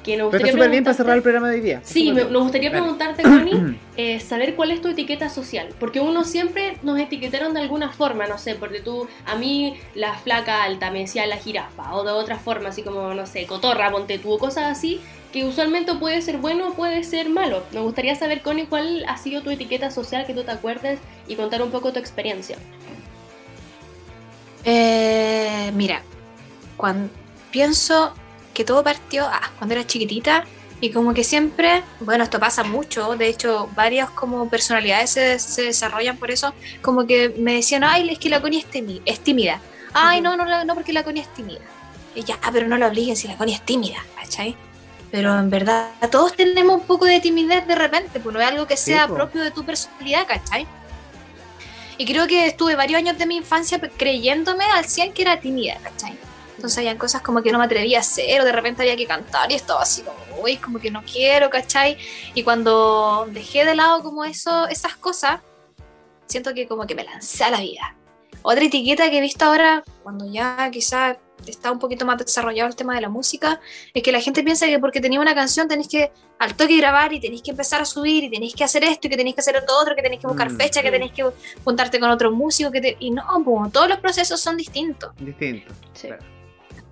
Que 0.03 0.17
nos 0.17 0.33
Pero 0.33 0.45
está 0.45 0.53
súper 0.53 0.71
bien 0.71 0.83
para 0.83 0.97
preguntarte- 0.97 0.97
cerrar 0.97 1.17
el 1.17 1.23
programa 1.23 1.49
de 1.49 1.55
hoy 1.55 1.61
día. 1.61 1.81
Sí, 1.85 2.11
me, 2.13 2.25
nos 2.25 2.43
gustaría 2.43 2.71
preguntarte, 2.73 3.23
Connie, 3.23 3.79
eh, 3.97 4.19
saber 4.19 4.57
cuál 4.57 4.73
es 4.73 4.81
tu 4.81 4.89
etiqueta 4.89 5.29
social. 5.29 5.69
Porque 5.79 6.01
uno 6.01 6.25
siempre 6.25 6.77
nos 6.83 6.99
etiquetaron 6.99 7.55
de 7.55 7.61
alguna 7.61 7.93
forma, 7.93 8.27
no 8.27 8.37
sé, 8.37 8.57
porque 8.57 8.81
tú, 8.81 9.07
a 9.27 9.37
mí, 9.37 9.77
la 9.95 10.15
flaca 10.15 10.65
alta 10.65 10.91
me 10.91 11.01
decía 11.01 11.25
la 11.27 11.37
jirafa, 11.37 11.95
o 11.95 12.03
de 12.03 12.11
otra 12.11 12.39
forma, 12.39 12.71
así 12.71 12.83
como, 12.83 13.15
no 13.15 13.27
sé, 13.27 13.47
cotorra, 13.47 13.93
ponte 13.93 14.19
tú, 14.19 14.33
o 14.33 14.39
cosas 14.39 14.65
así, 14.77 15.01
que 15.33 15.45
usualmente 15.45 15.95
puede 15.95 16.21
ser 16.21 16.39
bueno 16.39 16.69
o 16.71 16.75
puede 16.75 17.05
ser 17.05 17.29
malo. 17.31 17.63
Me 17.73 17.79
gustaría 17.81 18.17
saber, 18.17 18.43
Connie, 18.43 18.67
cuál 18.67 19.05
ha 19.07 19.17
sido 19.19 19.43
tu 19.43 19.51
etiqueta 19.51 19.93
social 19.93 20.27
que 20.27 20.35
tú 20.35 20.43
te 20.43 20.51
acuerdes 20.51 20.99
y 21.29 21.37
contar 21.37 21.63
un 21.63 21.71
poco 21.71 21.93
tu 21.93 22.01
experiencia. 22.01 22.57
Eh, 24.65 25.71
mira, 25.75 26.03
cuando 26.77 27.09
pienso 27.51 28.15
que 28.55 28.65
todo 28.65 28.83
partió 28.83 29.27
ah, 29.27 29.51
cuando 29.59 29.75
era 29.75 29.87
chiquitita 29.87 30.45
y 30.81 30.91
como 30.91 31.15
que 31.15 31.23
siempre, 31.23 31.85
bueno, 32.01 32.25
esto 32.25 32.41
pasa 32.41 32.65
mucho, 32.65 33.17
de 33.17 33.29
hecho, 33.29 33.71
varias 33.77 34.11
como 34.11 34.49
personalidades 34.49 35.11
se, 35.11 35.39
se 35.39 35.63
desarrollan 35.63 36.17
por 36.17 36.33
eso, 36.33 36.53
como 36.83 37.07
que 37.07 37.29
me 37.39 37.55
decían, 37.55 37.85
ay, 37.85 38.11
es 38.11 38.19
que 38.19 38.29
la 38.29 38.43
Connie 38.43 38.67
es, 39.05 39.21
tímida. 39.21 39.61
Ay, 39.95 40.21
no, 40.21 40.37
no, 40.37 40.65
no, 40.65 40.75
porque 40.75 40.93
la 40.93 41.05
Connie 41.05 41.23
es 41.23 41.33
tímida. 41.35 41.61
Y 42.17 42.25
ya, 42.25 42.37
pero 42.53 42.67
no 42.67 42.79
lo 42.79 42.89
obliguen 42.89 43.15
si 43.15 43.29
la 43.29 43.37
Connie 43.37 43.55
es 43.55 43.63
tímida, 43.63 44.05
¿cachai? 44.17 44.57
Pero 45.13 45.39
en 45.39 45.51
verdad, 45.51 45.89
todos 46.11 46.35
tenemos 46.35 46.81
un 46.81 46.87
poco 46.87 47.05
de 47.05 47.21
timidez 47.21 47.65
de 47.65 47.77
repente, 47.77 48.19
pues 48.19 48.35
no 48.35 48.41
es 48.41 48.49
algo 48.49 48.67
que 48.67 48.77
Sí, 48.77 48.91
sea 48.91 49.07
po. 49.07 49.15
propio 49.15 49.43
de 49.43 49.53
tu 49.53 49.65
personalidad, 49.65 50.27
¿cachai? 50.27 50.67
Y 51.97 52.07
creo 52.07 52.27
que 52.27 52.47
estuve 52.47 52.75
varios 52.75 52.99
años 52.99 53.17
de 53.19 53.27
mi 53.27 53.37
infancia 53.37 53.81
creyéndome 53.97 54.65
al 54.65 54.87
100 54.87 55.13
que 55.13 55.23
era 55.23 55.39
tímida, 55.39 55.77
¿cachai? 55.81 56.19
Entonces 56.63 56.79
habían 56.79 56.97
cosas 56.97 57.23
como 57.23 57.43
que 57.43 57.51
no 57.51 57.59
me 57.59 57.65
atrevía 57.65 57.99
a 57.99 58.03
hacer, 58.03 58.41
o 58.41 58.45
de 58.45 58.53
repente 58.53 58.83
había 58.83 58.95
que 58.97 59.05
cantar 59.05 59.51
y 59.51 59.57
estaba 59.57 59.83
así 59.83 60.03
como, 60.03 60.17
uy, 60.45 60.59
como 60.59 60.79
que 60.79 60.93
no 60.93 61.03
quiero, 61.03 61.51
¿cachai? 61.51 61.99
Y 62.35 62.45
cuando 62.45 63.27
dejé 63.33 63.65
de 63.65 63.75
lado 63.75 64.01
como 64.05 64.25
eso, 64.25 64.69
esas 64.69 64.95
cosas, 64.95 65.41
siento 66.27 66.55
que 66.55 66.69
como 66.69 66.87
que 66.87 66.95
me 66.95 67.03
lancé 67.03 67.43
a 67.43 67.51
la 67.51 67.59
vida. 67.59 67.97
Otra 68.43 68.65
etiqueta 68.65 69.11
que 69.11 69.19
he 69.19 69.21
visto 69.21 69.45
ahora, 69.45 69.83
cuando 70.05 70.25
ya 70.33 70.71
quizá 70.71 71.19
está 71.49 71.73
un 71.73 71.81
poquito 71.81 72.07
más 72.07 72.17
desarrollado 72.19 72.69
el 72.69 72.77
tema 72.77 72.95
de 72.95 73.01
la 73.01 73.09
música, 73.09 73.61
es 73.93 74.01
que 74.01 74.13
la 74.13 74.21
gente 74.21 74.45
piensa 74.45 74.67
que 74.67 74.79
porque 74.79 75.01
tenía 75.01 75.19
una 75.19 75.35
canción 75.35 75.67
tenéis 75.67 75.89
que 75.89 76.13
al 76.39 76.55
toque 76.55 76.77
grabar 76.77 77.13
y 77.13 77.19
tenéis 77.19 77.43
que 77.43 77.51
empezar 77.51 77.81
a 77.83 77.85
subir 77.85 78.23
y 78.23 78.31
tenéis 78.31 78.55
que 78.55 78.63
hacer 78.63 78.85
esto 78.85 79.09
y 79.09 79.11
que 79.11 79.17
tenéis 79.17 79.35
que 79.35 79.41
hacer 79.41 79.57
esto 79.57 79.77
otro, 79.77 79.97
que 79.97 80.03
tenéis 80.03 80.21
que 80.21 80.29
buscar 80.29 80.49
Mm. 80.53 80.57
fecha, 80.57 80.81
que 80.81 80.93
tenéis 80.93 81.11
que 81.13 81.25
juntarte 81.65 81.99
con 81.99 82.09
otro 82.11 82.31
músico, 82.31 82.71
que 82.71 82.81
te- 82.81 82.97
y 83.01 83.11
no, 83.11 83.25
po, 83.45 83.69
todos 83.73 83.89
los 83.89 83.99
procesos 83.99 84.41
son 84.41 84.57
distintos. 84.57 85.11
Distinto. 85.19 85.73
Sí. 85.95 86.07
Claro. 86.07 86.23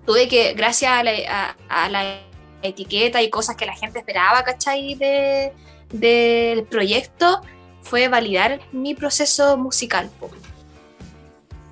Tuve 0.05 0.27
que, 0.27 0.53
gracias 0.53 0.91
a 0.91 1.03
la, 1.03 1.11
a- 1.29 1.55
a 1.85 1.89
la 1.89 2.19
etiqueta 2.63 3.21
y 3.21 3.29
cosas 3.29 3.55
que 3.55 3.65
la 3.65 3.73
gente 3.75 3.99
esperaba, 3.99 4.43
¿cachai? 4.43 4.95
De, 4.95 5.53
del 5.91 6.63
proyecto 6.63 7.41
fue 7.81 8.07
validar 8.07 8.59
mi 8.71 8.93
proceso 8.95 9.57
musical. 9.57 10.09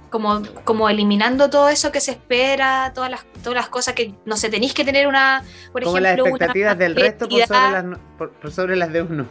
Como, 0.09 0.41
como 0.63 0.89
eliminando 0.89 1.51
todo 1.51 1.69
eso 1.69 1.91
que 1.91 2.01
se 2.01 2.11
espera, 2.11 2.91
todas 2.95 3.11
las, 3.11 3.21
todas 3.43 3.55
las 3.55 3.69
cosas 3.69 3.93
que, 3.93 4.15
no 4.25 4.37
sé, 4.37 4.49
tenéis 4.49 4.73
que 4.73 4.83
tener 4.83 5.05
una, 5.05 5.43
por 5.71 5.83
Como 5.83 5.99
las 5.99 6.13
ejemplo, 6.13 6.23
una 6.23 6.31
expectativas 6.31 6.77
del 6.79 6.95
resto 6.95 7.29
por 7.29 7.41
sobre, 7.45 7.71
las, 7.71 7.83
no- 7.83 7.99
por- 8.17 8.31
por 8.31 8.51
sobre 8.51 8.75
las 8.75 8.91
de 8.91 9.03
uno. 9.03 9.27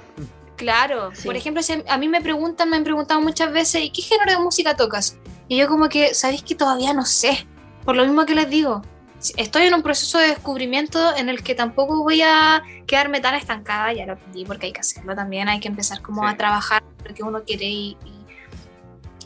Claro, 0.55 1.11
Sí. 1.15 1.27
por 1.27 1.37
ejemplo, 1.37 1.63
si 1.65 1.83
a 1.89 1.99
mí 1.99 2.09
me 2.09 2.21
preguntan, 2.21 2.71
me 2.71 2.77
han 2.77 2.85
preguntado 2.85 3.21
muchas 3.21 3.53
veces, 3.53 3.83
¿y 3.83 3.91
qué 3.91 4.03
género 4.03 4.31
de 4.31 4.39
música 4.39 4.77
tocas? 4.77 5.17
Y 5.49 5.57
yo 5.57 5.67
como 5.67 5.89
que, 5.89 6.15
¿sabéis 6.15 6.43
que 6.45 6.55
todavía 6.55 6.93
no 6.93 7.05
sé? 7.05 7.45
Por 7.89 7.97
lo 7.97 8.05
mismo 8.05 8.27
que 8.27 8.35
les 8.35 8.51
digo, 8.51 8.83
estoy 9.39 9.63
en 9.65 9.73
un 9.73 9.81
proceso 9.83 10.19
de 10.19 10.29
descubrimiento 10.29 11.17
en 11.17 11.31
el 11.31 11.43
que 11.43 11.55
tampoco 11.55 12.03
voy 12.03 12.21
a 12.21 12.63
quedarme 12.87 13.21
tan 13.21 13.35
estancada, 13.35 13.95
ya 13.95 14.05
lo 14.05 14.13
aprendí 14.13 14.45
porque 14.45 14.67
hay 14.67 14.73
que 14.75 14.81
hacerlo 14.81 15.15
también, 15.15 15.49
hay 15.49 15.59
que 15.59 15.69
empezar 15.69 16.03
como 16.03 16.21
Sí. 16.21 16.29
a 16.29 16.37
trabajar 16.37 16.83
lo 17.03 17.15
que 17.15 17.23
uno 17.23 17.43
quiere 17.45 17.65
y, 17.65 17.97
y- 18.05 18.27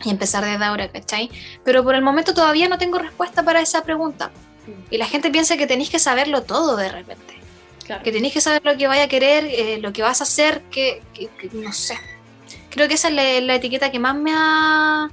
y 0.04 0.10
empezar 0.10 0.44
desde 0.44 0.64
ahora, 0.64 0.86
¿cachai? 0.92 1.28
Pero 1.64 1.82
por 1.82 1.96
el 1.96 2.02
momento 2.02 2.34
todavía 2.34 2.68
no 2.68 2.78
tengo 2.78 3.00
respuesta 3.00 3.42
para 3.42 3.60
esa 3.60 3.82
pregunta. 3.82 4.30
Y 4.92 4.96
la 4.96 5.06
gente 5.06 5.32
piensa 5.32 5.56
que 5.56 5.66
tenéis 5.66 5.90
que 5.90 5.98
saberlo 5.98 6.44
todo 6.44 6.76
de 6.76 6.88
repente 6.88 7.34
Claro. 7.84 8.04
que 8.04 8.12
tenéis 8.12 8.32
que 8.32 8.40
saber 8.40 8.62
lo 8.64 8.76
que 8.76 8.86
vaya 8.86 9.02
a 9.02 9.08
querer, 9.08 9.44
eh, 9.46 9.78
lo 9.82 9.92
que 9.92 10.02
vas 10.02 10.20
a 10.20 10.22
hacer, 10.22 10.62
que, 10.70 11.02
que- 11.14 11.26
que 11.30 11.48
no 11.52 11.72
sé. 11.72 11.98
Creo 12.70 12.86
que 12.86 12.94
esa 12.94 13.08
es 13.08 13.14
la, 13.14 13.24
la 13.40 13.56
etiqueta 13.56 13.90
que 13.90 13.98
más 13.98 14.14
me 14.14 14.30
ha, 14.32 15.10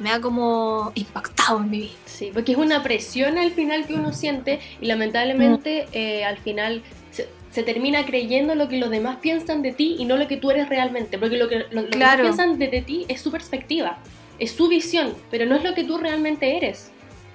me 0.00 0.10
ha 0.10 0.20
como 0.20 0.92
impactado 0.94 1.58
en 1.60 1.70
mi 1.70 1.78
vida. 1.80 1.92
Sí, 2.06 2.30
porque 2.34 2.52
es 2.52 2.58
una 2.58 2.82
presión 2.82 3.38
al 3.38 3.52
final 3.52 3.86
que 3.86 3.94
uno 3.94 4.12
siente 4.12 4.60
y 4.80 4.86
lamentablemente 4.86 5.86
eh, 5.92 6.24
al 6.24 6.38
final 6.38 6.82
se, 7.12 7.28
se 7.50 7.62
termina 7.62 8.04
creyendo 8.06 8.54
lo 8.54 8.68
que 8.68 8.78
los 8.78 8.90
demás 8.90 9.18
piensan 9.20 9.62
de 9.62 9.72
ti 9.72 9.96
y 9.98 10.04
no 10.04 10.16
lo 10.16 10.26
que 10.26 10.36
tú 10.36 10.50
eres 10.50 10.68
realmente, 10.68 11.18
porque 11.18 11.36
lo 11.36 11.48
que, 11.48 11.66
lo, 11.70 11.82
lo 11.82 11.88
Claro. 11.90 12.22
piensan 12.24 12.58
de, 12.58 12.68
de 12.68 12.82
ti 12.82 13.04
es 13.08 13.20
su 13.20 13.30
perspectiva, 13.30 13.98
es 14.38 14.52
su 14.52 14.68
visión, 14.68 15.14
pero 15.30 15.46
no 15.46 15.54
es 15.56 15.62
lo 15.64 15.74
que 15.74 15.84
tú 15.84 15.98
realmente 15.98 16.56
eres. 16.56 16.90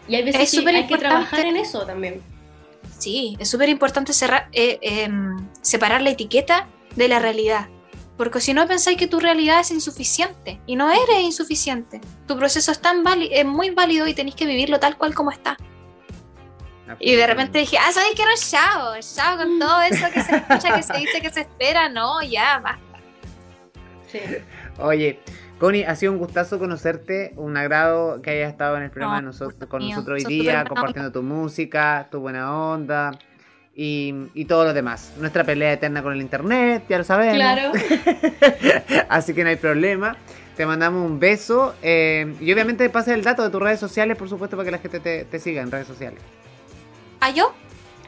Y 0.07 0.15
hay 0.15 0.23
veces 0.23 0.53
Es 0.53 0.63
que 0.63 0.69
hay 0.69 0.87
que 0.87 0.97
trabajar 0.97 1.45
en 1.45 1.57
eso 1.57 1.85
también. 1.85 2.21
Sí, 2.99 3.35
es 3.39 3.49
súper 3.49 3.69
importante 3.69 4.11
eh, 4.53 4.79
em, 4.81 5.35
separar 5.61 6.01
la 6.01 6.11
etiqueta 6.11 6.67
de 6.95 7.07
la 7.07 7.19
realidad. 7.19 7.67
Porque 8.17 8.39
si 8.39 8.53
no 8.53 8.65
pensáis 8.67 8.97
que 8.97 9.07
tu 9.07 9.19
realidad 9.19 9.59
es 9.59 9.71
insuficiente 9.71 10.59
y 10.65 10.75
no 10.75 10.89
eres 10.89 11.19
insuficiente. 11.21 11.99
Tu 12.27 12.37
proceso 12.37 12.71
es, 12.71 12.79
tan 12.79 13.03
es 13.29 13.45
muy 13.45 13.71
válido 13.71 14.07
y 14.07 14.13
tenéis 14.13 14.35
que 14.35 14.45
vivirlo 14.45 14.79
tal 14.79 14.97
cual 14.97 15.13
como 15.13 15.31
está. 15.31 15.57
Y 16.99 17.15
de 17.15 17.27
repente 17.27 17.59
dije, 17.59 17.77
ah, 17.77 17.91
¿sabes 17.91 18.11
qué 18.15 18.23
no? 18.23 18.31
Chao, 18.37 18.93
chao 19.01 19.37
con 19.37 19.59
todo 19.59 19.81
eso 19.81 20.05
que 20.13 20.21
se 20.21 20.35
escucha, 20.35 20.75
que 20.75 20.83
se 20.83 20.93
dice, 20.97 21.21
que 21.21 21.29
se 21.29 21.41
espera. 21.41 21.89
No, 21.89 22.21
ya, 22.21 22.59
basta. 22.59 22.99
Sí. 24.07 24.19
Oye, 24.77 25.19
Connie, 25.59 25.83
ha 25.83 25.95
sido 25.95 26.13
un 26.13 26.19
gustazo 26.19 26.57
conocerte, 26.59 27.33
un 27.35 27.57
agrado 27.57 28.21
que 28.21 28.29
hayas 28.29 28.51
estado 28.51 28.77
en 28.77 28.83
el 28.83 28.91
programa 28.91 29.15
No, 29.15 29.21
de 29.21 29.25
nosotros, 29.25 29.69
con 29.69 29.79
mío. 29.83 29.95
nosotros 29.95 30.23
hoy 30.23 30.25
día, 30.25 30.63
compartiendo 30.63 31.11
tu 31.11 31.23
música, 31.23 32.07
tu 32.11 32.19
buena 32.19 32.55
onda 32.55 33.11
y, 33.75 34.13
y 34.33 34.45
todo 34.45 34.63
lo 34.63 34.73
demás. 34.73 35.11
Nuestra 35.17 35.43
pelea 35.43 35.73
eterna 35.73 36.01
con 36.01 36.13
el 36.13 36.21
internet, 36.21 36.85
ya 36.89 36.97
lo 36.97 37.03
sabemos. 37.03 37.35
Claro. 37.35 37.71
Así 39.09 39.33
que 39.33 39.43
no 39.43 39.49
hay 39.49 39.55
problema. 39.57 40.17
Te 40.55 40.65
mandamos 40.65 41.05
un 41.05 41.19
beso 41.19 41.75
eh, 41.83 42.33
y 42.39 42.51
obviamente 42.53 42.89
pasa 42.89 43.13
el 43.13 43.23
dato 43.23 43.43
de 43.43 43.49
tus 43.49 43.61
redes 43.61 43.79
sociales, 43.79 44.17
por 44.17 44.29
supuesto, 44.29 44.55
para 44.55 44.65
que 44.65 44.71
la 44.71 44.77
gente 44.79 44.99
te, 45.01 45.25
te 45.25 45.39
siga 45.39 45.61
en 45.61 45.69
redes 45.69 45.87
sociales. 45.87 46.19
¿Ah, 47.19 47.29
yo? 47.31 47.53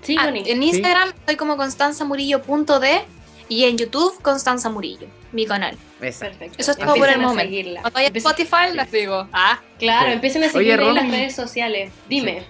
Sí, 0.01 0.15
Ah, 0.17 0.25
Connie. 0.25 0.49
en 0.49 0.63
Instagram 0.63 1.09
estoy 1.09 1.35
como 1.35 1.57
constanzamurillo.d 1.57 3.01
y 3.49 3.63
en 3.65 3.77
YouTube 3.77 4.21
Constanza 4.21 4.69
Murillo, 4.69 5.07
mi 5.33 5.45
canal. 5.45 5.75
Esa. 5.99 6.27
Perfecto. 6.27 6.55
Eso 6.59 6.71
es 6.71 6.77
todo 6.77 6.95
por 6.95 7.07
el 7.09 7.15
a 7.15 7.17
momento. 7.17 7.51
Cuando 7.81 7.91
vaya 7.93 8.09
a 8.09 8.17
Spotify 8.17 8.73
las 8.75 8.91
digo. 8.91 9.27
Ah. 9.33 9.59
Claro, 9.79 10.07
Sí. 10.07 10.13
empiecen 10.13 10.43
a 10.43 10.49
seguirla 10.49 10.87
en 10.89 10.95
las 10.95 11.09
redes 11.11 11.35
sociales. 11.35 11.91
Dime. 12.07 12.43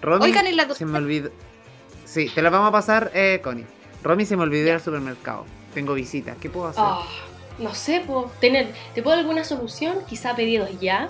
Romy, 0.00 0.24
Oigan, 0.24 0.46
y 0.46 0.52
la 0.52 0.72
se 0.74 0.84
me 0.86 0.98
olvidó. 0.98 1.30
Sí, 2.04 2.30
te 2.34 2.42
la 2.42 2.50
vamos 2.50 2.68
a 2.68 2.72
pasar, 2.72 3.10
eh, 3.14 3.40
Connie. 3.42 3.66
Romy 4.02 4.24
se 4.26 4.36
me 4.36 4.42
olvidó 4.42 4.66
ir 4.66 4.72
al 4.72 4.80
supermercado. 4.80 5.46
Tengo 5.72 5.94
visita. 5.94 6.36
¿Qué 6.40 6.50
puedo 6.50 6.68
hacer? 6.68 6.82
Ah, 6.86 7.02
no 7.58 7.74
sé, 7.74 8.02
po, 8.06 8.30
tener, 8.40 8.68
¿te 8.94 9.02
puedo 9.02 9.16
dar 9.16 9.24
alguna 9.24 9.44
solución? 9.44 9.96
Quizá 10.08 10.36
pedidos 10.36 10.68
ya. 10.80 11.08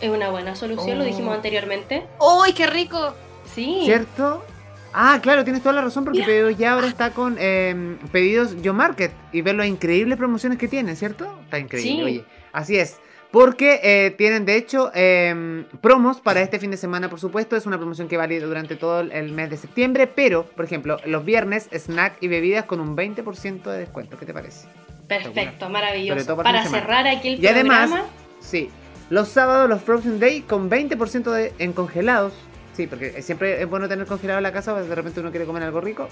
Es 0.00 0.10
una 0.10 0.28
buena 0.30 0.56
solución, 0.56 0.98
lo 0.98 1.04
Oh. 1.04 1.06
dijimos 1.06 1.34
anteriormente. 1.34 2.04
¡Uy, 2.20 2.52
qué 2.52 2.66
rico! 2.66 3.14
Sí. 3.54 3.82
¿Cierto? 3.84 4.44
Ah, 4.92 5.18
claro, 5.22 5.44
tienes 5.44 5.62
toda 5.62 5.74
la 5.74 5.80
razón 5.82 6.04
porque. 6.04 6.22
Pedidos 6.22 6.56
ya 6.58 6.72
ahora 6.74 6.86
está 6.88 7.10
con 7.10 7.36
eh, 7.38 7.96
pedidos 8.12 8.60
Yo 8.62 8.74
Market 8.74 9.12
y 9.32 9.40
ver 9.42 9.54
las 9.56 9.66
increíbles 9.66 10.16
promociones 10.18 10.58
que 10.58 10.68
tiene, 10.68 10.94
¿cierto? 10.96 11.38
Está 11.44 11.58
increíble, 11.58 11.92
Sí. 11.96 12.02
oye. 12.02 12.24
Así 12.52 12.76
es. 12.76 12.98
Porque 13.34 13.80
eh, 13.82 14.12
tienen 14.12 14.44
de 14.44 14.54
hecho 14.56 14.92
eh, 14.94 15.64
promos 15.80 16.20
para 16.20 16.40
este 16.40 16.60
fin 16.60 16.70
de 16.70 16.76
semana, 16.76 17.10
por 17.10 17.18
supuesto. 17.18 17.56
Es 17.56 17.66
una 17.66 17.78
promoción 17.78 18.06
que 18.06 18.16
vale 18.16 18.38
durante 18.38 18.76
todo 18.76 19.00
el- 19.00 19.32
mes 19.32 19.50
de 19.50 19.56
septiembre. 19.56 20.06
Pero, 20.06 20.44
por 20.46 20.64
ejemplo, 20.64 20.98
los 21.04 21.24
viernes, 21.24 21.68
snack 21.72 22.18
y 22.20 22.28
bebidas 22.28 22.64
con 22.66 22.78
un 22.78 22.94
20% 22.96 23.64
de 23.72 23.78
descuento. 23.80 24.16
¿Qué 24.16 24.24
te 24.24 24.32
parece? 24.32 24.68
Perfecto, 25.08 25.68
maravilloso. 25.68 26.36
para 26.36 26.64
cerrar 26.66 27.08
aquí 27.08 27.30
el 27.34 27.42
Y 27.42 27.46
además- 27.48 27.90
programa. 27.90 28.08
Sí. 28.38 28.70
Los 29.10 29.28
sábados, 29.30 29.68
los 29.68 29.82
Frozen 29.82 30.20
Day 30.20 30.42
con 30.42 30.70
20% 30.70 31.32
de, 31.32 31.52
en 31.58 31.72
congelados. 31.72 32.32
Sí, 32.74 32.86
porque 32.86 33.20
siempre 33.20 33.60
es 33.60 33.68
bueno 33.68 33.88
tener 33.88 34.06
congelado 34.06 34.38
en 34.38 34.44
la 34.44 34.52
casa, 34.52 34.72
porque 34.74 34.88
de 34.88 34.94
repente 34.94 35.18
uno 35.20 35.30
quiere 35.32 35.44
comer 35.44 35.64
algo 35.64 35.80
rico 35.80 36.08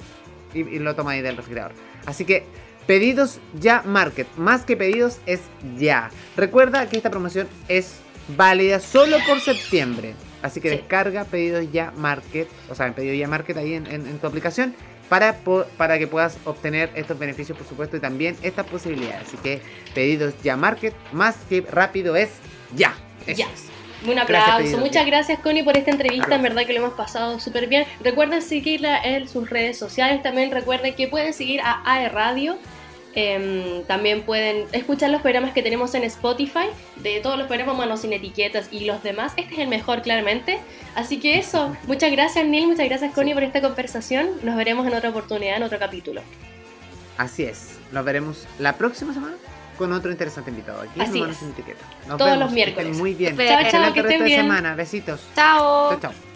y, 0.55 0.61
y 0.61 0.79
lo 0.81 0.95
toma 0.97 1.13
ahí 1.13 1.23
del 1.23 1.37
refrigerador. 1.37 1.73
Así 2.05 2.25
que 2.25 2.45
pedidos 2.87 3.39
ya 3.59 3.83
Market. 3.85 4.27
Más 4.37 4.65
que 4.65 4.77
pedidos 4.77 5.19
es 5.27 5.41
ya. 5.79 6.11
Recuerda 6.37 6.89
que 6.89 6.97
esta 6.97 7.11
promoción 7.11 7.49
es 7.69 7.97
válida 8.37 8.81
solo 8.81 9.17
por 9.27 9.41
septiembre. 9.41 10.15
Así 10.43 10.61
que 10.61 10.71
Sí. 10.71 10.77
descarga 10.77 11.25
pedidos 11.25 11.71
ya 11.73 11.93
Market, 11.97 12.49
o 12.69 12.75
sea, 12.75 12.87
en 12.87 12.95
pedidos 12.95 13.19
ya 13.19 13.29
Market 13.29 13.57
ahí 13.57 13.75
en, 13.75 13.87
en- 13.87 14.07
en 14.07 14.19
tu 14.19 14.27
aplicación. 14.27 14.75
Para, 15.09 15.37
para 15.77 15.99
que 15.99 16.07
puedas 16.07 16.39
obtener 16.47 16.91
estos 16.95 17.19
beneficios, 17.19 17.59
por 17.59 17.67
supuesto, 17.67 17.99
y 17.99 18.01
también 18.01 18.35
estas 18.43 18.65
posibilidades. 18.67 19.29
Así 19.29 19.37
que 19.37 19.61
pedidos 19.95 20.33
ya 20.43 20.57
Market, 20.57 20.95
más 21.13 21.37
que 21.51 21.61
rápido 21.61 22.17
es 22.17 22.31
ya. 22.75 22.95
Eso 23.27 23.39
Ya. 23.41 23.47
es. 23.53 23.65
Un 24.07 24.15
Gracias, 24.15 24.49
aplauso. 24.49 24.79
Muchas 24.79 25.07
gracias, 25.07 25.39
Connie, 25.39 25.63
por 25.63 25.77
esta 25.77 25.91
entrevista. 25.91 26.35
En 26.35 26.43
verdad 26.43 26.67
que 26.67 26.73
lo 26.73 26.81
hemos 26.81 26.95
pasado 26.95 27.39
súper 27.39 27.69
bien. 27.69 27.85
Recuerden 28.01 28.43
seguirla 28.43 28.99
en 28.99 29.29
sus 29.29 29.49
redes 29.49 29.79
sociales. 29.79 30.23
También 30.23 30.51
recuerden 30.51 30.95
que 30.95 31.09
pueden 31.09 31.33
seguir 31.33 31.61
a 31.61 31.83
AE 31.85 32.09
Radio. 32.09 32.59
Em, 33.15 33.85
también 33.85 34.23
pueden 34.23 34.67
escuchar 34.73 35.11
los 35.11 35.23
programas 35.23 35.53
que 35.53 35.63
tenemos 35.63 35.95
en 35.95 36.03
Spotify. 36.05 36.67
De 36.97 37.21
todos 37.21 37.39
los 37.39 37.47
programas, 37.47 37.77
Manos 37.77 38.01
sin 38.01 38.13
etiquetas 38.13 38.69
y 38.73 38.87
los 38.87 39.03
demás. 39.03 39.35
Este 39.37 39.55
es 39.55 39.61
el 39.61 39.69
mejor, 39.69 40.03
claramente. 40.03 40.59
Así 40.97 41.21
que 41.21 41.39
eso. 41.39 41.77
Muchas 41.87 42.11
gracias, 42.11 42.45
Neil. 42.45 42.67
Muchas 42.67 42.89
gracias, 42.89 43.15
Connie, 43.15 43.35
por 43.35 43.45
esta 43.45 43.61
conversación. 43.61 44.31
Nos 44.43 44.57
veremos 44.57 44.87
en 44.87 44.95
otra 44.95 45.11
oportunidad, 45.11 45.57
en 45.57 45.63
otro 45.63 45.79
capítulo. 45.79 46.23
Así 47.19 47.45
es. 47.45 47.79
Nos 47.93 48.05
veremos 48.05 48.49
la 48.59 48.73
próxima 48.73 49.13
semana 49.15 49.37
con 49.77 49.93
otro 49.93 50.11
interesante 50.11 50.51
invitado. 50.51 50.83
Aquí 50.83 50.93
en 50.97 51.03
Así 51.03 51.19
Humanos 51.19 51.37
es. 51.37 51.41
Sin 51.41 51.51
Etiqueta. 51.51 51.85
Nos 52.09 52.19
Todos 52.19 52.31
vemos, 52.31 52.39
los 52.39 52.51
estén 52.51 52.55
miércoles. 52.55 52.97
Muy 52.99 53.15
bien. 53.15 53.37
Chao, 53.37 53.71
chao, 53.71 53.93
que 53.93 54.01
estén 54.01 54.25
bien. 54.25 54.43
semana. 54.43 54.75
Besitos. 54.75 55.21
¡Chao! 55.35 55.91
Chao, 55.91 56.01
chao. 56.01 56.32